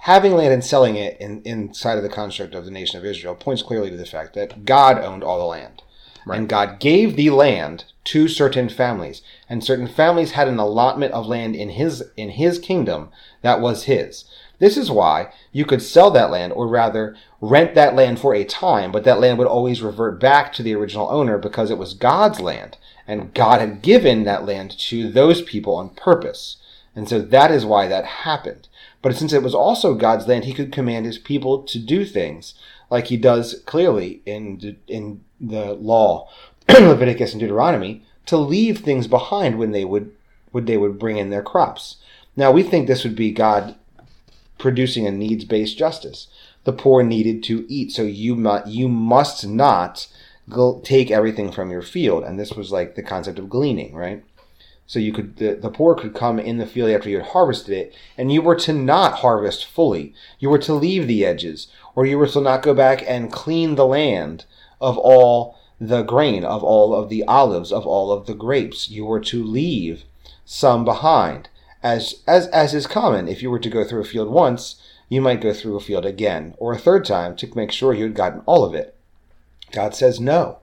having 0.00 0.32
land 0.32 0.52
and 0.52 0.64
selling 0.64 0.96
it 0.96 1.18
in, 1.20 1.42
inside 1.44 1.96
of 1.96 2.02
the 2.02 2.08
construct 2.08 2.54
of 2.54 2.64
the 2.64 2.70
nation 2.70 2.98
of 2.98 3.04
Israel 3.04 3.34
points 3.34 3.62
clearly 3.62 3.90
to 3.90 3.96
the 3.96 4.04
fact 4.04 4.34
that 4.34 4.64
God 4.64 4.98
owned 4.98 5.24
all 5.24 5.38
the 5.38 5.44
land. 5.44 5.82
Right. 6.26 6.38
And 6.38 6.48
God 6.48 6.80
gave 6.80 7.16
the 7.16 7.30
land 7.30 7.84
to 8.04 8.28
certain 8.28 8.68
families, 8.68 9.22
and 9.48 9.62
certain 9.62 9.86
families 9.86 10.32
had 10.32 10.48
an 10.48 10.58
allotment 10.58 11.12
of 11.12 11.26
land 11.26 11.54
in 11.54 11.70
his 11.70 12.02
in 12.16 12.30
his 12.30 12.58
kingdom 12.58 13.10
that 13.42 13.60
was 13.60 13.84
his. 13.84 14.24
This 14.58 14.76
is 14.76 14.90
why 14.90 15.32
you 15.52 15.64
could 15.64 15.82
sell 15.82 16.10
that 16.10 16.30
land, 16.30 16.52
or 16.52 16.68
rather 16.68 17.16
rent 17.40 17.74
that 17.74 17.94
land 17.94 18.20
for 18.20 18.34
a 18.34 18.44
time, 18.44 18.92
but 18.92 19.04
that 19.04 19.20
land 19.20 19.38
would 19.38 19.46
always 19.46 19.82
revert 19.82 20.20
back 20.20 20.52
to 20.52 20.62
the 20.62 20.74
original 20.74 21.08
owner 21.10 21.38
because 21.38 21.70
it 21.70 21.78
was 21.78 21.94
God's 21.94 22.40
land, 22.40 22.76
and 23.06 23.32
God 23.34 23.60
had 23.60 23.82
given 23.82 24.24
that 24.24 24.44
land 24.44 24.78
to 24.78 25.10
those 25.10 25.42
people 25.42 25.74
on 25.74 25.90
purpose. 25.90 26.58
And 26.94 27.08
so 27.08 27.20
that 27.20 27.50
is 27.50 27.64
why 27.64 27.88
that 27.88 28.04
happened. 28.04 28.68
But 29.02 29.16
since 29.16 29.32
it 29.32 29.42
was 29.42 29.54
also 29.54 29.94
God's 29.94 30.26
land, 30.26 30.44
he 30.44 30.52
could 30.52 30.72
command 30.72 31.06
his 31.06 31.18
people 31.18 31.62
to 31.62 31.78
do 31.78 32.04
things 32.04 32.54
like 32.90 33.06
he 33.06 33.16
does 33.16 33.62
clearly 33.64 34.20
in, 34.26 34.76
in 34.86 35.24
the 35.40 35.72
law, 35.74 36.28
Leviticus 36.80 37.32
and 37.32 37.40
Deuteronomy, 37.40 38.04
to 38.26 38.36
leave 38.36 38.78
things 38.78 39.06
behind 39.06 39.58
when 39.58 39.72
they 39.72 39.84
would, 39.84 40.12
when 40.52 40.66
they 40.66 40.76
would 40.76 40.98
bring 40.98 41.16
in 41.16 41.30
their 41.30 41.42
crops. 41.42 41.96
Now 42.36 42.50
we 42.50 42.62
think 42.62 42.86
this 42.86 43.04
would 43.04 43.16
be 43.16 43.32
God 43.32 43.74
producing 44.58 45.06
a 45.06 45.10
needs-based 45.10 45.76
justice. 45.76 46.28
The 46.64 46.72
poor 46.72 47.02
needed 47.02 47.42
to 47.44 47.66
eat, 47.68 47.92
so 47.92 48.02
you 48.02 48.36
mu- 48.36 48.60
you 48.66 48.88
must 48.88 49.46
not 49.46 50.06
take 50.82 51.10
everything 51.10 51.50
from 51.50 51.70
your 51.70 51.82
field. 51.82 52.24
And 52.24 52.38
this 52.38 52.52
was 52.52 52.70
like 52.70 52.94
the 52.94 53.02
concept 53.02 53.38
of 53.38 53.48
gleaning, 53.48 53.94
right? 53.94 54.22
So 54.86 54.98
you 54.98 55.12
could 55.12 55.36
the, 55.36 55.54
the 55.54 55.70
poor 55.70 55.94
could 55.94 56.14
come 56.14 56.38
in 56.38 56.58
the 56.58 56.66
field 56.66 56.90
after 56.90 57.08
you 57.08 57.18
had 57.18 57.28
harvested 57.28 57.74
it, 57.74 57.94
and 58.18 58.32
you 58.32 58.42
were 58.42 58.56
to 58.56 58.72
not 58.72 59.20
harvest 59.20 59.64
fully. 59.64 60.14
You 60.38 60.50
were 60.50 60.58
to 60.58 60.74
leave 60.74 61.06
the 61.06 61.24
edges, 61.24 61.68
or 61.94 62.04
you 62.06 62.18
were 62.18 62.26
to 62.26 62.40
not 62.40 62.62
go 62.62 62.74
back 62.74 63.04
and 63.06 63.32
clean 63.32 63.76
the 63.76 63.86
land 63.86 64.44
of 64.80 64.98
all 64.98 65.56
the 65.80 66.02
grain, 66.02 66.44
of 66.44 66.62
all 66.62 66.94
of 66.94 67.08
the 67.08 67.24
olives, 67.24 67.72
of 67.72 67.86
all 67.86 68.12
of 68.12 68.26
the 68.26 68.34
grapes. 68.34 68.90
You 68.90 69.06
were 69.06 69.20
to 69.20 69.42
leave 69.42 70.04
some 70.44 70.84
behind. 70.84 71.48
As 71.82 72.22
as 72.26 72.46
as 72.48 72.74
is 72.74 72.86
common, 72.86 73.26
if 73.26 73.42
you 73.42 73.50
were 73.50 73.58
to 73.58 73.70
go 73.70 73.84
through 73.84 74.02
a 74.02 74.04
field 74.04 74.28
once, 74.28 74.80
you 75.08 75.20
might 75.20 75.40
go 75.40 75.54
through 75.54 75.76
a 75.76 75.80
field 75.80 76.04
again, 76.04 76.54
or 76.58 76.72
a 76.72 76.78
third 76.78 77.04
time 77.04 77.34
to 77.36 77.56
make 77.56 77.72
sure 77.72 77.94
you 77.94 78.04
had 78.04 78.14
gotten 78.14 78.42
all 78.46 78.64
of 78.64 78.74
it. 78.74 78.94
God 79.72 79.94
says 79.94 80.20
no 80.20 80.58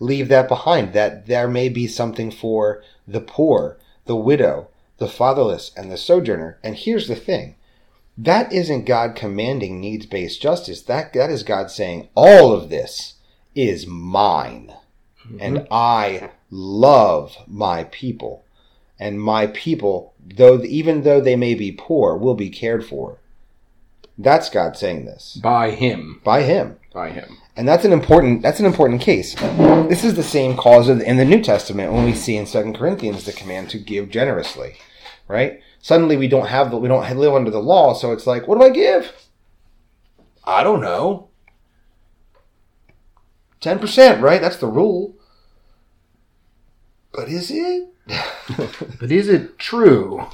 leave 0.00 0.28
that 0.28 0.48
behind, 0.48 0.92
that 0.92 1.26
there 1.26 1.48
may 1.48 1.68
be 1.68 1.86
something 1.86 2.30
for 2.30 2.82
the 3.06 3.20
poor, 3.20 3.78
the 4.06 4.16
widow, 4.16 4.68
the 4.98 5.08
fatherless, 5.08 5.72
and 5.76 5.90
the 5.90 5.96
sojourner. 5.96 6.58
And 6.62 6.76
here's 6.76 7.08
the 7.08 7.16
thing 7.16 7.56
that 8.16 8.52
isn't 8.52 8.84
God 8.84 9.16
commanding 9.16 9.80
needs 9.80 10.06
based 10.06 10.40
justice. 10.40 10.82
That, 10.82 11.12
that 11.14 11.30
is 11.30 11.42
God 11.42 11.70
saying, 11.70 12.08
all 12.14 12.52
of 12.52 12.70
this 12.70 13.14
is 13.54 13.86
mine. 13.86 14.72
Mm-hmm. 15.26 15.38
And 15.40 15.66
I 15.70 16.30
love 16.50 17.36
my 17.46 17.84
people. 17.84 18.44
And 18.98 19.20
my 19.20 19.48
people, 19.48 20.14
though 20.24 20.62
even 20.62 21.02
though 21.02 21.20
they 21.20 21.36
may 21.36 21.54
be 21.54 21.72
poor, 21.72 22.16
will 22.16 22.34
be 22.34 22.50
cared 22.50 22.84
for. 22.84 23.18
That's 24.16 24.48
God 24.48 24.76
saying 24.76 25.06
this 25.06 25.34
By 25.42 25.72
him. 25.72 26.20
by 26.22 26.42
Him 26.42 26.76
By 26.92 27.10
him. 27.10 27.38
and 27.56 27.66
that's 27.66 27.84
an 27.84 27.92
important 27.92 28.42
that's 28.42 28.60
an 28.60 28.66
important 28.66 29.00
case. 29.00 29.34
This 29.34 30.04
is 30.04 30.14
the 30.14 30.22
same 30.22 30.56
cause 30.56 30.88
in 30.88 31.16
the 31.16 31.24
New 31.24 31.42
Testament 31.42 31.92
when 31.92 32.04
we 32.04 32.14
see 32.14 32.36
in 32.36 32.46
Second 32.46 32.76
Corinthians 32.76 33.24
the 33.24 33.32
command 33.32 33.70
to 33.70 33.78
give 33.78 34.10
generously, 34.10 34.76
right? 35.26 35.60
Suddenly 35.80 36.16
we 36.16 36.28
don't 36.28 36.46
have 36.46 36.70
the 36.70 36.76
we 36.76 36.86
don't 36.86 37.16
live 37.18 37.34
under 37.34 37.50
the 37.50 37.58
law, 37.60 37.92
so 37.92 38.12
it's 38.12 38.26
like, 38.26 38.46
what 38.46 38.58
do 38.58 38.64
I 38.64 38.70
give? 38.70 39.12
I 40.44 40.62
don't 40.62 40.80
know. 40.80 41.28
Ten 43.64 43.78
percent, 43.78 44.22
right? 44.22 44.42
That's 44.42 44.58
the 44.58 44.66
rule. 44.66 45.14
But 47.12 47.28
is 47.28 47.50
it? 47.50 47.88
But 49.00 49.10
is 49.10 49.26
it 49.30 49.58
true? 49.58 50.26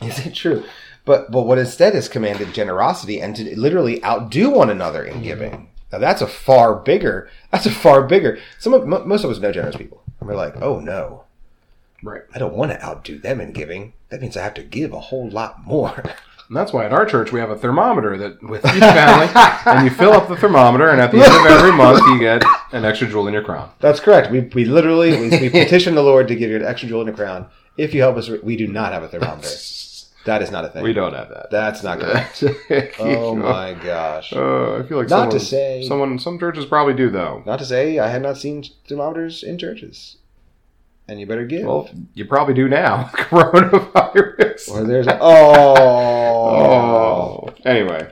Is 0.00 0.24
it 0.24 0.32
true? 0.32 0.64
But 1.04 1.32
but 1.32 1.42
what 1.42 1.58
instead 1.58 1.96
is 1.96 2.08
commanded 2.08 2.54
generosity 2.54 3.20
and 3.20 3.34
to 3.34 3.58
literally 3.58 4.02
outdo 4.04 4.50
one 4.50 4.70
another 4.70 5.04
in 5.04 5.24
giving. 5.24 5.50
Mm-hmm. 5.50 5.64
Now 5.90 5.98
that's 5.98 6.22
a 6.22 6.28
far 6.28 6.76
bigger. 6.76 7.28
That's 7.50 7.66
a 7.66 7.72
far 7.72 8.06
bigger. 8.06 8.38
Some 8.60 8.74
of, 8.74 8.86
mo- 8.86 9.04
most 9.04 9.24
of 9.24 9.30
us 9.32 9.40
know 9.40 9.50
generous 9.50 9.74
people, 9.74 10.00
and 10.20 10.28
we're 10.28 10.36
like, 10.36 10.54
oh 10.62 10.78
no, 10.78 11.24
Right. 12.00 12.22
I 12.32 12.38
don't 12.38 12.54
want 12.54 12.70
to 12.70 12.84
outdo 12.84 13.18
them 13.18 13.40
in 13.40 13.50
giving. 13.52 13.94
That 14.10 14.20
means 14.20 14.36
I 14.36 14.44
have 14.44 14.54
to 14.54 14.62
give 14.62 14.92
a 14.92 15.00
whole 15.00 15.28
lot 15.28 15.66
more. 15.66 16.04
And 16.48 16.56
that's 16.56 16.72
why 16.72 16.86
at 16.86 16.92
our 16.94 17.04
church 17.04 17.30
we 17.30 17.40
have 17.40 17.50
a 17.50 17.56
thermometer 17.56 18.16
that 18.18 18.42
with 18.42 18.64
each 18.64 18.80
family, 18.80 19.28
and 19.66 19.84
you 19.84 19.94
fill 19.94 20.12
up 20.12 20.28
the 20.28 20.36
thermometer, 20.36 20.88
and 20.88 21.00
at 21.00 21.10
the 21.12 21.18
end 21.22 21.32
of 21.34 21.46
every 21.46 21.72
month 21.72 22.00
you 22.08 22.18
get 22.18 22.42
an 22.72 22.84
extra 22.86 23.06
jewel 23.06 23.26
in 23.28 23.34
your 23.34 23.44
crown. 23.44 23.70
that's 23.80 24.00
correct. 24.00 24.30
We, 24.30 24.40
we 24.54 24.64
literally 24.64 25.10
we, 25.20 25.28
we 25.40 25.50
petition 25.50 25.94
the 25.94 26.02
Lord 26.02 26.26
to 26.28 26.34
give 26.34 26.48
you 26.50 26.56
an 26.56 26.64
extra 26.64 26.88
jewel 26.88 27.02
in 27.02 27.06
your 27.08 27.16
crown. 27.16 27.46
If 27.76 27.92
you 27.94 28.00
help 28.00 28.16
us, 28.16 28.28
we 28.42 28.56
do 28.56 28.66
not 28.66 28.92
have 28.92 29.02
a 29.02 29.08
thermometer. 29.08 29.48
That 30.24 30.42
is 30.42 30.50
not 30.50 30.64
a 30.64 30.68
thing. 30.68 30.82
We 30.82 30.92
don't 30.92 31.14
have 31.14 31.28
that. 31.28 31.50
That's 31.50 31.82
not 31.82 32.00
correct. 32.00 32.42
Oh 32.98 33.34
my 33.34 33.72
gosh. 33.74 34.32
Uh, 34.32 34.78
I 34.78 34.82
feel 34.82 34.98
like 34.98 35.08
Not 35.08 35.16
someone, 35.16 35.30
to 35.30 35.40
say- 35.40 35.84
someone 35.86 36.18
some 36.18 36.38
churches 36.38 36.64
probably 36.66 36.94
do 36.94 37.08
though. 37.10 37.42
Not 37.46 37.58
to 37.60 37.64
say 37.64 37.98
I 37.98 38.08
had 38.08 38.22
not 38.22 38.36
seen 38.36 38.64
thermometers 38.88 39.42
in 39.42 39.58
churches. 39.58 40.16
And 41.08 41.18
you 41.18 41.26
better 41.26 41.46
give. 41.46 41.64
Well, 41.66 41.88
you 42.14 42.26
probably 42.26 42.52
do 42.54 42.68
now. 42.68 43.04
Coronavirus. 43.14 44.70
or 44.70 44.84
there's 44.84 45.08
oh, 45.08 45.74
Oh. 46.56 47.54
Anyway. 47.64 48.10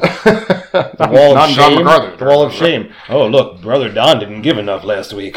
the 0.00 1.08
wall 1.12 1.36
of 1.38 1.50
shame. 1.50 1.84
The 2.18 2.24
wall 2.24 2.42
of 2.42 2.52
shame. 2.52 2.92
Oh 3.08 3.26
look, 3.28 3.62
brother 3.62 3.88
Don 3.88 4.18
didn't 4.18 4.42
give 4.42 4.58
enough 4.58 4.82
last 4.82 5.12
week. 5.12 5.36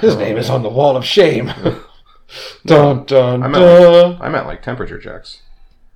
His 0.00 0.14
oh. 0.14 0.18
name 0.18 0.36
is 0.36 0.48
on 0.48 0.62
the 0.62 0.68
wall 0.68 0.96
of 0.96 1.04
shame. 1.04 1.46
dun 2.64 3.04
dun 3.06 3.42
I 3.42 3.48
meant, 3.48 3.64
dun. 3.64 4.12
like, 4.12 4.20
I 4.20 4.28
meant 4.28 4.46
like 4.46 4.62
temperature 4.62 4.98
checks. 5.00 5.42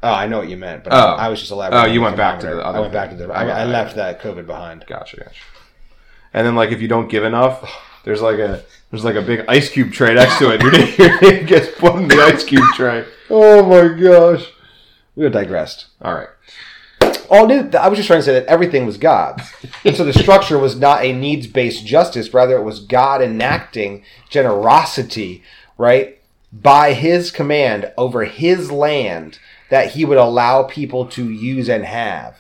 Oh, 0.03 0.13
I 0.13 0.27
know 0.27 0.39
what 0.39 0.49
you 0.49 0.57
meant, 0.57 0.83
but 0.83 0.93
Oh. 0.93 1.15
I 1.15 1.29
was 1.29 1.39
just 1.39 1.53
elaborating. 1.53 1.91
Oh, 1.91 1.93
you 1.95 2.01
went 2.01 2.17
back 2.17 2.41
to 2.41 2.47
the 2.47 2.67
other 2.67 2.79
I 2.79 2.81
went 2.81 2.93
back 2.93 3.11
to 3.11 3.17
the. 3.17 3.33
I 3.33 3.45
I, 3.45 3.61
I 3.61 3.65
left 3.67 3.95
that 3.95 4.21
COVID 4.21 4.47
behind. 4.49 4.85
Gotcha, 4.89 5.19
gotcha. 5.19 5.41
And 6.35 6.45
then 6.45 6.57
like 6.57 6.73
if 6.73 6.83
you 6.83 6.89
don't 6.89 7.09
give 7.09 7.23
enough, 7.23 7.71
there's 8.05 8.23
like 8.23 8.39
a 8.39 8.65
there's 8.91 9.05
like 9.05 9.17
a 9.17 9.23
big 9.23 9.45
ice 9.49 9.69
cube 9.71 9.93
tray 9.93 10.15
next 10.15 10.39
to 10.39 10.51
it. 10.51 10.61
Your 10.61 10.73
name, 10.73 10.95
your 10.99 11.21
name 11.21 11.47
gets 11.47 11.69
put 11.79 11.97
in 11.97 12.09
the 12.09 12.23
ice 12.23 12.45
cube 12.45 12.65
tray. 12.75 13.05
Oh 13.31 13.65
my 13.65 13.99
gosh. 13.99 14.47
We 15.17 15.25
have 15.25 15.33
digressed. 15.33 15.87
All 16.01 16.15
right. 16.15 16.29
All 17.31 17.47
new, 17.47 17.71
I 17.79 17.89
was 17.89 17.99
just 17.99 18.07
trying 18.07 18.21
to 18.21 18.25
say 18.25 18.35
that 18.35 18.47
everything 18.47 18.85
was 18.85 18.99
God's. 18.99 19.51
And 19.85 19.97
so 19.97 20.05
the 20.05 20.13
structure 20.13 20.59
was 20.59 20.77
not 20.77 21.03
a 21.03 21.13
needs 21.13 21.47
based 21.47 21.87
justice, 21.87 22.35
rather, 22.35 22.57
it 22.57 22.63
was 22.63 22.81
God 22.81 23.23
enacting 23.23 24.05
generosity, 24.29 25.43
right? 25.79 26.21
By 26.53 26.93
his 26.93 27.31
command 27.31 27.91
over 27.97 28.25
his 28.25 28.71
land 28.71 29.39
that 29.71 29.93
he 29.93 30.05
would 30.05 30.19
allow 30.19 30.65
people 30.65 31.07
to 31.07 31.31
use 31.31 31.71
and 31.71 31.85
have. 31.85 32.37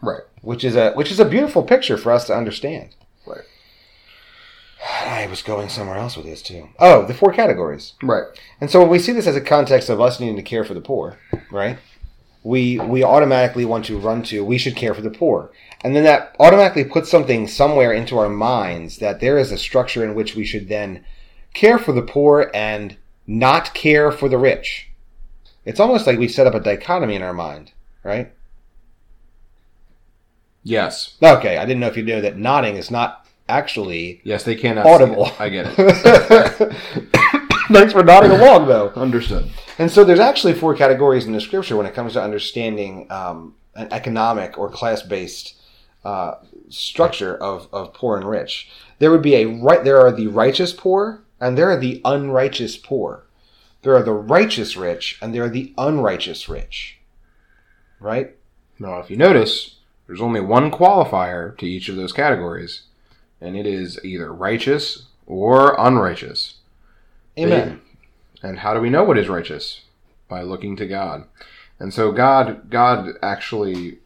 Right. 0.00 0.22
Which 0.40 0.64
is 0.64 0.74
a 0.74 0.92
which 0.94 1.12
is 1.12 1.20
a 1.20 1.26
beautiful 1.26 1.62
picture 1.62 1.98
for 1.98 2.10
us 2.10 2.26
to 2.26 2.34
understand. 2.34 2.94
I 4.84 5.26
was 5.28 5.42
going 5.42 5.68
somewhere 5.68 5.96
else 5.96 6.16
with 6.16 6.26
this 6.26 6.42
too. 6.42 6.68
Oh, 6.78 7.06
the 7.06 7.14
four 7.14 7.32
categories. 7.32 7.94
Right. 8.02 8.24
And 8.60 8.70
so 8.70 8.80
when 8.80 8.90
we 8.90 8.98
see 8.98 9.12
this 9.12 9.26
as 9.26 9.36
a 9.36 9.40
context 9.40 9.88
of 9.88 10.00
us 10.00 10.18
needing 10.18 10.36
to 10.36 10.42
care 10.42 10.64
for 10.64 10.74
the 10.74 10.80
poor, 10.80 11.18
right? 11.50 11.78
We 12.42 12.78
we 12.80 13.04
automatically 13.04 13.64
want 13.64 13.84
to 13.86 13.98
run 13.98 14.22
to 14.24 14.44
we 14.44 14.58
should 14.58 14.74
care 14.74 14.94
for 14.94 15.02
the 15.02 15.10
poor. 15.10 15.52
And 15.82 15.94
then 15.94 16.04
that 16.04 16.34
automatically 16.40 16.84
puts 16.84 17.10
something 17.10 17.46
somewhere 17.46 17.92
into 17.92 18.18
our 18.18 18.28
minds 18.28 18.98
that 18.98 19.20
there 19.20 19.38
is 19.38 19.52
a 19.52 19.58
structure 19.58 20.04
in 20.04 20.14
which 20.14 20.34
we 20.34 20.44
should 20.44 20.68
then 20.68 21.04
care 21.54 21.78
for 21.78 21.92
the 21.92 22.02
poor 22.02 22.50
and 22.52 22.96
not 23.26 23.74
care 23.74 24.10
for 24.10 24.28
the 24.28 24.38
rich. 24.38 24.90
It's 25.64 25.80
almost 25.80 26.06
like 26.06 26.18
we 26.18 26.26
set 26.26 26.46
up 26.46 26.54
a 26.54 26.60
dichotomy 26.60 27.14
in 27.14 27.22
our 27.22 27.32
mind, 27.32 27.72
right? 28.02 28.32
Yes. 30.64 31.16
Okay, 31.22 31.56
I 31.56 31.64
didn't 31.64 31.80
know 31.80 31.88
if 31.88 31.96
you 31.96 32.02
knew 32.02 32.20
that 32.20 32.36
nodding 32.36 32.76
is 32.76 32.90
not 32.90 33.21
actually 33.48 34.20
Yes, 34.24 34.44
they 34.44 34.56
cannot. 34.56 34.86
Audible. 34.86 35.30
I 35.38 35.48
get 35.48 35.66
it. 35.68 36.72
Thanks 37.72 37.92
for 37.92 38.02
nodding 38.02 38.32
along 38.32 38.68
though. 38.68 38.88
Understood. 38.90 39.50
And 39.78 39.90
so 39.90 40.04
there's 40.04 40.20
actually 40.20 40.54
four 40.54 40.74
categories 40.74 41.26
in 41.26 41.32
the 41.32 41.40
scripture 41.40 41.76
when 41.76 41.86
it 41.86 41.94
comes 41.94 42.12
to 42.14 42.22
understanding 42.22 43.06
um, 43.10 43.54
an 43.74 43.88
economic 43.92 44.58
or 44.58 44.70
class 44.70 45.02
based 45.02 45.54
uh, 46.04 46.34
structure 46.68 47.36
of, 47.36 47.68
of 47.72 47.94
poor 47.94 48.16
and 48.16 48.28
rich. 48.28 48.68
There 48.98 49.10
would 49.10 49.22
be 49.22 49.36
a 49.36 49.46
right. 49.46 49.82
There 49.82 50.00
are 50.00 50.12
the 50.12 50.26
righteous 50.26 50.72
poor 50.72 51.22
and 51.42 51.58
there 51.58 51.68
are 51.68 51.76
the 51.76 52.00
unrighteous 52.04 52.76
poor. 52.76 53.24
There 53.82 53.96
are 53.96 54.02
the 54.04 54.12
righteous 54.12 54.76
rich, 54.76 55.18
and 55.20 55.34
there 55.34 55.42
are 55.42 55.50
the 55.50 55.74
unrighteous 55.76 56.48
rich. 56.48 57.00
Right? 57.98 58.36
Now, 58.78 59.00
if 59.00 59.10
you 59.10 59.16
notice, 59.16 59.78
there's 60.06 60.20
only 60.20 60.40
one 60.40 60.70
qualifier 60.70 61.58
to 61.58 61.66
each 61.66 61.88
of 61.88 61.96
those 61.96 62.12
categories, 62.12 62.82
and 63.42 63.56
it 63.56 63.66
is 63.66 63.98
either 64.04 64.32
righteous 64.32 65.06
or 65.26 65.74
unrighteous. 65.78 66.58
Amen. 67.38 67.80
And 68.42 68.60
how 68.60 68.74
do 68.74 68.80
we 68.80 68.90
know 68.90 69.04
what 69.04 69.18
is 69.18 69.28
righteous? 69.28 69.82
By 70.28 70.42
looking 70.42 70.76
to 70.76 70.86
God. 70.86 71.24
And 71.78 71.92
so 71.92 72.12
God 72.12 72.70
God 72.70 73.14
actually 73.22 73.98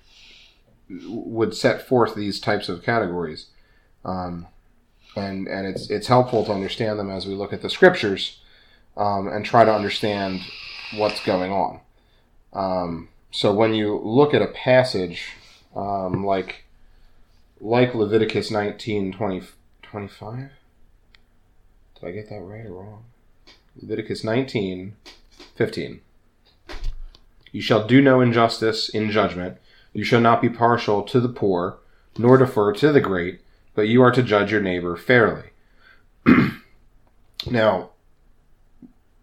would 0.88 1.54
set 1.54 1.86
forth 1.86 2.14
these 2.14 2.40
types 2.40 2.68
of 2.68 2.82
categories. 2.82 3.46
Um, 4.04 4.46
and 5.16 5.46
and 5.48 5.66
it's 5.66 5.90
it's 5.90 6.06
helpful 6.06 6.44
to 6.44 6.52
understand 6.52 6.98
them 6.98 7.10
as 7.10 7.26
we 7.26 7.34
look 7.34 7.52
at 7.52 7.62
the 7.62 7.70
scriptures 7.70 8.40
um, 8.96 9.28
and 9.28 9.44
try 9.44 9.64
to 9.64 9.74
understand 9.74 10.40
what's 10.94 11.24
going 11.24 11.52
on. 11.52 11.80
Um, 12.52 13.08
so 13.30 13.52
when 13.52 13.74
you 13.74 13.98
look 13.98 14.32
at 14.32 14.42
a 14.42 14.46
passage 14.46 15.32
um, 15.74 16.24
like 16.24 16.65
like 17.60 17.94
Leviticus 17.94 18.50
19, 18.50 19.12
20, 19.12 19.42
25, 19.82 20.50
did 21.94 22.08
I 22.08 22.12
get 22.12 22.28
that 22.28 22.40
right 22.40 22.66
or 22.66 22.72
wrong? 22.72 23.04
Leviticus 23.80 24.24
19, 24.24 24.96
15. 25.54 26.00
You 27.52 27.60
shall 27.62 27.86
do 27.86 28.02
no 28.02 28.20
injustice 28.20 28.88
in 28.88 29.10
judgment. 29.10 29.58
You 29.92 30.04
shall 30.04 30.20
not 30.20 30.42
be 30.42 30.50
partial 30.50 31.02
to 31.04 31.20
the 31.20 31.28
poor, 31.28 31.78
nor 32.18 32.36
defer 32.36 32.72
to 32.74 32.92
the 32.92 33.00
great, 33.00 33.40
but 33.74 33.88
you 33.88 34.02
are 34.02 34.12
to 34.12 34.22
judge 34.22 34.52
your 34.52 34.60
neighbor 34.60 34.96
fairly. 34.96 35.50
now, 37.50 37.90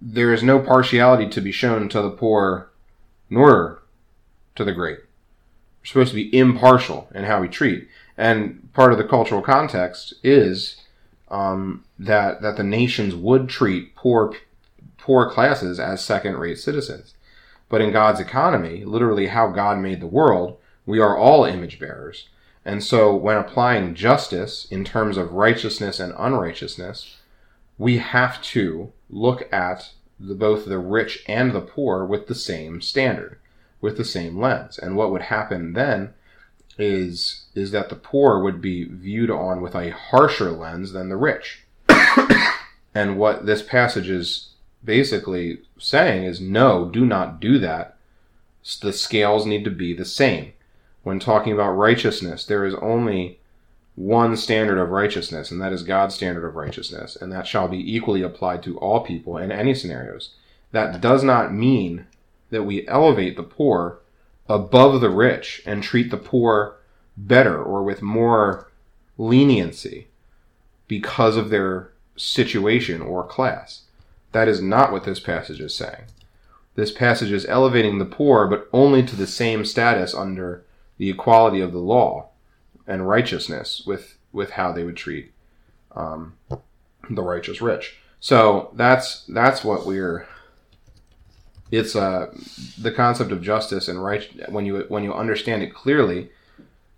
there 0.01 0.33
is 0.33 0.43
no 0.43 0.59
partiality 0.59 1.29
to 1.29 1.41
be 1.41 1.51
shown 1.51 1.89
to 1.89 2.01
the 2.01 2.09
poor 2.09 2.71
nor 3.29 3.83
to 4.55 4.63
the 4.63 4.71
great. 4.71 4.99
We're 5.81 5.85
supposed 5.85 6.09
to 6.09 6.15
be 6.15 6.37
impartial 6.37 7.09
in 7.13 7.25
how 7.25 7.41
we 7.41 7.47
treat. 7.47 7.87
And 8.17 8.71
part 8.73 8.91
of 8.91 8.97
the 8.97 9.03
cultural 9.03 9.41
context 9.41 10.13
is 10.23 10.81
um, 11.29 11.83
that 11.97 12.41
that 12.41 12.57
the 12.57 12.63
nations 12.63 13.15
would 13.15 13.49
treat 13.49 13.95
poor 13.95 14.35
poor 14.97 15.29
classes 15.29 15.79
as 15.79 16.03
second 16.03 16.37
rate 16.37 16.59
citizens. 16.59 17.15
But 17.69 17.81
in 17.81 17.91
God's 17.91 18.19
economy, 18.19 18.85
literally 18.85 19.27
how 19.27 19.47
God 19.47 19.79
made 19.79 19.99
the 19.99 20.07
world, 20.07 20.57
we 20.85 20.99
are 20.99 21.17
all 21.17 21.43
image 21.43 21.79
bearers. 21.79 22.29
And 22.65 22.83
so 22.83 23.15
when 23.15 23.37
applying 23.37 23.95
justice 23.95 24.65
in 24.69 24.85
terms 24.85 25.17
of 25.17 25.33
righteousness 25.33 25.99
and 25.99 26.13
unrighteousness, 26.17 27.17
we 27.77 27.97
have 27.97 28.41
to 28.43 28.93
look 29.09 29.51
at 29.51 29.91
the, 30.19 30.35
both 30.35 30.65
the 30.65 30.77
rich 30.77 31.23
and 31.27 31.51
the 31.51 31.61
poor 31.61 32.05
with 32.05 32.27
the 32.27 32.35
same 32.35 32.81
standard, 32.81 33.39
with 33.81 33.97
the 33.97 34.05
same 34.05 34.39
lens. 34.39 34.77
And 34.77 34.95
what 34.95 35.11
would 35.11 35.23
happen 35.23 35.73
then 35.73 36.13
is 36.77 37.42
is 37.55 37.71
that 37.71 37.89
the 37.89 37.95
poor 37.95 38.39
would 38.39 38.61
be 38.61 38.85
viewed 38.85 39.29
on 39.29 39.61
with 39.61 39.75
a 39.75 39.91
harsher 39.91 40.51
lens 40.51 40.91
than 40.91 41.09
the 41.09 41.17
rich. 41.17 41.63
and 42.95 43.17
what 43.17 43.45
this 43.45 43.61
passage 43.61 44.09
is 44.09 44.49
basically 44.83 45.59
saying 45.77 46.23
is 46.23 46.41
no, 46.41 46.89
do 46.89 47.05
not 47.05 47.39
do 47.39 47.59
that. 47.59 47.97
The 48.81 48.93
scales 48.93 49.45
need 49.45 49.63
to 49.65 49.71
be 49.71 49.93
the 49.93 50.05
same. 50.05 50.53
When 51.03 51.19
talking 51.19 51.53
about 51.53 51.71
righteousness, 51.71 52.45
there 52.45 52.65
is 52.65 52.75
only 52.75 53.39
one 53.95 54.35
standard 54.35 54.79
of 54.79 54.89
righteousness, 54.89 55.51
and 55.51 55.61
that 55.61 55.73
is 55.73 55.83
God's 55.83 56.15
standard 56.15 56.47
of 56.47 56.55
righteousness, 56.55 57.15
and 57.15 57.31
that 57.31 57.45
shall 57.45 57.67
be 57.67 57.95
equally 57.95 58.23
applied 58.23 58.63
to 58.63 58.77
all 58.79 59.01
people 59.01 59.37
in 59.37 59.51
any 59.51 59.75
scenarios. 59.75 60.31
That 60.71 61.01
does 61.01 61.23
not 61.23 61.53
mean 61.53 62.07
that 62.49 62.63
we 62.63 62.87
elevate 62.87 63.35
the 63.35 63.43
poor 63.43 63.99
above 64.49 65.01
the 65.01 65.09
rich 65.09 65.61
and 65.65 65.83
treat 65.83 66.09
the 66.09 66.17
poor 66.17 66.77
better 67.15 67.61
or 67.61 67.83
with 67.83 68.01
more 68.01 68.71
leniency 69.17 70.07
because 70.87 71.37
of 71.37 71.49
their 71.49 71.91
situation 72.15 73.01
or 73.01 73.25
class. 73.25 73.83
That 74.31 74.47
is 74.47 74.61
not 74.61 74.91
what 74.91 75.03
this 75.03 75.19
passage 75.19 75.59
is 75.59 75.75
saying. 75.75 76.05
This 76.75 76.91
passage 76.91 77.31
is 77.31 77.45
elevating 77.45 77.99
the 77.99 78.05
poor, 78.05 78.47
but 78.47 78.67
only 78.73 79.03
to 79.03 79.15
the 79.15 79.27
same 79.27 79.63
status 79.63 80.15
under 80.15 80.63
the 80.97 81.09
equality 81.09 81.61
of 81.61 81.71
the 81.71 81.79
law 81.79 82.29
and 82.87 83.07
righteousness 83.07 83.83
with, 83.85 84.17
with 84.31 84.51
how 84.51 84.71
they 84.71 84.83
would 84.83 84.97
treat 84.97 85.31
um, 85.95 86.33
the 87.09 87.21
righteous 87.21 87.61
rich. 87.61 87.97
So 88.19 88.71
that's 88.73 89.25
that's 89.25 89.63
what 89.63 89.85
we're. 89.85 90.27
It's 91.71 91.95
uh, 91.95 92.33
the 92.77 92.91
concept 92.91 93.31
of 93.31 93.41
justice 93.41 93.87
and 93.87 94.03
right 94.03 94.49
when 94.49 94.65
you 94.65 94.85
when 94.87 95.03
you 95.03 95.13
understand 95.13 95.61
it 95.61 95.73
clearly 95.73 96.29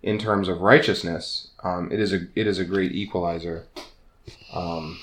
in 0.06 0.18
terms 0.18 0.46
of 0.46 0.60
righteousness, 0.60 1.48
um, 1.64 1.90
it 1.90 1.98
is 1.98 2.12
a 2.12 2.28
it 2.36 2.46
is 2.46 2.60
a 2.60 2.64
great 2.64 2.92
equalizer 2.92 3.66
um, 4.52 4.98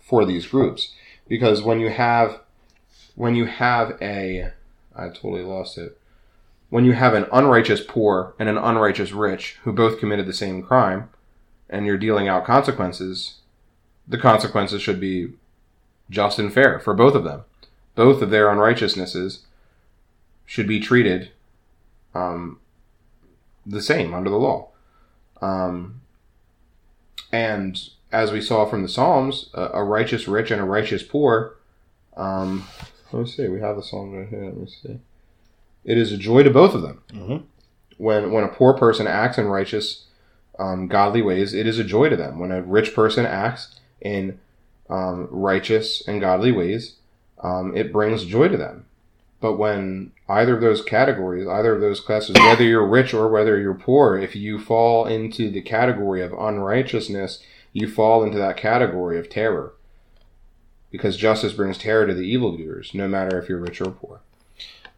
for 0.00 0.24
these 0.24 0.46
groups. 0.46 0.92
Because 1.28 1.62
when 1.62 1.80
you 1.80 1.90
have 1.90 2.40
when 3.16 3.34
you 3.34 3.46
have 3.46 3.98
a 4.00 4.52
I 4.94 5.08
totally 5.08 5.42
lost 5.42 5.76
it. 5.76 5.98
When 6.70 6.84
you 6.84 6.92
have 6.92 7.14
an 7.14 7.26
unrighteous 7.32 7.82
poor 7.86 8.34
and 8.38 8.48
an 8.48 8.56
unrighteous 8.56 9.10
rich 9.10 9.58
who 9.64 9.72
both 9.72 9.98
committed 9.98 10.26
the 10.26 10.32
same 10.32 10.62
crime 10.62 11.10
and 11.68 11.84
you're 11.84 11.98
dealing 11.98 12.28
out 12.28 12.44
consequences 12.44 13.40
the 14.06 14.18
consequences 14.18 14.80
should 14.80 15.00
be 15.00 15.32
just 16.08 16.38
and 16.38 16.52
fair 16.52 16.78
for 16.78 16.94
both 16.94 17.14
of 17.14 17.24
them. 17.24 17.42
Both 17.96 18.22
of 18.22 18.30
their 18.30 18.48
unrighteousnesses 18.48 19.40
should 20.46 20.68
be 20.68 20.78
treated 20.78 21.30
um, 22.14 22.60
the 23.66 23.82
same 23.82 24.14
under 24.14 24.30
the 24.30 24.36
law. 24.36 24.68
Um, 25.40 26.00
and 27.32 27.78
as 28.14 28.30
we 28.30 28.40
saw 28.40 28.64
from 28.64 28.82
the 28.82 28.88
Psalms, 28.88 29.50
a, 29.54 29.70
a 29.74 29.84
righteous 29.84 30.28
rich 30.28 30.50
and 30.50 30.60
a 30.60 30.64
righteous 30.64 31.02
poor. 31.02 31.56
Um, 32.16 32.66
let 33.12 33.22
me 33.24 33.28
see. 33.28 33.48
We 33.48 33.60
have 33.60 33.76
the 33.76 33.82
Psalm 33.82 34.14
right 34.14 34.28
here. 34.28 34.44
Let 34.44 34.56
me 34.56 34.66
see. 34.66 35.00
It 35.84 35.98
is 35.98 36.12
a 36.12 36.16
joy 36.16 36.44
to 36.44 36.50
both 36.50 36.74
of 36.74 36.82
them. 36.82 37.02
Mm-hmm. 37.12 37.36
When 37.98 38.32
when 38.32 38.44
a 38.44 38.48
poor 38.48 38.72
person 38.74 39.06
acts 39.06 39.36
in 39.36 39.46
righteous, 39.46 40.06
um, 40.58 40.86
godly 40.86 41.22
ways, 41.22 41.54
it 41.54 41.66
is 41.66 41.78
a 41.78 41.84
joy 41.84 42.08
to 42.08 42.16
them. 42.16 42.38
When 42.38 42.52
a 42.52 42.62
rich 42.62 42.94
person 42.94 43.26
acts 43.26 43.80
in 44.00 44.38
um, 44.88 45.28
righteous 45.30 46.06
and 46.06 46.20
godly 46.20 46.52
ways, 46.52 46.96
um, 47.42 47.76
it 47.76 47.92
brings 47.92 48.24
joy 48.24 48.48
to 48.48 48.56
them. 48.56 48.86
But 49.44 49.58
when 49.58 50.12
either 50.26 50.54
of 50.54 50.62
those 50.62 50.80
categories, 50.80 51.46
either 51.46 51.74
of 51.74 51.82
those 51.82 52.00
classes, 52.00 52.34
whether 52.34 52.64
you're 52.64 52.88
rich 52.88 53.12
or 53.12 53.28
whether 53.28 53.60
you're 53.60 53.74
poor, 53.74 54.16
if 54.16 54.34
you 54.34 54.58
fall 54.58 55.04
into 55.04 55.50
the 55.50 55.60
category 55.60 56.22
of 56.22 56.32
unrighteousness, 56.32 57.42
you 57.74 57.86
fall 57.86 58.24
into 58.24 58.38
that 58.38 58.56
category 58.56 59.18
of 59.18 59.28
terror. 59.28 59.74
Because 60.90 61.18
justice 61.18 61.52
brings 61.52 61.76
terror 61.76 62.06
to 62.06 62.14
the 62.14 62.26
evildoers, 62.26 62.94
no 62.94 63.06
matter 63.06 63.38
if 63.38 63.50
you're 63.50 63.58
rich 63.58 63.82
or 63.82 63.90
poor. 63.90 64.22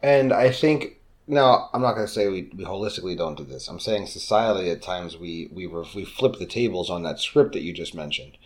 And 0.00 0.32
I 0.32 0.52
think 0.52 1.00
now 1.26 1.68
I'm 1.74 1.82
not 1.82 1.94
going 1.94 2.06
to 2.06 2.12
say 2.12 2.28
we, 2.28 2.48
we 2.56 2.64
holistically 2.64 3.18
don't 3.18 3.36
do 3.36 3.42
this. 3.42 3.66
I'm 3.66 3.80
saying 3.80 4.06
society 4.06 4.70
at 4.70 4.80
times 4.80 5.16
we 5.16 5.50
we 5.52 5.66
we 5.66 6.04
flip 6.04 6.38
the 6.38 6.46
tables 6.46 6.88
on 6.88 7.02
that 7.02 7.18
script 7.18 7.54
that 7.54 7.62
you 7.62 7.72
just 7.72 7.96
mentioned. 7.96 8.38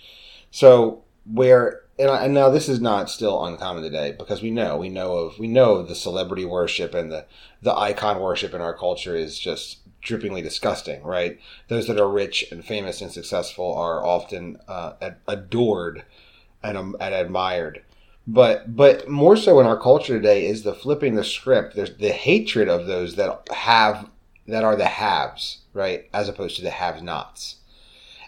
So 0.50 1.02
where 1.24 1.82
and, 1.98 2.10
and 2.10 2.34
now 2.34 2.48
this 2.48 2.68
is 2.68 2.80
not 2.80 3.10
still 3.10 3.44
uncommon 3.44 3.82
today 3.82 4.12
because 4.18 4.42
we 4.42 4.50
know 4.50 4.76
we 4.76 4.88
know 4.88 5.16
of 5.16 5.38
we 5.38 5.48
know 5.48 5.82
the 5.82 5.94
celebrity 5.94 6.44
worship 6.44 6.94
and 6.94 7.12
the 7.12 7.26
the 7.62 7.74
icon 7.74 8.20
worship 8.20 8.54
in 8.54 8.60
our 8.60 8.76
culture 8.76 9.14
is 9.14 9.38
just 9.38 9.80
drippingly 10.02 10.42
disgusting, 10.42 11.02
right? 11.02 11.38
Those 11.68 11.86
that 11.86 12.00
are 12.00 12.08
rich 12.08 12.46
and 12.50 12.64
famous 12.64 13.00
and 13.00 13.10
successful 13.10 13.74
are 13.74 14.04
often 14.04 14.58
uh, 14.66 14.94
adored 15.28 16.04
and, 16.62 16.76
um, 16.76 16.96
and 17.00 17.14
admired. 17.14 17.82
But 18.26 18.76
but 18.76 19.08
more 19.08 19.36
so 19.36 19.60
in 19.60 19.66
our 19.66 19.78
culture 19.78 20.16
today 20.16 20.46
is 20.46 20.62
the 20.62 20.74
flipping 20.74 21.14
the 21.14 21.24
script. 21.24 21.74
There's 21.74 21.96
the 21.96 22.12
hatred 22.12 22.68
of 22.68 22.86
those 22.86 23.16
that 23.16 23.48
have 23.50 24.08
that 24.46 24.64
are 24.64 24.76
the 24.76 24.86
haves, 24.86 25.58
right, 25.72 26.08
as 26.12 26.28
opposed 26.28 26.56
to 26.56 26.62
the 26.62 26.70
have-nots. 26.70 27.56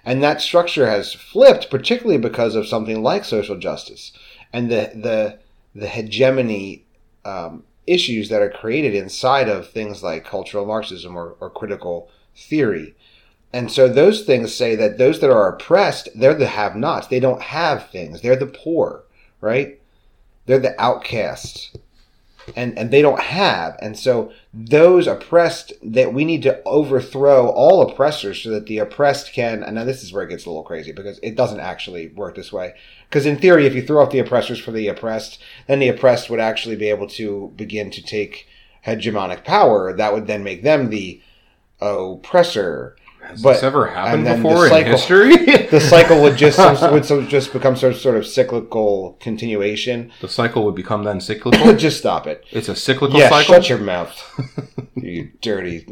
And 0.05 0.23
that 0.23 0.41
structure 0.41 0.87
has 0.87 1.15
flipped, 1.15 1.71
particularly 1.71 2.19
because 2.19 2.57
of 2.57 2.67
something 2.67 3.03
like 3.03 3.25
social 3.25 3.57
justice 3.57 4.13
and 4.53 4.71
the 4.71 4.91
the 4.95 5.39
the 5.75 5.89
hegemony 5.89 6.85
um, 7.25 7.65
issues 7.87 8.29
that 8.29 8.43
are 8.43 8.51
created 8.51 8.95
inside 8.95 9.49
of 9.49 9.69
things 9.69 10.03
like 10.03 10.25
cultural 10.25 10.67
Marxism 10.67 11.17
or, 11.17 11.37
or 11.41 11.49
critical 11.51 12.11
theory. 12.37 12.95
And 13.55 13.71
so 13.71 13.89
those 13.89 14.25
things 14.25 14.55
say 14.55 14.77
that 14.77 14.99
those 14.99 15.21
that 15.21 15.31
are 15.31 15.49
oppressed, 15.49 16.09
they're 16.15 16.35
the 16.35 16.47
have-nots. 16.47 17.07
They 17.09 17.21
don't 17.21 17.43
have 17.43 17.91
things. 17.91 18.21
They're 18.21 18.37
the 18.37 18.47
poor, 18.47 19.05
right? 19.41 19.81
They're 20.47 20.59
the 20.59 20.81
outcasts. 20.81 21.71
And 22.57 22.79
and 22.79 22.91
they 22.91 23.03
don't 23.03 23.21
have. 23.21 23.77
And 23.81 23.99
so 23.99 24.33
those 24.53 25.07
oppressed 25.07 25.73
that 25.83 26.13
we 26.13 26.25
need 26.25 26.43
to 26.43 26.63
overthrow 26.65 27.49
all 27.49 27.83
oppressors 27.83 28.43
so 28.43 28.51
that 28.51 28.67
the 28.67 28.79
oppressed 28.79 29.33
can 29.33 29.63
and 29.63 29.75
now 29.75 29.85
this 29.85 30.03
is 30.03 30.13
where 30.13 30.25
it 30.25 30.31
gets 30.31 30.45
a 30.45 30.49
little 30.49 30.63
crazy 30.63 30.93
because 30.93 31.19
it 31.23 31.37
doesn't 31.37 31.61
actually 31.61 32.09
work 32.09 32.35
this 32.35 32.53
way. 32.53 32.75
Because 33.09 33.27
in 33.27 33.39
theory 33.39 33.67
if 33.67 33.75
you 33.75 33.83
throw 33.83 34.03
out 34.03 34.11
the 34.11 34.19
oppressors 34.19 34.59
for 34.59 34.73
the 34.73 34.89
oppressed 34.89 35.41
then 35.67 35.79
the 35.79 35.89
oppressed 35.89 36.31
would 36.31 36.41
actually 36.41 36.77
be 36.77 36.89
able 36.89 37.09
to 37.09 37.53
begin 37.57 37.91
to 37.91 38.03
take 38.03 38.47
hegemonic 38.87 39.45
power 39.45 39.93
that 39.93 40.13
would 40.13 40.27
then 40.27 40.43
make 40.43 40.63
them 40.63 40.91
the 40.91 41.21
oppressor 41.81 42.97
Has 43.23 43.41
But- 43.43 43.55
this 43.55 43.63
ever 43.63 43.87
happened 43.87 44.27
then 44.27 44.43
the 44.43 44.49
before 44.49 44.67
in 44.67 44.85
history? 44.87 45.37
the 45.71 45.81
cycle 45.81 46.21
would 46.23 46.37
just 46.37 46.59
would 46.93 47.05
so 47.05 47.23
just 47.23 47.53
become 47.53 47.77
sort 47.77 47.93
of, 47.95 47.99
sort 48.01 48.17
of 48.17 48.27
cyclical 48.27 49.17
continuation 49.21 50.11
the 50.21 50.29
cycle 50.29 50.65
would 50.65 50.75
become 50.75 51.05
then 51.05 51.21
cyclical. 51.31 51.73
just 51.75 51.99
stop 51.99 52.27
it 52.27 52.45
It's 52.51 52.69
a 52.69 52.77
cyclical 52.77 53.19
yeah, 53.19 53.29
cycle. 53.31 53.55
shut 53.55 53.69
your 53.69 53.79
mouth, 53.79 54.21
you 54.95 55.31
dirty. 55.41 55.87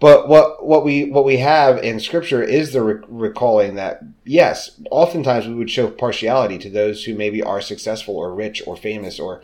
but 0.00 0.28
what 0.28 0.64
what 0.64 0.84
we 0.84 1.04
what 1.10 1.24
we 1.24 1.36
have 1.38 1.78
in 1.78 2.00
Scripture 2.00 2.42
is 2.42 2.72
the 2.72 2.82
re- 2.82 3.04
recalling 3.08 3.74
that 3.74 4.00
yes, 4.24 4.80
oftentimes 4.90 5.46
we 5.46 5.54
would 5.54 5.70
show 5.70 5.88
partiality 5.90 6.58
to 6.58 6.70
those 6.70 7.04
who 7.04 7.14
maybe 7.14 7.42
are 7.42 7.60
successful 7.60 8.16
or 8.16 8.34
rich 8.34 8.62
or 8.66 8.76
famous 8.76 9.20
or, 9.20 9.42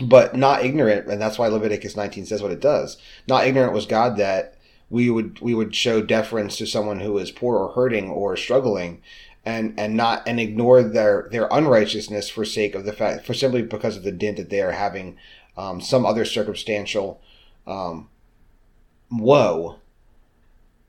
but 0.00 0.34
not 0.36 0.64
ignorant, 0.64 1.06
and 1.08 1.20
that's 1.20 1.38
why 1.38 1.46
Leviticus 1.46 1.96
19 1.96 2.26
says 2.26 2.42
what 2.42 2.50
it 2.50 2.60
does. 2.60 2.96
Not 3.28 3.46
ignorant 3.46 3.72
was 3.72 3.86
God 3.86 4.16
that 4.16 4.53
we 4.94 5.10
would 5.10 5.40
we 5.40 5.54
would 5.54 5.74
show 5.74 6.00
deference 6.00 6.56
to 6.56 6.66
someone 6.66 7.00
who 7.00 7.18
is 7.18 7.32
poor 7.32 7.56
or 7.58 7.72
hurting 7.72 8.08
or 8.08 8.36
struggling 8.36 9.02
and 9.44 9.74
and 9.76 9.96
not 9.96 10.22
and 10.26 10.38
ignore 10.38 10.84
their 10.84 11.28
their 11.32 11.48
unrighteousness 11.50 12.28
for 12.30 12.44
sake 12.44 12.76
of 12.76 12.84
the 12.84 12.92
fact 12.92 13.26
for 13.26 13.34
simply 13.34 13.60
because 13.60 13.96
of 13.96 14.04
the 14.04 14.12
dint 14.12 14.36
that 14.36 14.50
they 14.50 14.62
are 14.62 14.70
having 14.70 15.16
um, 15.56 15.80
some 15.80 16.06
other 16.06 16.24
circumstantial 16.24 17.20
um, 17.66 18.08
woe 19.10 19.76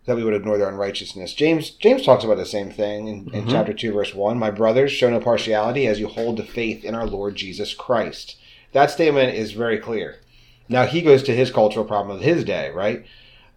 that 0.05 0.15
we 0.15 0.23
would 0.23 0.35
ignore 0.35 0.59
their 0.59 0.69
unrighteousness. 0.69 1.33
James 1.33 1.71
James 1.71 2.05
talks 2.05 2.23
about 2.23 2.37
the 2.37 2.45
same 2.45 2.69
thing 2.69 3.07
in, 3.07 3.29
in 3.33 3.45
Mhm. 3.45 3.49
chapter 3.51 3.73
two, 3.73 3.91
verse 3.91 4.13
one. 4.13 4.37
My 4.37 4.51
brothers, 4.51 4.91
show 4.91 5.09
no 5.09 5.19
partiality 5.19 5.87
as 5.87 5.99
you 5.99 6.07
hold 6.07 6.37
the 6.37 6.43
faith 6.43 6.85
in 6.85 6.93
our 6.93 7.07
Lord 7.07 7.35
Jesus 7.35 7.73
Christ. 7.73 8.35
That 8.71 8.91
statement 8.91 9.33
is 9.33 9.53
very 9.53 9.79
clear. 9.79 10.17
Now 10.69 10.85
he 10.85 11.01
goes 11.01 11.23
to 11.23 11.35
his 11.35 11.49
cultural 11.49 11.85
problem 11.85 12.15
of 12.15 12.21
his 12.21 12.43
day, 12.43 12.69
right? 12.69 13.03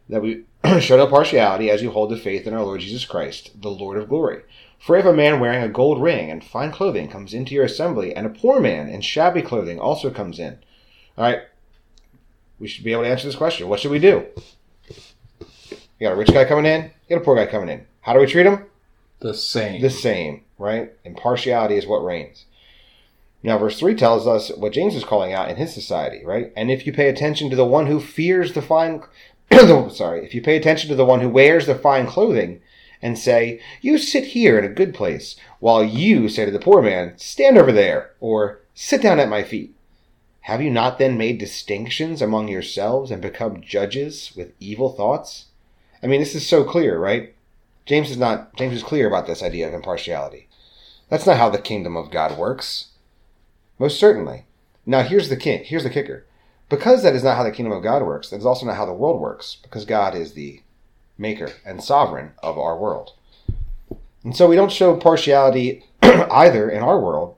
That 0.09 0.23
we 0.23 0.45
show 0.81 0.97
no 0.97 1.07
partiality 1.07 1.71
as 1.71 1.83
you 1.83 1.91
hold 1.91 2.11
the 2.11 2.17
faith 2.17 2.47
in 2.47 2.55
our 2.55 2.65
Lord 2.65 2.81
Jesus 2.81 3.05
Christ, 3.05 3.61
the 3.61 3.71
Lord 3.71 3.99
of 3.99 4.09
glory. 4.09 4.43
For 4.79 4.97
if 4.97 5.05
a 5.05 5.13
man 5.13 5.41
wearing 5.41 5.63
a 5.63 5.69
gold 5.69 6.01
ring 6.01 6.31
and 6.31 6.43
fine 6.43 6.71
clothing 6.71 7.09
comes 7.09 7.35
into 7.35 7.55
your 7.55 7.65
assembly, 7.65 8.15
and 8.15 8.27
a 8.27 8.31
poor 8.31 8.61
man 8.61 8.89
in 8.89 9.01
shabby 9.01 9.43
clothing 9.43 9.79
also 9.79 10.11
comes 10.11 10.39
in, 10.39 10.59
all 11.17 11.25
right, 11.25 11.41
we 12.59 12.69
should 12.69 12.85
be 12.85 12.93
able 12.93 13.03
to 13.03 13.09
answer 13.09 13.27
this 13.27 13.37
question. 13.37 13.69
What 13.69 13.81
should 13.81 13.91
we 13.91 13.99
do? 13.99 14.27
You 15.41 16.07
got 16.07 16.13
a 16.13 16.17
rich 16.17 16.33
guy 16.33 16.45
coming 16.45 16.67
in, 16.67 16.85
you 17.09 17.17
got 17.17 17.23
a 17.23 17.25
poor 17.25 17.37
guy 17.37 17.47
coming 17.47 17.69
in. 17.69 17.87
How 18.03 18.13
do 18.13 18.21
we 18.21 18.27
treat 18.27 18.47
him? 18.47 18.67
the 19.21 19.35
same. 19.35 19.83
the 19.83 19.91
same, 19.91 20.45
right? 20.59 20.93
Impartiality 21.05 21.77
is 21.77 21.87
what 21.87 22.05
reigns. 22.05 22.47
Now, 23.43 23.59
verse 23.59 23.79
3 23.79 23.95
tells 23.95 24.27
us 24.27 24.51
what 24.57 24.73
James 24.73 24.97
is 24.97 25.05
calling 25.05 25.33
out 25.33 25.49
in 25.49 25.57
his 25.57 25.73
society, 25.73 26.25
right? 26.25 26.53
And 26.57 26.71
if 26.71 26.87
you 26.87 26.93
pay 26.93 27.09
attention 27.09 27.51
to 27.51 27.57
the 27.57 27.65
one 27.65 27.87
who 27.87 28.01
fears 28.01 28.53
the 28.53 28.63
fine, 28.63 29.03
Oh, 29.61 29.89
sorry, 29.89 30.25
if 30.25 30.35
you 30.35 30.43
pay 30.43 30.57
attention 30.57 30.89
to 30.91 30.95
the 30.95 31.05
one 31.05 31.21
who 31.21 31.29
wears 31.29 31.67
the 31.67 31.75
fine 31.75 32.07
clothing 32.07 32.61
and 33.03 33.19
say, 33.19 33.61
You 33.81 33.99
sit 33.99 34.25
here 34.25 34.59
in 34.59 34.65
a 34.65 34.69
good 34.69 34.95
place, 34.95 35.37
while 35.61 35.83
you 35.83 36.29
say 36.29 36.45
to 36.45 36.51
the 36.51 36.59
poor 36.59 36.83
man, 36.83 37.15
Stand 37.17 37.59
over 37.59 37.73
there, 37.73 38.13
or 38.21 38.61
Sit 38.81 39.03
down 39.03 39.19
at 39.19 39.29
my 39.29 39.43
feet. 39.43 39.75
Have 40.43 40.63
you 40.63 40.71
not 40.71 41.01
then 41.01 41.19
made 41.19 41.39
distinctions 41.39 42.23
among 42.23 42.47
yourselves 42.47 43.11
and 43.11 43.21
become 43.21 43.61
judges 43.61 44.33
with 44.37 44.53
evil 44.61 44.93
thoughts? 44.93 45.47
I 46.01 46.07
mean, 46.07 46.21
this 46.21 46.37
is 46.37 46.47
so 46.47 46.63
clear, 46.63 46.97
right? 46.97 47.35
James 47.87 48.09
is 48.09 48.17
not 48.17 48.55
James 48.55 48.75
is 48.75 48.85
clear 48.85 49.09
about 49.09 49.27
this 49.27 49.43
idea 49.43 49.67
of 49.67 49.75
impartiality. 49.75 50.47
That's 51.09 51.27
not 51.27 51.39
how 51.39 51.51
the 51.51 51.59
kingdom 51.59 51.97
of 51.97 52.13
God 52.13 52.39
works. 52.39 52.91
Most 53.81 53.99
certainly. 53.99 54.45
Now 54.87 55.03
here's 55.03 55.29
the 55.29 55.37
king 55.37 55.65
here's 55.65 55.83
the 55.83 55.91
kicker. 55.91 56.25
Because 56.69 57.03
that 57.03 57.15
is 57.15 57.25
not 57.25 57.37
how 57.37 57.45
the 57.45 57.51
kingdom 57.51 57.73
of 57.73 57.83
God 57.83 58.03
works, 58.03 58.29
that 58.31 58.37
is 58.37 58.47
also 58.47 58.67
not 58.67 58.77
how 58.77 58.87
the 58.87 58.93
world 58.93 59.21
works, 59.21 59.57
because 59.63 59.85
God 59.85 60.15
is 60.15 60.35
the 60.35 60.63
maker 61.17 61.53
and 61.65 61.83
sovereign 61.83 62.33
of 62.43 62.59
our 62.59 62.77
world. 62.79 63.13
And 64.23 64.37
so 64.37 64.49
we 64.49 64.57
don't 64.57 64.73
show 64.73 64.97
partiality 64.97 65.85
either 66.03 66.69
in 66.69 66.83
our 66.83 67.01
world, 67.01 67.37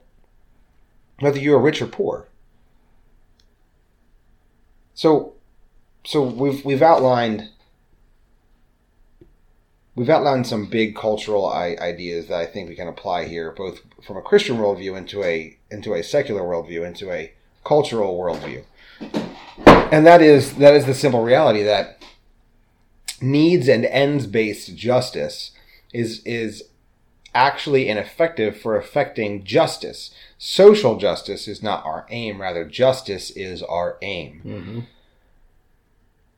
whether 1.19 1.39
you 1.39 1.53
are 1.55 1.61
rich 1.61 1.81
or 1.81 1.87
poor. 1.87 2.27
So 4.93 5.33
so 6.03 6.21
we've 6.21 6.63
we've 6.65 6.81
outlined 6.81 7.49
we've 9.95 10.09
outlined 10.09 10.47
some 10.47 10.65
big 10.65 10.95
cultural 10.95 11.51
ideas 11.51 12.27
that 12.27 12.39
I 12.39 12.45
think 12.45 12.69
we 12.69 12.75
can 12.75 12.87
apply 12.87 13.25
here, 13.25 13.51
both 13.51 13.81
from 14.03 14.17
a 14.17 14.21
Christian 14.21 14.57
worldview 14.57 14.97
into 14.97 15.23
a 15.23 15.57
into 15.69 15.93
a 15.93 16.03
secular 16.03 16.41
worldview, 16.41 16.85
into 16.85 17.11
a 17.11 17.31
cultural 17.63 18.17
worldview, 18.17 18.63
and 19.91 20.05
that 20.05 20.21
is 20.21 20.55
that 20.55 20.73
is 20.73 20.85
the 20.85 20.93
simple 20.93 21.23
reality 21.23 21.63
that 21.63 22.03
needs 23.21 23.67
and 23.67 23.85
ends 23.85 24.25
based 24.25 24.75
justice 24.75 25.51
is 25.93 26.21
is 26.25 26.63
actually 27.33 27.87
ineffective 27.87 28.59
for 28.59 28.75
affecting 28.75 29.43
justice. 29.43 30.13
Social 30.37 30.97
justice 30.97 31.47
is 31.47 31.61
not 31.61 31.85
our 31.85 32.05
aim; 32.09 32.41
rather, 32.41 32.65
justice 32.65 33.29
is 33.31 33.61
our 33.63 33.97
aim. 34.01 34.39
hmm 34.41 34.79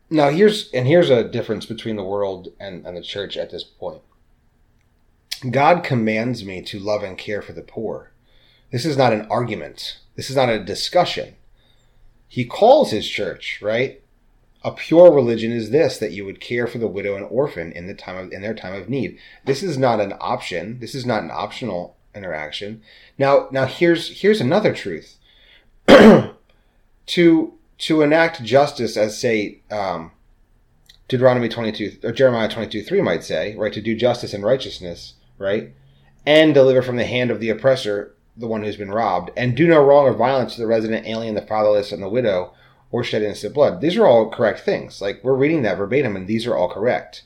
Now 0.10 0.30
here's 0.30 0.72
and 0.72 0.88
here's 0.88 1.10
a 1.10 1.24
difference 1.24 1.66
between 1.66 1.96
the 1.96 2.04
world 2.04 2.50
and, 2.60 2.86
and 2.86 2.98
the 2.98 3.02
church 3.02 3.38
at 3.38 3.52
this 3.52 3.64
point. 3.64 4.02
God 5.50 5.84
commands 5.84 6.46
me 6.46 6.62
to 6.64 6.80
love 6.80 7.04
and 7.04 7.18
care 7.18 7.42
for 7.42 7.54
the 7.54 7.62
poor. 7.62 8.12
This 8.72 8.86
is 8.86 8.98
not 8.98 9.14
an 9.14 9.28
argument. 9.30 10.00
This 10.16 10.30
is 10.30 10.36
not 10.36 10.50
a 10.50 10.64
discussion. 10.64 11.36
He 12.34 12.46
calls 12.46 12.90
his 12.90 13.08
church, 13.08 13.60
right? 13.62 14.02
A 14.64 14.72
pure 14.72 15.14
religion 15.14 15.52
is 15.52 15.70
this 15.70 16.00
that 16.00 16.14
you 16.14 16.26
would 16.26 16.42
care 16.42 16.66
for 16.66 16.80
the 16.80 16.88
widow 16.88 17.16
and 17.16 17.28
orphan 17.30 17.72
in 17.74 17.86
the 17.86 17.94
time 17.94 18.18
of 18.18 18.32
in 18.34 18.42
their 18.42 18.56
time 18.56 18.74
of 18.74 18.90
need. 18.90 19.20
This 19.46 19.62
is 19.62 19.78
not 19.78 20.00
an 20.00 20.16
option. 20.20 20.80
This 20.80 20.96
is 20.96 21.06
not 21.06 21.22
an 21.22 21.30
optional 21.32 21.96
interaction. 22.16 22.82
Now 23.20 23.50
now 23.52 23.68
here's 23.68 24.20
here's 24.22 24.42
another 24.42 24.74
truth. 24.74 25.20
to 25.88 26.34
to 27.78 28.02
enact 28.02 28.44
justice 28.44 28.98
as 28.98 29.16
say 29.16 29.60
um, 29.70 30.12
Deuteronomy 31.08 31.50
22 31.50 32.00
or 32.04 32.12
Jeremiah 32.12 32.50
22 32.50 32.82
3 32.82 33.02
might 33.02 33.24
say, 33.24 33.56
right, 33.56 33.74
to 33.74 33.80
do 33.80 33.96
justice 33.96 34.34
and 34.34 34.44
righteousness, 34.44 35.14
right, 35.38 35.72
and 36.26 36.56
deliver 36.56 36.82
from 36.82 36.96
the 36.96 37.06
hand 37.06 37.30
of 37.30 37.40
the 37.40 37.52
oppressor 37.52 38.13
the 38.36 38.48
one 38.48 38.64
who's 38.64 38.78
been 38.78 38.92
robbed, 38.92 39.32
and 39.38 39.56
do 39.56 39.68
no 39.68 39.84
wrong 39.84 40.06
or 40.06 40.14
violence 40.14 40.56
to 40.56 40.62
the 40.62 40.68
resident 40.68 41.06
alien, 41.06 41.36
the 41.36 41.42
fatherless, 41.42 41.92
and 41.92 42.02
the 42.02 42.10
widow, 42.10 42.54
or 42.92 43.04
shed 43.04 43.22
innocent 43.22 43.54
blood. 43.54 43.82
These 43.82 43.98
are 43.98 44.06
all 44.06 44.30
correct 44.30 44.60
things. 44.62 45.02
Like 45.02 45.24
we're 45.24 45.36
reading 45.36 45.64
that 45.64 45.78
verbatim, 45.78 46.16
and 46.16 46.28
these 46.28 46.46
are 46.48 46.56
all 46.56 46.70
correct. 46.70 47.24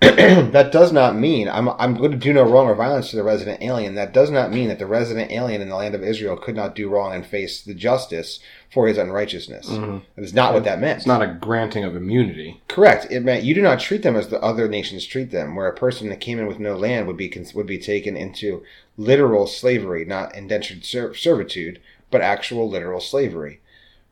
that 0.52 0.72
does 0.72 0.92
not 0.92 1.14
mean 1.14 1.46
I'm, 1.48 1.68
I'm 1.68 1.94
going 1.94 2.12
to 2.12 2.16
do 2.16 2.32
no 2.32 2.42
wrong 2.42 2.66
or 2.68 2.74
violence 2.74 3.10
to 3.10 3.16
the 3.16 3.22
resident 3.22 3.62
alien. 3.62 3.96
That 3.96 4.14
does 4.14 4.30
not 4.30 4.50
mean 4.50 4.68
that 4.68 4.78
the 4.78 4.86
resident 4.86 5.30
alien 5.30 5.60
in 5.60 5.68
the 5.68 5.76
land 5.76 5.94
of 5.94 6.02
Israel 6.02 6.38
could 6.38 6.56
not 6.56 6.74
do 6.74 6.88
wrong 6.88 7.12
and 7.12 7.26
face 7.26 7.60
the 7.60 7.74
justice 7.74 8.40
for 8.72 8.88
his 8.88 8.96
unrighteousness. 8.96 9.68
Mhm. 9.68 10.02
That 10.16 10.24
is 10.24 10.32
not 10.32 10.54
what 10.54 10.64
that 10.64 10.80
meant. 10.80 10.98
It's 10.98 11.06
not 11.06 11.22
a 11.22 11.26
granting 11.26 11.84
of 11.84 11.94
immunity. 11.96 12.60
Correct. 12.66 13.08
It 13.10 13.20
meant 13.24 13.44
you 13.44 13.54
do 13.54 13.60
not 13.62 13.80
treat 13.80 14.02
them 14.02 14.16
as 14.16 14.28
the 14.28 14.40
other 14.40 14.68
nations 14.68 15.04
treat 15.04 15.30
them, 15.32 15.54
where 15.54 15.68
a 15.68 15.74
person 15.74 16.08
that 16.08 16.20
came 16.20 16.38
in 16.38 16.46
with 16.46 16.58
no 16.58 16.76
land 16.76 17.06
would 17.06 17.18
be 17.18 17.30
would 17.54 17.66
be 17.66 17.78
taken 17.78 18.16
into 18.16 18.62
literal 18.96 19.46
slavery, 19.46 20.04
not 20.06 20.34
indentured 20.34 20.84
ser- 20.84 21.14
servitude, 21.14 21.78
but 22.10 22.22
actual 22.22 22.68
literal 22.68 23.00
slavery, 23.00 23.60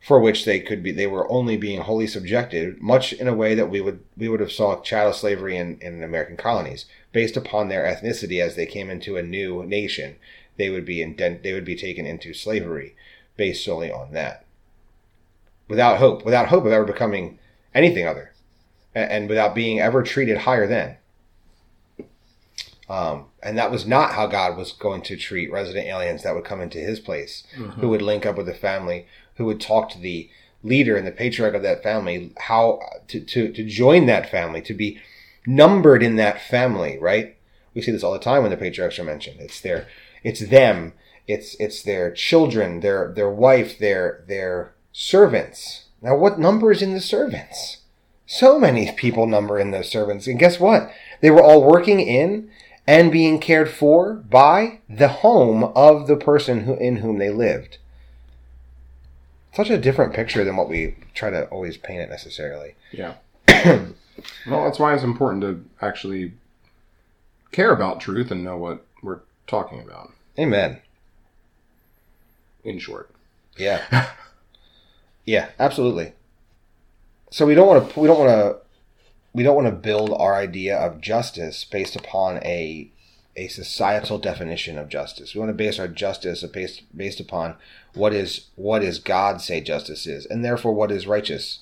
for 0.01 0.19
which 0.19 0.45
they 0.45 0.59
could 0.59 0.81
be 0.81 0.91
they 0.91 1.07
were 1.07 1.29
only 1.31 1.57
being 1.57 1.81
wholly 1.81 2.07
subjected, 2.07 2.81
much 2.81 3.11
in 3.13 3.27
a 3.27 3.33
way 3.33 3.53
that 3.55 3.69
we 3.69 3.81
would 3.81 3.99
we 4.17 4.29
would 4.29 4.39
have 4.39 4.51
saw 4.51 4.79
chattel 4.81 5.13
slavery 5.13 5.57
in, 5.57 5.77
in 5.81 6.01
American 6.03 6.37
colonies, 6.37 6.85
based 7.11 7.35
upon 7.37 7.67
their 7.69 7.83
ethnicity 7.83 8.41
as 8.41 8.55
they 8.55 8.65
came 8.65 8.89
into 8.89 9.17
a 9.17 9.23
new 9.23 9.63
nation, 9.65 10.15
they 10.57 10.69
would 10.69 10.85
be 10.85 11.01
indent- 11.01 11.43
they 11.43 11.53
would 11.53 11.65
be 11.65 11.75
taken 11.75 12.05
into 12.05 12.33
slavery, 12.33 12.95
based 13.35 13.63
solely 13.65 13.91
on 13.91 14.13
that. 14.13 14.45
Without 15.67 15.97
hope, 15.97 16.23
without 16.25 16.47
hope 16.47 16.65
of 16.65 16.71
ever 16.71 16.85
becoming 16.85 17.37
anything 17.75 18.07
other 18.07 18.33
and, 18.95 19.11
and 19.11 19.29
without 19.29 19.53
being 19.53 19.79
ever 19.79 20.01
treated 20.01 20.39
higher 20.39 20.65
than. 20.65 20.95
Um, 22.89 23.25
and 23.43 23.55
that 23.57 23.69
was 23.69 23.85
not 23.85 24.13
how 24.13 24.25
God 24.25 24.57
was 24.57 24.71
going 24.71 25.03
to 25.03 25.15
treat 25.15 25.51
resident 25.51 25.85
aliens 25.85 26.23
that 26.23 26.33
would 26.33 26.43
come 26.43 26.59
into 26.59 26.79
his 26.79 26.99
place, 26.99 27.43
Mm-hmm. 27.55 27.81
who 27.81 27.89
would 27.89 28.01
link 28.01 28.25
up 28.25 28.35
with 28.35 28.47
the 28.47 28.53
family, 28.55 29.05
who 29.39 29.45
would 29.45 29.59
talk 29.59 29.89
to 29.89 29.97
the 29.99 30.29
leader 30.63 30.95
and 30.95 31.07
the 31.07 31.11
patriarch 31.11 31.55
of 31.55 31.63
that 31.63 31.81
family, 31.81 32.31
how 32.37 32.79
to, 33.07 33.19
to, 33.19 33.51
to 33.51 33.65
join 33.65 34.05
that 34.05 34.29
family, 34.29 34.61
to 34.61 34.75
be 34.75 34.99
numbered 35.47 36.03
in 36.03 36.17
that 36.17 36.39
family, 36.39 36.99
right? 36.99 37.35
We 37.73 37.81
see 37.81 37.91
this 37.91 38.03
all 38.03 38.13
the 38.13 38.19
time 38.19 38.43
when 38.43 38.51
the 38.51 38.57
patriarchs 38.57 38.99
are 38.99 39.03
mentioned. 39.03 39.39
It's 39.39 39.59
their, 39.59 39.87
it's 40.23 40.47
them 40.47 40.93
it's 41.29 41.55
it's 41.59 41.83
their 41.83 42.11
children, 42.11 42.79
their 42.79 43.13
their 43.13 43.29
wife, 43.29 43.77
their 43.77 44.25
their 44.27 44.73
servants. 44.91 45.85
Now, 46.01 46.17
what 46.17 46.39
number 46.39 46.71
is 46.71 46.81
in 46.81 46.93
the 46.93 46.99
servants? 46.99 47.77
So 48.25 48.59
many 48.59 48.91
people 48.93 49.27
number 49.27 49.59
in 49.59 49.69
those 49.69 49.91
servants, 49.91 50.25
and 50.25 50.39
guess 50.39 50.59
what? 50.59 50.91
They 51.21 51.29
were 51.29 51.43
all 51.43 51.63
working 51.63 51.99
in 51.99 52.49
and 52.87 53.11
being 53.11 53.39
cared 53.39 53.69
for 53.69 54.15
by 54.15 54.79
the 54.89 55.07
home 55.07 55.65
of 55.75 56.07
the 56.07 56.15
person 56.17 56.61
who, 56.61 56.73
in 56.75 56.97
whom 56.97 57.19
they 57.19 57.29
lived. 57.29 57.77
Such 59.53 59.69
a 59.69 59.77
different 59.77 60.13
picture 60.13 60.43
than 60.43 60.55
what 60.55 60.69
we 60.69 60.95
try 61.13 61.29
to 61.29 61.45
always 61.47 61.77
paint 61.77 62.01
it 62.01 62.09
necessarily. 62.09 62.75
Yeah. 62.91 63.15
well, 63.47 64.63
that's 64.63 64.79
why 64.79 64.93
it's 64.93 65.03
important 65.03 65.41
to 65.41 65.65
actually 65.81 66.33
care 67.51 67.71
about 67.71 67.99
truth 67.99 68.31
and 68.31 68.43
know 68.43 68.57
what 68.57 68.85
we're 69.01 69.21
talking 69.47 69.81
about. 69.81 70.13
Amen. 70.37 70.79
In 72.63 72.79
short. 72.79 73.09
Yeah. 73.57 74.11
yeah, 75.25 75.49
absolutely. 75.59 76.13
So 77.31 77.45
we 77.45 77.55
don't 77.55 77.67
want 77.67 77.91
to 77.91 77.99
we 77.99 78.07
don't 78.07 78.19
want 78.19 78.29
to 78.29 78.57
we 79.33 79.43
don't 79.43 79.55
want 79.55 79.67
to 79.67 79.73
build 79.73 80.11
our 80.11 80.35
idea 80.35 80.77
of 80.77 81.01
justice 81.01 81.63
based 81.63 81.95
upon 81.95 82.37
a 82.37 82.91
a 83.39 83.47
societal 83.47 84.17
definition 84.17 84.77
of 84.77 84.89
justice. 84.89 85.33
We 85.33 85.39
want 85.39 85.49
to 85.49 85.53
base 85.53 85.79
our 85.79 85.87
justice 85.87 86.43
based 86.43 86.83
based 86.95 87.19
upon 87.19 87.55
what 87.93 88.13
is 88.13 88.47
what 88.55 88.83
is 88.83 88.99
God 88.99 89.41
say 89.41 89.61
justice 89.61 90.05
is, 90.05 90.25
and 90.25 90.43
therefore 90.43 90.73
what 90.73 90.91
is 90.91 91.07
righteous 91.07 91.59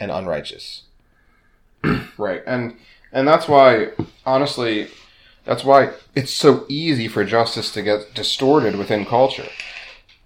and 0.00 0.10
unrighteous. 0.10 0.82
right, 2.18 2.42
and 2.46 2.76
and 3.12 3.28
that's 3.28 3.46
why 3.46 3.92
honestly, 4.26 4.88
that's 5.44 5.64
why 5.64 5.92
it's 6.16 6.32
so 6.32 6.66
easy 6.68 7.06
for 7.06 7.24
justice 7.24 7.70
to 7.72 7.82
get 7.82 8.14
distorted 8.14 8.76
within 8.76 9.06
culture, 9.06 9.48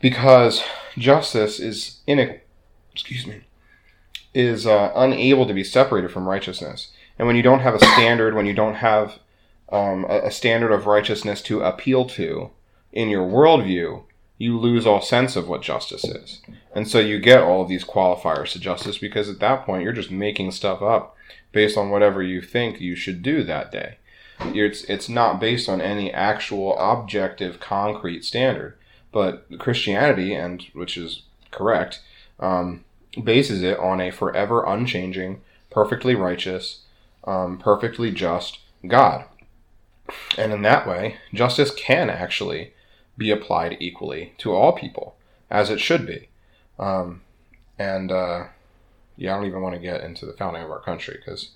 because 0.00 0.62
justice 0.96 1.60
is 1.60 2.00
in 2.06 2.40
excuse 2.92 3.26
me 3.26 3.42
is 4.34 4.66
uh, 4.66 4.90
unable 4.94 5.46
to 5.46 5.52
be 5.52 5.62
separated 5.62 6.10
from 6.10 6.26
righteousness. 6.26 6.90
And 7.18 7.26
when 7.26 7.36
you 7.36 7.42
don't 7.42 7.60
have 7.60 7.74
a 7.74 7.84
standard, 7.84 8.34
when 8.34 8.46
you 8.46 8.54
don't 8.54 8.76
have 8.76 9.18
um, 9.72 10.04
a, 10.08 10.26
a 10.26 10.30
standard 10.30 10.70
of 10.70 10.86
righteousness 10.86 11.42
to 11.42 11.62
appeal 11.62 12.04
to 12.04 12.50
in 12.92 13.08
your 13.08 13.26
worldview, 13.26 14.04
you 14.38 14.58
lose 14.58 14.86
all 14.86 15.00
sense 15.00 15.34
of 15.34 15.48
what 15.48 15.62
justice 15.62 16.04
is. 16.04 16.42
And 16.74 16.86
so 16.86 16.98
you 16.98 17.18
get 17.18 17.42
all 17.42 17.62
of 17.62 17.68
these 17.68 17.84
qualifiers 17.84 18.52
to 18.52 18.60
justice 18.60 18.98
because 18.98 19.28
at 19.28 19.40
that 19.40 19.64
point 19.64 19.82
you're 19.82 19.92
just 19.92 20.10
making 20.10 20.50
stuff 20.50 20.82
up 20.82 21.16
based 21.52 21.78
on 21.78 21.90
whatever 21.90 22.22
you 22.22 22.42
think 22.42 22.80
you 22.80 22.94
should 22.94 23.22
do 23.22 23.42
that 23.44 23.72
day. 23.72 23.96
It's, 24.40 24.84
it's 24.84 25.08
not 25.08 25.40
based 25.40 25.68
on 25.68 25.80
any 25.80 26.12
actual 26.12 26.76
objective 26.78 27.60
concrete 27.60 28.24
standard. 28.24 28.76
But 29.12 29.46
Christianity, 29.58 30.34
and 30.34 30.62
which 30.72 30.96
is 30.96 31.22
correct, 31.50 32.00
um, 32.40 32.84
bases 33.22 33.62
it 33.62 33.78
on 33.78 34.00
a 34.00 34.10
forever 34.10 34.64
unchanging, 34.64 35.42
perfectly 35.70 36.14
righteous, 36.14 36.80
um, 37.24 37.58
perfectly 37.58 38.10
just 38.10 38.58
God. 38.86 39.26
And 40.36 40.53
in 40.53 40.62
that 40.62 40.86
way, 40.86 41.16
justice 41.32 41.72
can 41.74 42.11
actually 42.11 42.72
be 43.16 43.30
applied 43.30 43.76
equally 43.80 44.34
to 44.38 44.53
all 44.53 44.72
people, 44.72 45.16
as 45.50 45.70
it 45.70 45.80
should 45.80 46.07
be. 46.07 46.28
Um, 46.78 47.22
and 47.78 48.11
uh, 48.11 48.44
yeah, 49.16 49.32
I 49.32 49.36
don't 49.36 49.46
even 49.46 49.62
want 49.62 49.74
to 49.74 49.80
get 49.80 50.03
into 50.03 50.26
the 50.26 50.32
founding 50.32 50.62
of 50.62 50.70
our 50.70 50.80
country 50.80 51.18
because 51.18 51.50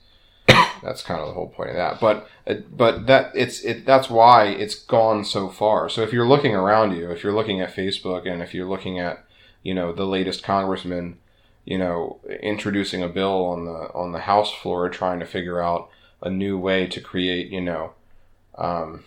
that's 0.83 1.03
kind 1.03 1.21
of 1.21 1.29
the 1.29 1.35
whole 1.35 1.49
point 1.49 1.71
of 1.71 1.77
that. 1.77 2.01
But 2.01 2.29
uh, 2.47 2.55
but 2.71 3.07
that 3.07 3.33
it's 3.35 3.61
it 3.63 3.85
that's 3.85 4.09
why 4.09 4.47
it's 4.47 4.75
gone 4.75 5.25
so 5.25 5.49
far. 5.49 5.89
So 5.89 6.03
if 6.03 6.13
you're 6.13 6.29
looking 6.29 6.55
around 6.55 6.97
you, 6.97 7.11
if 7.11 7.23
you're 7.23 7.35
looking 7.35 7.61
at 7.61 7.75
Facebook, 7.75 8.31
and 8.31 8.43
if 8.43 8.55
you're 8.55 8.69
looking 8.69 8.99
at 8.99 9.25
you 9.63 9.75
know 9.75 9.93
the 9.93 10.07
latest 10.07 10.43
congressman 10.43 11.19
you 11.67 11.77
know, 11.77 12.21
introducing 12.41 13.03
a 13.03 13.09
bill 13.09 13.45
on 13.45 13.67
the 13.67 13.93
on 13.93 14.13
the 14.13 14.21
House 14.21 14.53
floor, 14.53 14.89
trying 14.89 15.19
to 15.21 15.27
figure 15.27 15.61
out 15.61 15.91
a 16.23 16.31
new 16.31 16.57
way 16.57 16.87
to 16.87 17.01
create, 17.01 17.51
you 17.51 17.61
know, 17.61 17.93
um, 18.57 19.05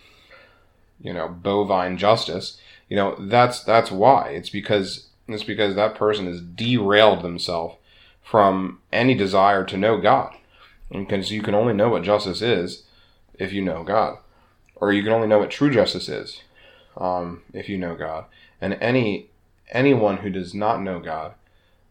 you 1.00 1.12
know, 1.12 1.28
bovine 1.28 1.96
justice. 1.96 2.60
You 2.88 2.96
know, 2.96 3.16
that's 3.18 3.62
that's 3.62 3.90
why. 3.90 4.30
It's 4.30 4.50
because 4.50 5.08
it's 5.28 5.44
because 5.44 5.74
that 5.74 5.94
person 5.94 6.26
has 6.26 6.40
derailed 6.40 7.22
themselves 7.22 7.76
from 8.22 8.80
any 8.92 9.14
desire 9.14 9.64
to 9.64 9.76
know 9.76 10.00
God, 10.00 10.34
because 10.90 11.30
you 11.30 11.42
can 11.42 11.54
only 11.54 11.74
know 11.74 11.88
what 11.88 12.02
justice 12.02 12.42
is 12.42 12.84
if 13.34 13.52
you 13.52 13.62
know 13.62 13.82
God, 13.82 14.18
or 14.76 14.92
you 14.92 15.02
can 15.02 15.12
only 15.12 15.28
know 15.28 15.38
what 15.38 15.50
true 15.50 15.70
justice 15.70 16.08
is 16.08 16.42
um, 16.96 17.42
if 17.52 17.68
you 17.68 17.78
know 17.78 17.94
God. 17.94 18.26
And 18.60 18.74
any 18.74 19.30
anyone 19.70 20.18
who 20.18 20.30
does 20.30 20.54
not 20.54 20.82
know 20.82 21.00
God 21.00 21.34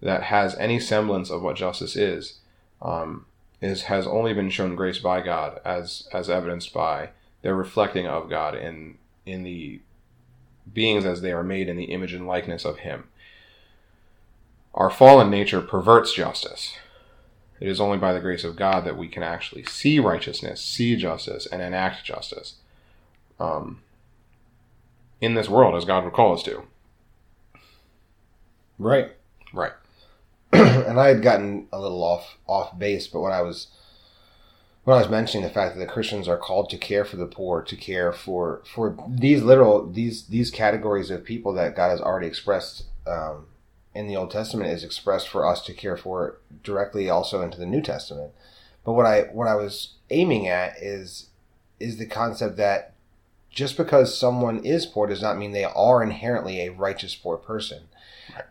that 0.01 0.23
has 0.23 0.55
any 0.55 0.79
semblance 0.79 1.29
of 1.29 1.41
what 1.41 1.55
justice 1.55 1.95
is, 1.95 2.39
um, 2.81 3.25
is 3.61 3.83
has 3.83 4.07
only 4.07 4.33
been 4.33 4.49
shown 4.49 4.75
grace 4.75 4.99
by 4.99 5.21
God, 5.21 5.59
as 5.65 6.07
as 6.13 6.29
evidenced 6.29 6.73
by 6.73 7.09
their 7.41 7.55
reflecting 7.55 8.07
of 8.07 8.29
God 8.29 8.55
in 8.55 8.97
in 9.25 9.43
the 9.43 9.81
beings 10.71 11.05
as 11.05 11.21
they 11.21 11.31
are 11.31 11.43
made 11.43 11.67
in 11.67 11.77
the 11.77 11.85
image 11.85 12.13
and 12.13 12.27
likeness 12.27 12.65
of 12.65 12.79
Him. 12.79 13.05
Our 14.73 14.89
fallen 14.89 15.29
nature 15.29 15.61
perverts 15.61 16.13
justice. 16.13 16.75
It 17.59 17.67
is 17.67 17.81
only 17.81 17.97
by 17.97 18.13
the 18.13 18.21
grace 18.21 18.43
of 18.43 18.55
God 18.55 18.85
that 18.85 18.97
we 18.97 19.07
can 19.07 19.23
actually 19.23 19.63
see 19.63 19.99
righteousness, 19.99 20.61
see 20.61 20.95
justice, 20.95 21.45
and 21.45 21.61
enact 21.61 22.05
justice 22.05 22.55
um, 23.39 23.81
in 25.19 25.33
this 25.33 25.49
world 25.49 25.75
as 25.75 25.85
God 25.85 26.05
would 26.05 26.13
call 26.13 26.33
us 26.33 26.43
to. 26.43 26.63
Right. 28.77 29.11
Right. 29.51 29.73
and 30.53 30.99
I 30.99 31.07
had 31.09 31.21
gotten 31.21 31.67
a 31.73 31.79
little 31.79 32.01
off 32.03 32.37
off 32.47 32.77
base, 32.77 33.07
but 33.07 33.19
when 33.19 33.33
I 33.33 33.41
was 33.41 33.67
when 34.89 34.97
I 34.97 35.01
was 35.01 35.11
mentioning 35.11 35.43
the 35.43 35.53
fact 35.53 35.75
that 35.75 35.79
the 35.79 35.85
Christians 35.85 36.27
are 36.27 36.35
called 36.35 36.71
to 36.71 36.77
care 36.77 37.05
for 37.05 37.15
the 37.15 37.27
poor, 37.27 37.61
to 37.61 37.75
care 37.75 38.11
for 38.11 38.63
for 38.73 38.97
these 39.07 39.43
literal 39.43 39.85
these 39.85 40.25
these 40.25 40.49
categories 40.49 41.11
of 41.11 41.23
people 41.23 41.53
that 41.53 41.75
God 41.75 41.89
has 41.89 42.01
already 42.01 42.25
expressed 42.25 42.85
um, 43.05 43.45
in 43.93 44.07
the 44.07 44.15
Old 44.15 44.31
Testament 44.31 44.71
is 44.71 44.83
expressed 44.83 45.29
for 45.29 45.45
us 45.45 45.63
to 45.65 45.75
care 45.75 45.95
for 45.95 46.39
directly 46.63 47.07
also 47.07 47.43
into 47.43 47.59
the 47.59 47.67
New 47.67 47.83
Testament. 47.83 48.31
But 48.83 48.93
what 48.93 49.05
I 49.05 49.25
what 49.31 49.47
I 49.47 49.53
was 49.53 49.93
aiming 50.09 50.47
at 50.47 50.81
is 50.81 51.27
is 51.79 51.97
the 51.97 52.07
concept 52.07 52.57
that 52.57 52.95
just 53.51 53.77
because 53.77 54.17
someone 54.17 54.65
is 54.65 54.87
poor 54.87 55.05
does 55.05 55.21
not 55.21 55.37
mean 55.37 55.51
they 55.51 55.65
are 55.65 56.01
inherently 56.01 56.61
a 56.61 56.71
righteous 56.71 57.13
poor 57.13 57.37
person 57.37 57.83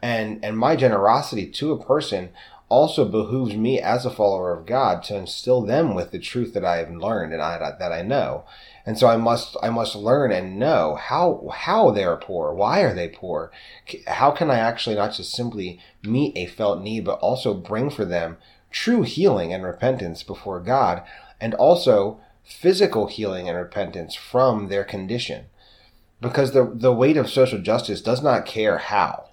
and 0.00 0.44
and 0.44 0.56
my 0.56 0.76
generosity 0.76 1.46
to 1.46 1.72
a 1.72 1.84
person 1.84 2.28
also 2.68 3.04
behooves 3.04 3.56
me 3.56 3.80
as 3.80 4.04
a 4.04 4.10
follower 4.10 4.52
of 4.52 4.66
God 4.66 5.02
to 5.04 5.16
instill 5.16 5.62
them 5.62 5.94
with 5.94 6.10
the 6.10 6.18
truth 6.18 6.52
that 6.54 6.64
I 6.64 6.76
have 6.76 6.90
learned 6.90 7.32
and 7.32 7.42
I, 7.42 7.58
that 7.58 7.92
I 7.92 8.02
know. 8.02 8.44
And 8.84 8.98
so 8.98 9.06
I 9.06 9.16
must 9.16 9.56
I 9.62 9.70
must 9.70 9.94
learn 9.94 10.32
and 10.32 10.58
know 10.58 10.94
how 10.94 11.50
how 11.54 11.90
they 11.90 12.04
are 12.04 12.16
poor. 12.16 12.54
Why 12.54 12.80
are 12.80 12.94
they 12.94 13.08
poor? 13.08 13.50
How 14.06 14.30
can 14.30 14.50
I 14.50 14.58
actually 14.58 14.96
not 14.96 15.12
just 15.12 15.32
simply 15.32 15.80
meet 16.02 16.36
a 16.36 16.46
felt 16.46 16.82
need, 16.82 17.04
but 17.04 17.18
also 17.20 17.54
bring 17.54 17.90
for 17.90 18.04
them 18.04 18.38
true 18.70 19.02
healing 19.02 19.52
and 19.52 19.64
repentance 19.64 20.22
before 20.22 20.60
God, 20.60 21.02
and 21.40 21.54
also 21.54 22.20
physical 22.44 23.06
healing 23.06 23.48
and 23.48 23.58
repentance 23.58 24.14
from 24.14 24.68
their 24.68 24.84
condition. 24.84 25.46
Because 26.20 26.52
the 26.52 26.70
the 26.74 26.92
weight 26.92 27.16
of 27.16 27.28
social 27.30 27.60
justice 27.60 28.00
does 28.00 28.22
not 28.22 28.46
care 28.46 28.78
how. 28.78 29.27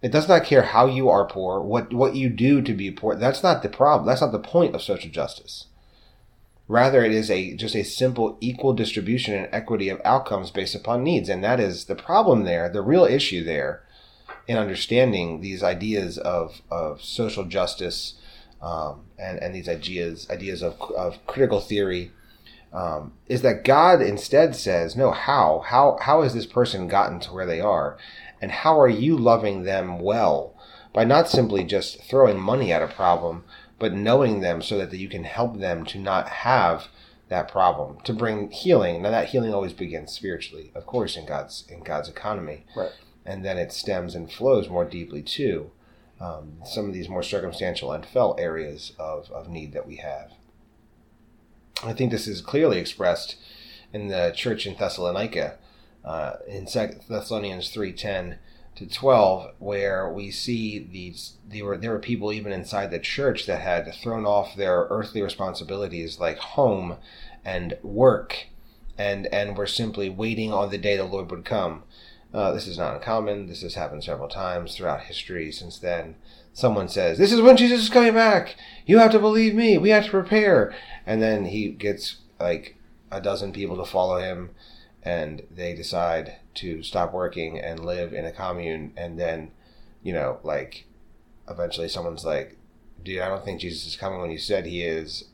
It 0.00 0.12
does 0.12 0.28
not 0.28 0.44
care 0.44 0.62
how 0.62 0.86
you 0.86 1.08
are 1.08 1.26
poor, 1.26 1.60
what 1.60 1.92
what 1.92 2.14
you 2.14 2.28
do 2.28 2.62
to 2.62 2.72
be 2.72 2.90
poor. 2.90 3.16
That's 3.16 3.42
not 3.42 3.62
the 3.62 3.68
problem. 3.68 4.06
That's 4.06 4.20
not 4.20 4.32
the 4.32 4.38
point 4.38 4.74
of 4.74 4.82
social 4.82 5.10
justice. 5.10 5.66
Rather, 6.68 7.02
it 7.04 7.12
is 7.12 7.30
a 7.30 7.54
just 7.54 7.74
a 7.74 7.82
simple 7.82 8.36
equal 8.40 8.74
distribution 8.74 9.34
and 9.34 9.48
equity 9.52 9.88
of 9.88 10.00
outcomes 10.04 10.50
based 10.50 10.74
upon 10.74 11.02
needs, 11.02 11.28
and 11.28 11.42
that 11.42 11.58
is 11.58 11.86
the 11.86 11.96
problem 11.96 12.44
there. 12.44 12.68
The 12.68 12.82
real 12.82 13.04
issue 13.04 13.42
there, 13.42 13.82
in 14.46 14.56
understanding 14.56 15.40
these 15.40 15.62
ideas 15.62 16.18
of 16.18 16.62
of 16.70 17.02
social 17.02 17.44
justice, 17.44 18.14
um, 18.62 19.06
and 19.18 19.42
and 19.42 19.54
these 19.54 19.68
ideas 19.68 20.28
ideas 20.30 20.62
of 20.62 20.80
of 20.96 21.26
critical 21.26 21.60
theory, 21.60 22.12
um, 22.72 23.14
is 23.26 23.42
that 23.42 23.64
God 23.64 24.02
instead 24.02 24.54
says, 24.54 24.94
no, 24.94 25.10
how 25.10 25.64
how 25.66 25.96
how 26.02 26.22
has 26.22 26.34
this 26.34 26.46
person 26.46 26.86
gotten 26.86 27.18
to 27.20 27.32
where 27.32 27.46
they 27.46 27.60
are? 27.60 27.96
And 28.40 28.50
how 28.50 28.80
are 28.80 28.88
you 28.88 29.16
loving 29.16 29.62
them 29.62 29.98
well 29.98 30.54
by 30.92 31.04
not 31.04 31.28
simply 31.28 31.64
just 31.64 32.02
throwing 32.02 32.40
money 32.40 32.72
at 32.72 32.82
a 32.82 32.88
problem, 32.88 33.44
but 33.78 33.92
knowing 33.92 34.40
them 34.40 34.62
so 34.62 34.78
that 34.78 34.92
you 34.92 35.08
can 35.08 35.24
help 35.24 35.58
them 35.58 35.84
to 35.86 35.98
not 35.98 36.28
have 36.28 36.88
that 37.28 37.50
problem, 37.50 37.98
to 38.04 38.12
bring 38.12 38.50
healing. 38.50 39.02
Now 39.02 39.10
that 39.10 39.28
healing 39.28 39.52
always 39.52 39.72
begins 39.72 40.12
spiritually, 40.12 40.72
of 40.74 40.86
course, 40.86 41.16
in 41.16 41.26
God's 41.26 41.64
in 41.68 41.82
God's 41.82 42.08
economy. 42.08 42.64
Right. 42.76 42.92
And 43.26 43.44
then 43.44 43.58
it 43.58 43.72
stems 43.72 44.14
and 44.14 44.32
flows 44.32 44.70
more 44.70 44.86
deeply 44.86 45.22
to 45.22 45.70
um, 46.20 46.54
some 46.64 46.86
of 46.86 46.94
these 46.94 47.08
more 47.08 47.22
circumstantial 47.22 47.92
and 47.92 48.04
felt 48.04 48.40
areas 48.40 48.92
of, 48.98 49.30
of 49.30 49.48
need 49.48 49.72
that 49.74 49.86
we 49.86 49.96
have. 49.96 50.32
I 51.84 51.92
think 51.92 52.10
this 52.10 52.26
is 52.26 52.40
clearly 52.40 52.78
expressed 52.78 53.36
in 53.92 54.08
the 54.08 54.32
church 54.34 54.66
in 54.66 54.74
Thessalonica 54.76 55.58
uh, 56.08 56.38
in 56.46 56.66
Second 56.66 57.02
Thessalonians 57.08 57.68
three 57.70 57.92
ten 57.92 58.38
to 58.76 58.86
twelve, 58.86 59.52
where 59.58 60.10
we 60.10 60.30
see 60.30 60.78
these 60.78 61.34
there 61.46 61.64
were 61.64 61.76
there 61.76 61.90
were 61.90 61.98
people 61.98 62.32
even 62.32 62.50
inside 62.50 62.90
the 62.90 62.98
church 62.98 63.44
that 63.46 63.60
had 63.60 63.92
thrown 63.94 64.24
off 64.24 64.56
their 64.56 64.86
earthly 64.88 65.20
responsibilities 65.20 66.18
like 66.18 66.38
home 66.38 66.96
and 67.44 67.76
work, 67.82 68.46
and 68.96 69.26
and 69.26 69.56
were 69.56 69.66
simply 69.66 70.08
waiting 70.08 70.52
on 70.52 70.70
the 70.70 70.78
day 70.78 70.96
the 70.96 71.04
Lord 71.04 71.30
would 71.30 71.44
come. 71.44 71.82
Uh, 72.32 72.52
this 72.52 72.66
is 72.66 72.78
not 72.78 72.94
uncommon. 72.94 73.46
This 73.46 73.62
has 73.62 73.74
happened 73.74 74.04
several 74.04 74.28
times 74.28 74.76
throughout 74.76 75.02
history 75.02 75.50
since 75.50 75.78
then. 75.78 76.14
Someone 76.52 76.88
says, 76.88 77.16
This 77.18 77.32
is 77.32 77.40
when 77.40 77.56
Jesus 77.56 77.80
is 77.82 77.88
coming 77.88 78.14
back. 78.14 78.56
You 78.84 78.98
have 78.98 79.12
to 79.12 79.18
believe 79.18 79.54
me. 79.54 79.78
We 79.78 79.90
have 79.90 80.04
to 80.04 80.10
prepare. 80.10 80.74
And 81.06 81.22
then 81.22 81.46
he 81.46 81.68
gets 81.68 82.16
like 82.38 82.76
a 83.10 83.20
dozen 83.20 83.52
people 83.52 83.76
to 83.76 83.90
follow 83.90 84.18
him, 84.18 84.50
and 85.02 85.42
they 85.50 85.74
decide 85.74 86.36
to 86.54 86.82
stop 86.82 87.12
working 87.12 87.58
and 87.58 87.84
live 87.84 88.12
in 88.12 88.24
a 88.24 88.32
commune. 88.32 88.92
And 88.96 89.18
then, 89.18 89.52
you 90.02 90.12
know, 90.12 90.38
like, 90.42 90.86
eventually 91.48 91.88
someone's 91.88 92.24
like, 92.24 92.56
Dude, 93.04 93.20
I 93.20 93.28
don't 93.28 93.44
think 93.44 93.60
Jesus 93.60 93.86
is 93.86 93.96
coming 93.96 94.20
when 94.20 94.30
you 94.30 94.38
said 94.38 94.66
he 94.66 94.82
is. 94.82 95.24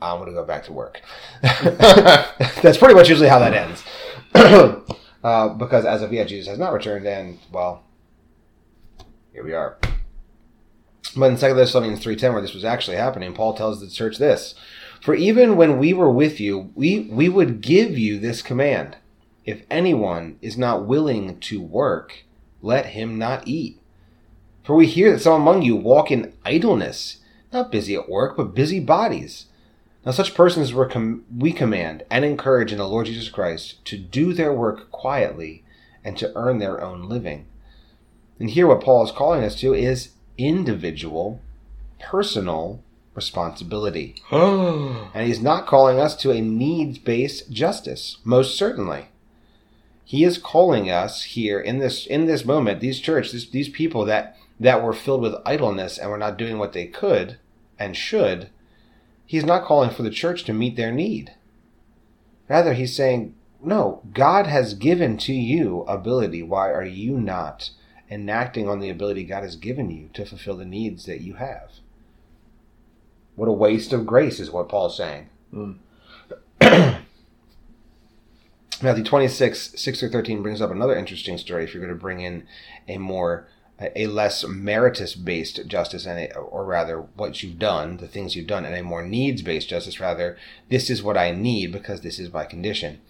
I'm 0.00 0.18
going 0.18 0.28
to 0.28 0.34
go 0.34 0.44
back 0.44 0.64
to 0.64 0.72
work. 0.72 1.00
That's 1.42 2.76
pretty 2.76 2.94
much 2.94 3.08
usually 3.08 3.28
how 3.28 3.38
that 3.38 3.54
ends. 3.54 3.82
uh, 5.24 5.48
because 5.48 5.86
as 5.86 6.02
of 6.02 6.12
yet, 6.12 6.28
Jesus 6.28 6.48
has 6.48 6.58
not 6.58 6.74
returned, 6.74 7.06
and, 7.06 7.38
well, 7.50 7.82
here 9.32 9.42
we 9.42 9.54
are. 9.54 9.78
But 11.16 11.30
in 11.30 11.38
2 11.38 11.54
Thessalonians 11.54 12.04
3.10, 12.04 12.32
where 12.32 12.42
this 12.42 12.54
was 12.54 12.64
actually 12.64 12.96
happening, 12.96 13.32
Paul 13.32 13.54
tells 13.54 13.80
the 13.80 13.88
church 13.88 14.18
this, 14.18 14.54
For 15.00 15.14
even 15.14 15.56
when 15.56 15.78
we 15.78 15.92
were 15.94 16.10
with 16.10 16.40
you, 16.40 16.70
we, 16.74 17.08
we 17.10 17.28
would 17.28 17.60
give 17.60 17.96
you 17.96 18.18
this 18.18 18.42
command. 18.42 18.96
If 19.44 19.62
anyone 19.70 20.38
is 20.40 20.56
not 20.56 20.86
willing 20.86 21.38
to 21.40 21.60
work, 21.60 22.24
let 22.62 22.86
him 22.86 23.18
not 23.18 23.46
eat. 23.46 23.78
For 24.62 24.74
we 24.74 24.86
hear 24.86 25.12
that 25.12 25.20
some 25.20 25.40
among 25.40 25.62
you 25.62 25.76
walk 25.76 26.10
in 26.10 26.32
idleness, 26.44 27.18
not 27.52 27.70
busy 27.70 27.94
at 27.94 28.08
work, 28.08 28.36
but 28.36 28.54
busy 28.54 28.80
bodies. 28.80 29.46
Now 30.04 30.12
such 30.12 30.34
persons 30.34 30.72
we 30.74 31.52
command 31.52 32.04
and 32.10 32.24
encourage 32.24 32.72
in 32.72 32.78
the 32.78 32.88
Lord 32.88 33.06
Jesus 33.06 33.28
Christ 33.28 33.84
to 33.86 33.98
do 33.98 34.32
their 34.32 34.52
work 34.52 34.90
quietly 34.90 35.62
and 36.02 36.16
to 36.18 36.32
earn 36.34 36.58
their 36.58 36.82
own 36.82 37.08
living. 37.08 37.46
And 38.38 38.50
here 38.50 38.66
what 38.66 38.82
Paul 38.82 39.04
is 39.04 39.10
calling 39.10 39.44
us 39.44 39.54
to 39.56 39.74
is 39.74 40.10
individual, 40.38 41.40
personal 42.00 42.82
responsibility. 43.14 44.16
and 44.30 45.26
he's 45.26 45.40
not 45.40 45.66
calling 45.66 46.00
us 46.00 46.16
to 46.16 46.32
a 46.32 46.40
needs 46.40 46.98
based 46.98 47.50
justice, 47.50 48.18
most 48.24 48.56
certainly. 48.56 49.08
He 50.04 50.24
is 50.24 50.38
calling 50.38 50.90
us 50.90 51.22
here 51.22 51.60
in 51.60 51.78
this 51.78 52.06
in 52.06 52.26
this 52.26 52.44
moment, 52.44 52.80
these 52.80 53.00
church, 53.00 53.32
this, 53.32 53.48
these 53.48 53.68
people 53.68 54.04
that 54.04 54.36
that 54.60 54.82
were 54.82 54.92
filled 54.92 55.22
with 55.22 55.34
idleness 55.44 55.98
and 55.98 56.10
were 56.10 56.18
not 56.18 56.38
doing 56.38 56.58
what 56.58 56.72
they 56.72 56.86
could 56.86 57.38
and 57.78 57.96
should. 57.96 58.50
He's 59.26 59.44
not 59.44 59.64
calling 59.64 59.90
for 59.90 60.02
the 60.02 60.10
church 60.10 60.44
to 60.44 60.52
meet 60.52 60.76
their 60.76 60.92
need. 60.92 61.32
Rather, 62.48 62.74
he's 62.74 62.94
saying, 62.94 63.34
no, 63.62 64.02
God 64.12 64.46
has 64.46 64.74
given 64.74 65.16
to 65.18 65.32
you 65.32 65.80
ability. 65.88 66.42
Why 66.42 66.70
are 66.70 66.84
you 66.84 67.18
not 67.18 67.70
enacting 68.10 68.68
on 68.68 68.80
the 68.80 68.90
ability 68.90 69.24
God 69.24 69.42
has 69.42 69.56
given 69.56 69.90
you 69.90 70.08
to 70.14 70.24
fulfill 70.24 70.56
the 70.56 70.64
needs 70.64 71.06
that 71.06 71.20
you 71.20 71.34
have. 71.34 71.72
What 73.34 73.48
a 73.48 73.52
waste 73.52 73.92
of 73.92 74.06
grace 74.06 74.38
is 74.38 74.50
what 74.50 74.68
Paul's 74.68 74.96
saying. 74.96 75.28
Mm. 75.52 75.78
Matthew 78.82 79.04
26, 79.04 79.74
6 79.76 80.00
through 80.00 80.10
13 80.10 80.42
brings 80.42 80.60
up 80.60 80.70
another 80.70 80.96
interesting 80.96 81.38
story 81.38 81.64
if 81.64 81.72
you're 81.72 81.82
going 81.82 81.94
to 81.94 82.00
bring 82.00 82.20
in 82.20 82.46
a 82.88 82.98
more, 82.98 83.46
a 83.78 84.08
less 84.08 84.44
meritus 84.44 85.14
based 85.14 85.66
justice, 85.66 86.06
and 86.06 86.18
a, 86.18 86.36
or 86.36 86.64
rather 86.64 87.00
what 87.14 87.42
you've 87.42 87.58
done, 87.58 87.98
the 87.98 88.08
things 88.08 88.34
you've 88.34 88.48
done, 88.48 88.64
and 88.64 88.74
a 88.74 88.82
more 88.82 89.06
needs 89.06 89.42
based 89.42 89.68
justice, 89.68 90.00
rather, 90.00 90.36
this 90.70 90.90
is 90.90 91.02
what 91.02 91.16
I 91.16 91.30
need 91.30 91.72
because 91.72 92.00
this 92.00 92.18
is 92.18 92.32
my 92.32 92.44
condition. 92.44 93.00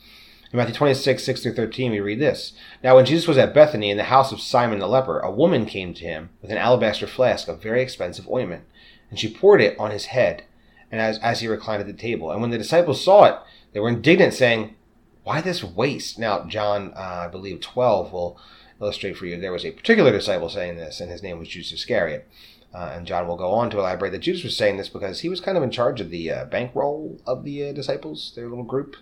In 0.53 0.59
Matthew 0.59 0.75
26, 0.75 1.25
6 1.25 1.43
through 1.43 1.55
13, 1.55 1.93
we 1.93 2.01
read 2.01 2.21
this. 2.21 2.53
Now, 2.83 2.97
when 2.97 3.07
Jesus 3.07 3.27
was 3.27 3.39
at 3.39 3.55
Bethany 3.55 3.91
in 3.91 3.97
the 3.97 4.05
house 4.05 4.33
of 4.33 4.41
Simon 4.41 4.79
the 4.79 4.87
leper, 4.87 5.19
a 5.19 5.31
woman 5.31 5.67
came 5.67 5.95
to 5.95 6.05
him 6.05 6.29
with 6.43 6.51
an 6.51 6.59
alabaster 6.59 7.07
flask 7.07 7.49
of 7.49 7.63
very 7.63 7.83
expensive 7.83 8.29
ointment, 8.29 8.65
and 9.09 9.19
she 9.19 9.33
poured 9.33 9.63
it 9.63 9.79
on 9.79 9.91
his 9.91 10.07
head, 10.07 10.45
and 10.93 11.01
as, 11.01 11.19
as 11.21 11.41
he 11.41 11.49
reclined 11.49 11.81
at 11.81 11.87
the 11.87 11.95
table. 11.95 12.31
And 12.31 12.41
when 12.41 12.51
the 12.51 12.59
disciples 12.59 13.03
saw 13.03 13.25
it, 13.25 13.39
they 13.73 13.81
were 13.81 13.89
indignant, 13.89 14.35
saying, 14.35 14.77
Why 15.25 15.41
this 15.41 15.65
waste? 15.65 16.19
Now, 16.19 16.45
John, 16.45 16.93
uh, 16.95 17.25
I 17.27 17.29
believe, 17.29 17.61
12 17.61 18.13
will 18.13 18.39
illustrate 18.81 19.17
for 19.17 19.27
you. 19.27 19.41
There 19.41 19.53
was 19.53 19.65
a 19.65 19.73
particular 19.73 20.13
disciple 20.13 20.49
saying 20.49 20.77
this, 20.77 21.01
and 21.01 21.11
his 21.11 21.23
name 21.23 21.39
was 21.39 21.49
Judas 21.49 21.73
Iscariot. 21.73 22.29
Uh, 22.73 22.93
and 22.95 23.07
John 23.07 23.27
will 23.27 23.37
go 23.37 23.53
on 23.53 23.71
to 23.71 23.79
elaborate 23.79 24.11
that 24.11 24.19
Judas 24.19 24.43
was 24.43 24.57
saying 24.57 24.77
this 24.77 24.89
because 24.89 25.21
he 25.21 25.29
was 25.29 25.41
kind 25.41 25.57
of 25.57 25.63
in 25.63 25.71
charge 25.71 26.01
of 26.01 26.11
the 26.11 26.31
uh, 26.31 26.45
bankroll 26.47 27.21
of 27.27 27.45
the 27.45 27.69
uh, 27.69 27.73
disciples, 27.73 28.33
their 28.35 28.49
little 28.49 28.65
group 28.65 28.97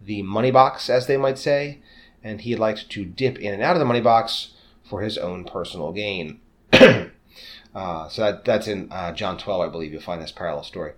the 0.00 0.22
money 0.22 0.50
box, 0.50 0.88
as 0.88 1.06
they 1.06 1.16
might 1.16 1.38
say, 1.38 1.78
and 2.22 2.42
he 2.42 2.56
liked 2.56 2.90
to 2.90 3.04
dip 3.04 3.38
in 3.38 3.54
and 3.54 3.62
out 3.62 3.76
of 3.76 3.80
the 3.80 3.84
money 3.84 4.00
box 4.00 4.52
for 4.88 5.02
his 5.02 5.18
own 5.18 5.44
personal 5.44 5.92
gain. 5.92 6.40
uh, 6.72 8.08
so 8.08 8.22
that, 8.22 8.44
that's 8.44 8.68
in 8.68 8.90
uh, 8.90 9.12
John 9.12 9.38
12, 9.38 9.60
I 9.60 9.70
believe. 9.70 9.92
You'll 9.92 10.02
find 10.02 10.22
this 10.22 10.32
parallel 10.32 10.64
story. 10.64 10.92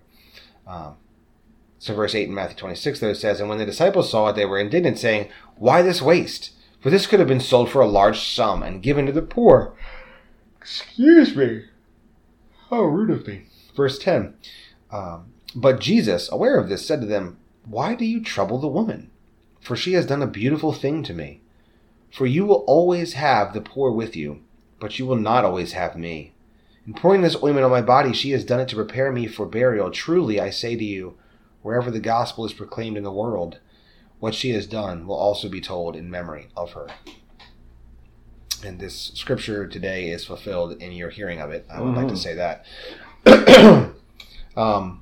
Um, 0.67 0.97
so, 1.81 1.95
verse 1.95 2.13
8 2.13 2.27
in 2.27 2.35
Matthew 2.35 2.57
26, 2.57 2.99
though, 2.99 3.13
says, 3.13 3.39
And 3.39 3.49
when 3.49 3.57
the 3.57 3.65
disciples 3.65 4.11
saw 4.11 4.27
it, 4.27 4.35
they 4.35 4.45
were 4.45 4.59
indignant, 4.59 4.99
saying, 4.99 5.29
Why 5.55 5.81
this 5.81 5.99
waste? 5.99 6.51
For 6.79 6.91
this 6.91 7.07
could 7.07 7.17
have 7.17 7.27
been 7.27 7.39
sold 7.39 7.71
for 7.71 7.81
a 7.81 7.87
large 7.87 8.19
sum 8.19 8.61
and 8.61 8.83
given 8.83 9.07
to 9.07 9.11
the 9.11 9.23
poor. 9.23 9.73
Excuse 10.59 11.35
me. 11.35 11.63
How 12.69 12.83
rude 12.83 13.09
of 13.09 13.25
me. 13.25 13.47
Verse 13.75 13.97
10. 13.97 14.35
Um, 14.91 15.33
but 15.55 15.79
Jesus, 15.79 16.31
aware 16.31 16.59
of 16.59 16.69
this, 16.69 16.85
said 16.85 17.01
to 17.01 17.07
them, 17.07 17.39
why 17.65 17.95
do 17.95 18.05
you 18.05 18.21
trouble 18.21 18.59
the 18.59 18.67
woman? 18.67 19.09
For 19.59 19.75
she 19.75 19.93
has 19.93 20.05
done 20.05 20.21
a 20.21 20.27
beautiful 20.27 20.73
thing 20.73 21.01
to 21.01 21.15
me. 21.15 21.41
For 22.11 22.27
you 22.27 22.45
will 22.45 22.63
always 22.67 23.13
have 23.13 23.55
the 23.55 23.61
poor 23.61 23.89
with 23.89 24.15
you, 24.15 24.43
but 24.79 24.99
you 24.99 25.07
will 25.07 25.15
not 25.15 25.45
always 25.45 25.71
have 25.71 25.97
me. 25.97 26.33
In 26.85 26.93
pouring 26.93 27.21
this 27.21 27.41
ointment 27.41 27.65
on 27.65 27.71
my 27.71 27.81
body, 27.81 28.13
she 28.13 28.29
has 28.31 28.45
done 28.45 28.59
it 28.59 28.67
to 28.67 28.75
prepare 28.75 29.11
me 29.11 29.25
for 29.25 29.47
burial. 29.47 29.89
Truly, 29.89 30.39
I 30.39 30.51
say 30.51 30.75
to 30.75 30.83
you, 30.83 31.17
wherever 31.61 31.91
the 31.91 31.99
gospel 31.99 32.45
is 32.45 32.53
proclaimed 32.53 32.97
in 32.97 33.03
the 33.03 33.11
world, 33.11 33.59
what 34.19 34.35
she 34.35 34.51
has 34.51 34.67
done 34.67 35.07
will 35.07 35.15
also 35.15 35.49
be 35.49 35.61
told 35.61 35.95
in 35.95 36.09
memory 36.09 36.47
of 36.55 36.73
her. 36.73 36.87
And 38.63 38.79
this 38.79 39.11
scripture 39.15 39.67
today 39.67 40.09
is 40.09 40.25
fulfilled 40.25 40.81
in 40.81 40.91
your 40.91 41.09
hearing 41.09 41.41
of 41.41 41.51
it. 41.51 41.65
I 41.69 41.81
would 41.81 41.95
mm-hmm. 41.95 41.97
like 41.97 42.07
to 42.07 42.13
mm-hmm. 42.13 42.21
say 42.21 42.35
that. 42.35 43.95
um, 44.57 45.01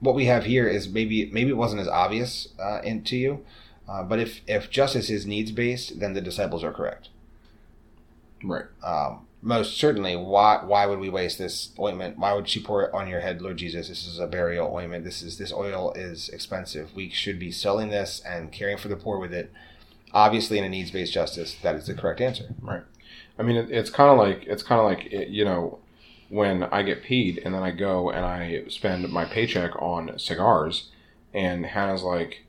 what 0.00 0.14
we 0.14 0.26
have 0.26 0.44
here 0.44 0.68
is 0.68 0.88
maybe 0.88 1.30
maybe 1.32 1.50
it 1.50 1.56
wasn't 1.56 1.80
as 1.80 1.88
obvious 1.88 2.48
uh, 2.62 2.80
in, 2.84 3.02
to 3.04 3.16
you, 3.16 3.44
uh, 3.88 4.02
but 4.02 4.18
if 4.18 4.42
if 4.46 4.70
justice 4.70 5.08
is 5.08 5.26
needs 5.26 5.50
based, 5.50 5.98
then 6.00 6.12
the 6.12 6.20
disciples 6.20 6.62
are 6.62 6.72
correct. 6.72 7.08
Right. 8.42 8.66
Um, 8.82 9.26
most 9.44 9.76
certainly. 9.76 10.16
Why 10.16 10.60
why 10.64 10.86
would 10.86 10.98
we 10.98 11.10
waste 11.10 11.38
this 11.38 11.70
ointment? 11.78 12.18
Why 12.18 12.32
would 12.32 12.48
she 12.48 12.60
pour 12.60 12.82
it 12.82 12.94
on 12.94 13.08
your 13.08 13.20
head, 13.20 13.42
Lord 13.42 13.58
Jesus? 13.58 13.88
This 13.88 14.06
is 14.06 14.18
a 14.18 14.26
burial 14.26 14.74
ointment. 14.74 15.04
This 15.04 15.22
is 15.22 15.36
this 15.36 15.52
oil 15.52 15.92
is 15.92 16.30
expensive. 16.30 16.94
We 16.94 17.10
should 17.10 17.38
be 17.38 17.52
selling 17.52 17.90
this 17.90 18.22
and 18.26 18.50
caring 18.50 18.78
for 18.78 18.88
the 18.88 18.96
poor 18.96 19.18
with 19.18 19.34
it. 19.34 19.52
Obviously, 20.12 20.58
in 20.58 20.64
a 20.64 20.68
needs 20.68 20.90
based 20.90 21.12
justice, 21.12 21.56
that 21.62 21.76
is 21.76 21.86
the 21.86 21.94
correct 21.94 22.22
answer. 22.22 22.54
Right. 22.62 22.82
I 23.38 23.42
mean, 23.42 23.56
it, 23.56 23.70
it's 23.70 23.90
kind 23.90 24.10
of 24.10 24.18
like 24.18 24.46
it's 24.46 24.62
kind 24.62 24.80
of 24.80 24.86
like 24.86 25.12
you 25.28 25.44
know 25.44 25.78
when 26.30 26.62
I 26.64 26.82
get 26.82 27.02
paid 27.02 27.40
and 27.44 27.54
then 27.54 27.62
I 27.62 27.70
go 27.70 28.10
and 28.10 28.24
I 28.24 28.64
spend 28.68 29.08
my 29.10 29.26
paycheck 29.26 29.70
on 29.80 30.18
cigars, 30.18 30.90
and 31.34 31.66
Hannah's 31.66 32.02
like, 32.02 32.43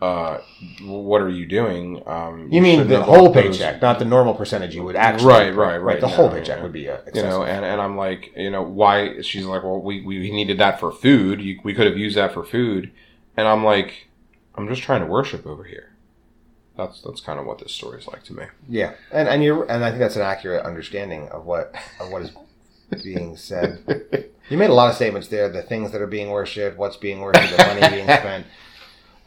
uh, 0.00 0.38
"What 0.82 1.20
are 1.20 1.28
you 1.28 1.46
doing?" 1.46 2.02
Um, 2.06 2.48
you, 2.50 2.56
you 2.56 2.62
mean 2.62 2.88
the 2.88 3.02
whole 3.02 3.32
paycheck, 3.32 3.82
not 3.82 3.98
the 3.98 4.04
normal 4.04 4.34
percentage 4.34 4.74
you 4.74 4.84
would 4.84 4.96
actually. 4.96 5.28
Right, 5.28 5.54
right, 5.54 5.54
right. 5.54 5.76
right 5.78 6.00
the 6.00 6.08
whole 6.08 6.30
paycheck 6.30 6.62
would 6.62 6.72
be, 6.72 6.88
uh, 6.88 6.98
you 7.14 7.22
know, 7.22 7.44
and, 7.44 7.64
and 7.64 7.80
I'm 7.80 7.96
like, 7.96 8.32
you 8.36 8.50
know, 8.50 8.62
why? 8.62 9.20
She's 9.22 9.44
like, 9.44 9.62
well, 9.62 9.80
we 9.80 10.00
we 10.02 10.30
needed 10.30 10.58
that 10.58 10.80
for 10.80 10.90
food. 10.90 11.40
You, 11.40 11.60
we 11.62 11.74
could 11.74 11.86
have 11.86 11.98
used 11.98 12.16
that 12.16 12.32
for 12.32 12.44
food, 12.44 12.90
and 13.36 13.46
I'm 13.46 13.64
like, 13.64 14.08
I'm 14.54 14.68
just 14.68 14.82
trying 14.82 15.00
to 15.00 15.06
worship 15.06 15.46
over 15.46 15.64
here. 15.64 15.92
That's 16.76 17.02
that's 17.02 17.20
kind 17.20 17.38
of 17.38 17.46
what 17.46 17.58
this 17.58 17.72
story 17.72 17.98
is 17.98 18.06
like 18.06 18.24
to 18.24 18.34
me. 18.34 18.44
Yeah, 18.68 18.94
and 19.12 19.28
and 19.28 19.44
you 19.44 19.64
and 19.64 19.84
I 19.84 19.90
think 19.90 20.00
that's 20.00 20.16
an 20.16 20.22
accurate 20.22 20.64
understanding 20.64 21.28
of 21.28 21.44
what 21.44 21.74
of 22.00 22.10
what 22.10 22.22
is 22.22 22.32
being 23.02 23.36
said. 23.36 24.26
You 24.50 24.58
made 24.58 24.70
a 24.70 24.74
lot 24.74 24.90
of 24.90 24.96
statements 24.96 25.28
there. 25.28 25.48
The 25.48 25.62
things 25.62 25.92
that 25.92 26.02
are 26.02 26.08
being 26.08 26.30
worshipped, 26.30 26.76
what's 26.76 26.96
being 26.96 27.20
worshipped, 27.20 27.56
the 27.56 27.66
money 27.66 27.88
being 27.88 28.04
spent. 28.04 28.46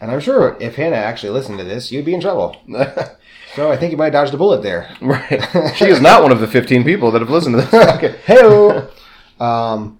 And 0.03 0.11
I'm 0.11 0.19
sure 0.19 0.57
if 0.59 0.75
Hannah 0.75 0.97
actually 0.97 1.29
listened 1.29 1.59
to 1.59 1.63
this, 1.63 1.89
you'd 1.89 2.03
be 2.03 2.13
in 2.13 2.19
trouble. 2.19 2.57
so 3.55 3.71
I 3.71 3.77
think 3.77 3.91
you 3.91 3.97
might 3.97 4.13
have 4.13 4.25
dodged 4.25 4.33
a 4.33 4.37
bullet 4.37 4.61
there. 4.61 4.93
Right. 5.01 5.41
She 5.77 5.85
is 5.85 6.01
not 6.01 6.21
one 6.21 6.33
of 6.33 6.41
the 6.41 6.47
15 6.47 6.83
people 6.83 7.09
that 7.11 7.21
have 7.21 7.29
listened 7.29 7.55
to 7.55 7.61
this. 7.61 7.73
okay. 7.95 8.17
Hey. 8.25 8.85
Um, 9.39 9.97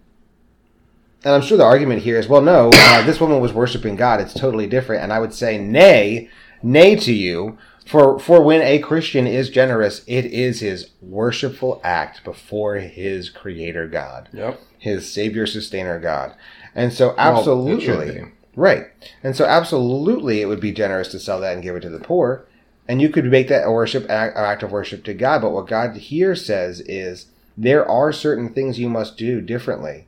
and 1.24 1.34
I'm 1.34 1.42
sure 1.42 1.58
the 1.58 1.64
argument 1.64 2.02
here 2.02 2.20
is, 2.20 2.28
well, 2.28 2.42
no, 2.42 2.70
uh, 2.74 3.06
this 3.06 3.22
woman 3.22 3.40
was 3.40 3.54
worshiping 3.54 3.96
God. 3.96 4.20
It's 4.20 4.34
totally 4.34 4.68
different. 4.68 5.04
And 5.04 5.14
I 5.14 5.20
would 5.20 5.34
say, 5.34 5.58
nay, 5.58 6.28
nay 6.62 6.98
to 6.98 7.14
you. 7.14 7.58
For 7.86 8.20
for 8.20 8.42
when 8.44 8.62
a 8.62 8.80
Christian 8.80 9.26
is 9.26 9.50
generous, 9.50 10.04
it 10.06 10.26
is 10.26 10.60
his 10.60 10.92
worshipful 11.02 11.80
act 11.82 12.26
before 12.26 12.76
his 12.76 13.30
creator 13.30 13.88
God, 13.88 14.28
Yep. 14.34 14.60
his 14.80 15.10
savior 15.12 15.46
sustainer 15.46 15.98
God. 16.00 16.34
And 16.76 16.92
so 16.92 17.14
absolutely 17.18 18.12
be. 18.22 18.32
Right. 18.56 18.88
And 19.24 19.36
so 19.36 19.46
absolutely 19.46 20.42
it 20.42 20.46
would 20.46 20.60
be 20.60 20.72
generous 20.72 21.08
to 21.10 21.20
sell 21.20 21.40
that 21.42 21.54
and 21.54 21.64
give 21.64 21.76
it 21.76 21.82
to 21.82 21.90
the 21.90 22.00
poor. 22.00 22.46
And 22.88 23.02
you 23.02 23.10
could 23.10 23.26
make 23.26 23.48
that 23.48 23.66
a 23.66 23.72
worship 23.72 24.10
act, 24.10 24.38
an 24.38 24.44
act 24.44 24.64
of 24.64 24.72
worship 24.72 25.04
to 25.06 25.14
God, 25.14 25.42
but 25.42 25.52
what 25.52 25.68
God 25.68 25.96
here 25.96 26.36
says 26.36 26.82
is 26.82 27.28
there 27.58 27.88
are 27.90 28.12
certain 28.12 28.54
things 28.54 28.80
you 28.80 28.90
must 28.90 29.18
do 29.18 29.42
differently. 29.42 30.08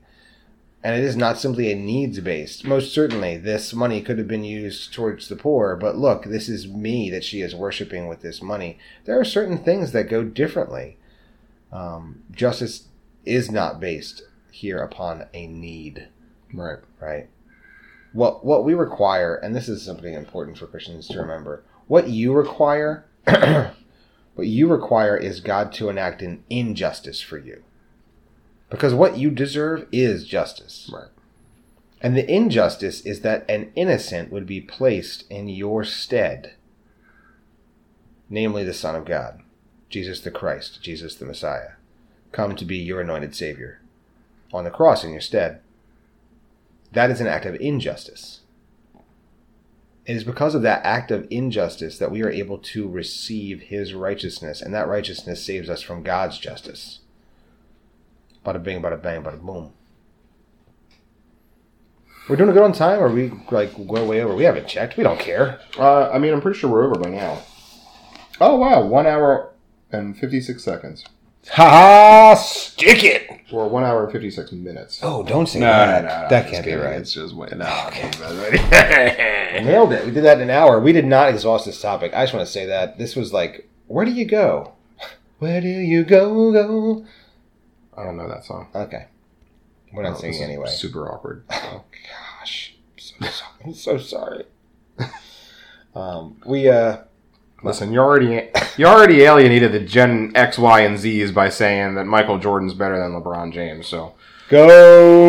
And 0.84 0.96
it 0.96 1.04
is 1.04 1.16
not 1.16 1.40
simply 1.40 1.72
a 1.72 1.76
needs 1.76 2.20
based. 2.20 2.64
Most 2.64 2.94
certainly, 2.94 3.38
this 3.38 3.74
money 3.74 4.02
could 4.02 4.20
have 4.20 4.28
been 4.28 4.44
used 4.44 4.94
towards 4.94 5.28
the 5.28 5.36
poor, 5.36 5.76
but 5.76 5.98
look, 5.98 6.26
this 6.26 6.48
is 6.48 6.68
me 6.68 7.10
that 7.10 7.24
she 7.24 7.42
is 7.42 7.56
worshiping 7.56 8.08
with 8.08 8.22
this 8.22 8.40
money. 8.40 8.78
There 9.06 9.20
are 9.20 9.26
certain 9.26 9.58
things 9.58 9.94
that 9.94 10.10
go 10.10 10.24
differently. 10.24 10.98
Um, 11.72 12.22
justice 12.32 12.88
is 13.26 13.50
not 13.50 13.80
based 13.80 14.22
here 14.52 14.78
upon 14.78 15.26
a 15.34 15.48
need, 15.48 16.08
Right. 16.54 16.80
right? 17.02 17.30
What 18.16 18.46
what 18.46 18.64
we 18.64 18.74
require, 18.74 19.36
and 19.36 19.54
this 19.54 19.68
is 19.68 19.84
something 19.84 20.14
important 20.14 20.58
for 20.58 20.68
Christians 20.68 21.10
to 21.10 21.20
remember, 21.20 21.66
what 21.88 22.08
you 22.08 22.32
require, 22.32 23.06
what 23.26 24.48
you 24.48 24.70
require 24.70 25.18
is 25.18 25.42
God 25.42 25.74
to 25.74 25.90
enact 25.90 26.22
an 26.22 26.42
injustice 26.50 27.20
for 27.20 27.38
you. 27.38 27.62
Because 28.70 28.94
what 28.94 29.18
you 29.18 29.30
deserve 29.30 29.86
is 29.92 30.26
justice. 30.26 30.90
Right. 30.94 31.10
And 32.00 32.16
the 32.16 32.30
injustice 32.32 33.02
is 33.02 33.20
that 33.22 33.44
an 33.50 33.74
innocent 33.76 34.32
would 34.32 34.46
be 34.46 34.62
placed 34.62 35.30
in 35.30 35.50
your 35.50 35.84
stead, 35.84 36.54
namely 38.30 38.64
the 38.64 38.74
Son 38.74 38.96
of 38.96 39.04
God, 39.04 39.42
Jesus 39.90 40.22
the 40.22 40.32
Christ, 40.32 40.82
Jesus 40.82 41.16
the 41.16 41.26
Messiah, 41.26 41.72
come 42.32 42.56
to 42.56 42.64
be 42.64 42.78
your 42.78 43.02
anointed 43.02 43.36
Savior, 43.36 43.82
on 44.54 44.64
the 44.64 44.72
cross 44.72 45.04
in 45.04 45.12
your 45.12 45.20
stead. 45.20 45.60
That 46.96 47.12
is 47.12 47.22
an 47.22 47.28
act 47.28 47.46
of 47.46 47.56
injustice. 47.56 48.40
It 50.06 50.16
is 50.16 50.24
because 50.24 50.56
of 50.56 50.62
that 50.62 50.86
act 50.86 51.12
of 51.12 51.28
injustice 51.30 51.98
that 51.98 52.12
we 52.12 52.22
are 52.24 52.30
able 52.30 52.58
to 52.60 52.88
receive 52.88 53.64
His 53.64 53.94
righteousness, 53.94 54.62
and 54.62 54.74
that 54.74 54.88
righteousness 54.88 55.44
saves 55.44 55.70
us 55.70 55.82
from 55.82 56.04
God's 56.04 56.40
justice. 56.40 57.00
Bada 58.46 58.64
bing, 58.64 58.82
bada 58.82 59.02
bang, 59.02 59.24
bada 59.24 59.42
boom. 59.42 59.74
We're 62.30 62.38
doing 62.38 62.54
good 62.54 62.64
on 62.64 62.72
time, 62.72 63.00
or 63.00 63.10
we 63.10 63.32
like 63.52 63.76
go 63.76 64.06
way 64.06 64.22
over? 64.22 64.34
We 64.34 64.46
haven't 64.46 64.68
checked. 64.68 64.96
We 64.96 65.04
don't 65.04 65.20
care. 65.20 65.60
Uh, 65.78 66.10
I 66.10 66.18
mean, 66.18 66.34
I'm 66.34 66.42
pretty 66.42 66.58
sure 66.58 66.72
we're 66.72 66.86
over 66.86 67.00
by 67.00 67.10
now. 67.10 67.44
Oh 68.40 68.56
wow, 68.56 68.86
one 68.86 69.06
hour 69.06 69.52
and 69.92 70.18
fifty 70.18 70.40
six 70.40 70.64
seconds, 70.64 71.04
Ha 71.52 71.64
ha! 71.70 72.36
Stick 72.36 73.04
it. 73.04 73.30
or 73.52 73.70
one 73.70 73.84
hour 73.84 74.04
and 74.04 74.12
fifty 74.12 74.32
six 74.32 74.52
minutes. 74.52 75.00
Oh, 75.04 75.24
don't 75.24 75.48
say 75.48 75.60
No, 75.60 75.68
that. 75.68 76.04
no, 76.04 76.22
no, 76.24 76.28
that 76.30 76.50
can't 76.52 76.66
be 76.66 76.74
right. 76.74 76.96
It's 77.00 77.14
just 77.14 77.36
wait, 77.36 77.56
no. 77.56 77.66
okay. 77.88 79.62
Nailed 79.64 79.94
it. 79.94 80.06
We 80.06 80.12
did 80.12 80.24
that 80.24 80.38
in 80.38 80.44
an 80.44 80.50
hour. 80.50 80.80
We 80.80 80.92
did 80.92 81.06
not 81.06 81.30
exhaust 81.30 81.66
this 81.66 81.80
topic. 81.80 82.14
I 82.14 82.24
just 82.24 82.34
want 82.34 82.46
to 82.46 82.52
say 82.52 82.66
that 82.66 82.98
this 82.98 83.16
was 83.16 83.32
like, 83.32 83.70
where 83.88 84.06
do 84.06 84.12
you 84.12 84.26
go? 84.26 84.74
Where 85.40 85.62
do 85.62 85.68
you 85.68 86.04
go? 86.04 86.52
Go. 86.52 87.06
I 87.98 88.04
don't 88.04 88.18
know 88.18 88.28
that 88.28 88.44
song. 88.46 88.68
Okay, 88.74 89.06
we're 89.94 90.02
Oh, 90.04 90.10
not 90.10 90.12
this 90.14 90.22
singing 90.22 90.44
anyway. 90.44 90.68
Super 90.70 91.12
awkward. 91.12 91.46
so. 91.52 91.84
Gosh, 92.40 92.76
I'm 92.98 92.98
so, 92.98 93.30
sorry. 93.30 93.52
I'm 93.66 93.74
so 93.74 93.98
sorry. 93.98 94.46
um, 95.96 96.42
we 96.46 96.68
uh, 96.70 96.98
Listen, 97.64 97.92
you 97.92 98.00
already 98.00 98.50
you 98.78 98.86
already 98.86 99.22
alienated 99.22 99.72
the 99.72 99.80
Gen 99.80 100.32
X, 100.36 100.58
Y, 100.58 100.82
and 100.82 100.98
Z's 100.98 101.32
by 101.32 101.50
saying 101.50 101.96
that 101.96 102.06
Michael 102.06 102.38
Jordan's 102.38 102.74
better 102.74 102.98
than 102.98 103.12
LeBron 103.12 103.54
James. 103.54 103.88
So, 103.88 104.14
go. 104.50 104.68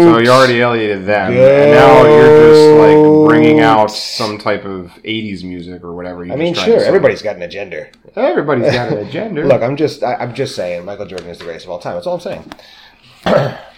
so 0.02 0.18
you 0.18 0.30
already 0.30 0.58
alienated 0.60 1.06
them, 1.06 1.32
and 1.32 1.70
now 1.72 2.04
you're 2.04 2.52
just 2.52 2.78
like 2.78 3.28
bringing 3.28 3.60
out 3.60 3.90
some 3.90 4.38
type 4.38 4.64
of 4.64 4.92
'80s 5.04 5.44
music 5.44 5.82
or 5.82 5.94
whatever. 5.94 6.24
You 6.24 6.32
I 6.32 6.36
mean, 6.36 6.54
just 6.54 6.66
tried 6.66 6.74
to 6.74 6.80
sure, 6.80 6.88
everybody's 6.88 7.22
got 7.22 7.36
an 7.36 7.42
agenda. 7.42 7.88
everybody's 8.16 8.72
got 8.72 8.92
an 8.92 8.98
agenda. 9.06 9.44
Look, 9.44 9.62
I'm 9.62 9.76
just, 9.76 10.02
I, 10.02 10.16
I'm 10.16 10.34
just 10.34 10.54
saying, 10.54 10.84
Michael 10.84 11.06
Jordan 11.06 11.28
is 11.28 11.38
the 11.38 11.44
greatest 11.44 11.66
of 11.66 11.70
all 11.70 11.78
time. 11.78 11.94
That's 11.94 12.06
all 12.06 12.14
I'm 12.14 12.20
saying. 12.20 12.52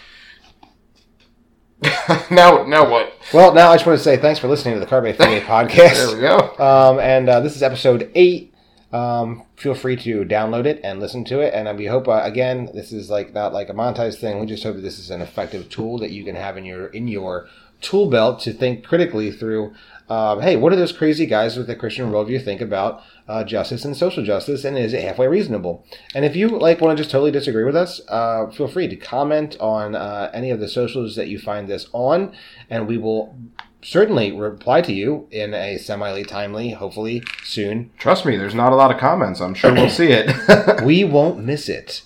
now, 2.30 2.64
now 2.64 2.88
what? 2.90 3.12
Well, 3.32 3.54
now 3.54 3.70
I 3.70 3.76
just 3.76 3.86
want 3.86 3.98
to 3.98 4.02
say 4.02 4.16
thanks 4.16 4.40
for 4.40 4.48
listening 4.48 4.74
to 4.74 4.80
the 4.80 4.86
Carbe 4.86 5.14
Filet 5.14 5.40
podcast. 5.42 5.94
There 5.94 6.14
we 6.16 6.20
go. 6.20 6.56
Um, 6.58 6.98
and 6.98 7.28
uh, 7.28 7.40
this 7.40 7.54
is 7.54 7.62
episode 7.62 8.10
eight. 8.14 8.52
Um, 8.92 9.44
feel 9.54 9.74
free 9.74 9.96
to 9.96 10.24
download 10.24 10.64
it 10.64 10.80
and 10.82 10.98
listen 10.98 11.24
to 11.26 11.40
it. 11.40 11.54
And 11.54 11.76
we 11.78 11.86
hope, 11.86 12.08
uh, 12.08 12.22
again, 12.24 12.70
this 12.74 12.90
is 12.90 13.10
like 13.10 13.32
not 13.32 13.52
like 13.52 13.68
a 13.68 13.74
monetized 13.74 14.18
thing. 14.18 14.40
We 14.40 14.46
just 14.46 14.64
hope 14.64 14.76
that 14.76 14.82
this 14.82 14.98
is 14.98 15.10
an 15.10 15.20
effective 15.20 15.68
tool 15.68 15.98
that 15.98 16.10
you 16.10 16.24
can 16.24 16.34
have 16.34 16.56
in 16.56 16.64
your 16.64 16.86
in 16.88 17.06
your 17.06 17.48
tool 17.80 18.10
belt 18.10 18.40
to 18.40 18.52
think 18.52 18.84
critically 18.84 19.30
through. 19.30 19.74
Um, 20.08 20.40
hey, 20.40 20.56
what 20.56 20.70
do 20.70 20.76
those 20.76 20.92
crazy 20.92 21.26
guys 21.26 21.56
with 21.56 21.66
the 21.66 21.76
Christian 21.76 22.10
worldview 22.10 22.42
think 22.42 22.60
about 22.60 23.02
uh, 23.28 23.44
justice 23.44 23.84
and 23.84 23.96
social 23.96 24.24
justice, 24.24 24.64
and 24.64 24.78
is 24.78 24.94
it 24.94 25.02
halfway 25.02 25.26
reasonable? 25.26 25.84
And 26.14 26.24
if 26.24 26.34
you 26.34 26.48
like 26.48 26.80
want 26.80 26.96
to 26.96 27.02
just 27.02 27.10
totally 27.10 27.30
disagree 27.30 27.64
with 27.64 27.76
us, 27.76 28.00
uh, 28.08 28.48
feel 28.50 28.68
free 28.68 28.88
to 28.88 28.96
comment 28.96 29.56
on 29.60 29.94
uh, 29.94 30.30
any 30.32 30.50
of 30.50 30.60
the 30.60 30.68
socials 30.68 31.14
that 31.16 31.28
you 31.28 31.38
find 31.38 31.68
this 31.68 31.88
on, 31.92 32.32
and 32.70 32.88
we 32.88 32.96
will 32.96 33.36
certainly 33.82 34.32
reply 34.32 34.80
to 34.80 34.92
you 34.92 35.28
in 35.30 35.52
a 35.52 35.76
semi 35.76 36.22
timely, 36.22 36.70
hopefully 36.70 37.22
soon. 37.44 37.90
Trust 37.98 38.24
me, 38.24 38.36
there's 38.36 38.54
not 38.54 38.72
a 38.72 38.76
lot 38.76 38.90
of 38.90 38.98
comments. 38.98 39.40
I'm 39.40 39.54
sure 39.54 39.74
we'll 39.74 39.90
see 39.90 40.08
it. 40.10 40.28
We 40.84 41.04
won't 41.04 41.44
miss 41.44 41.68
it. 41.68 42.02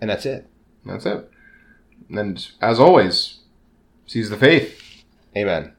And 0.00 0.10
that's 0.10 0.26
it. 0.26 0.46
That's 0.84 1.06
it. 1.06 1.30
And 2.10 2.46
as 2.60 2.78
always, 2.78 3.38
seize 4.06 4.30
the 4.30 4.36
faith. 4.36 5.04
Amen. 5.36 5.75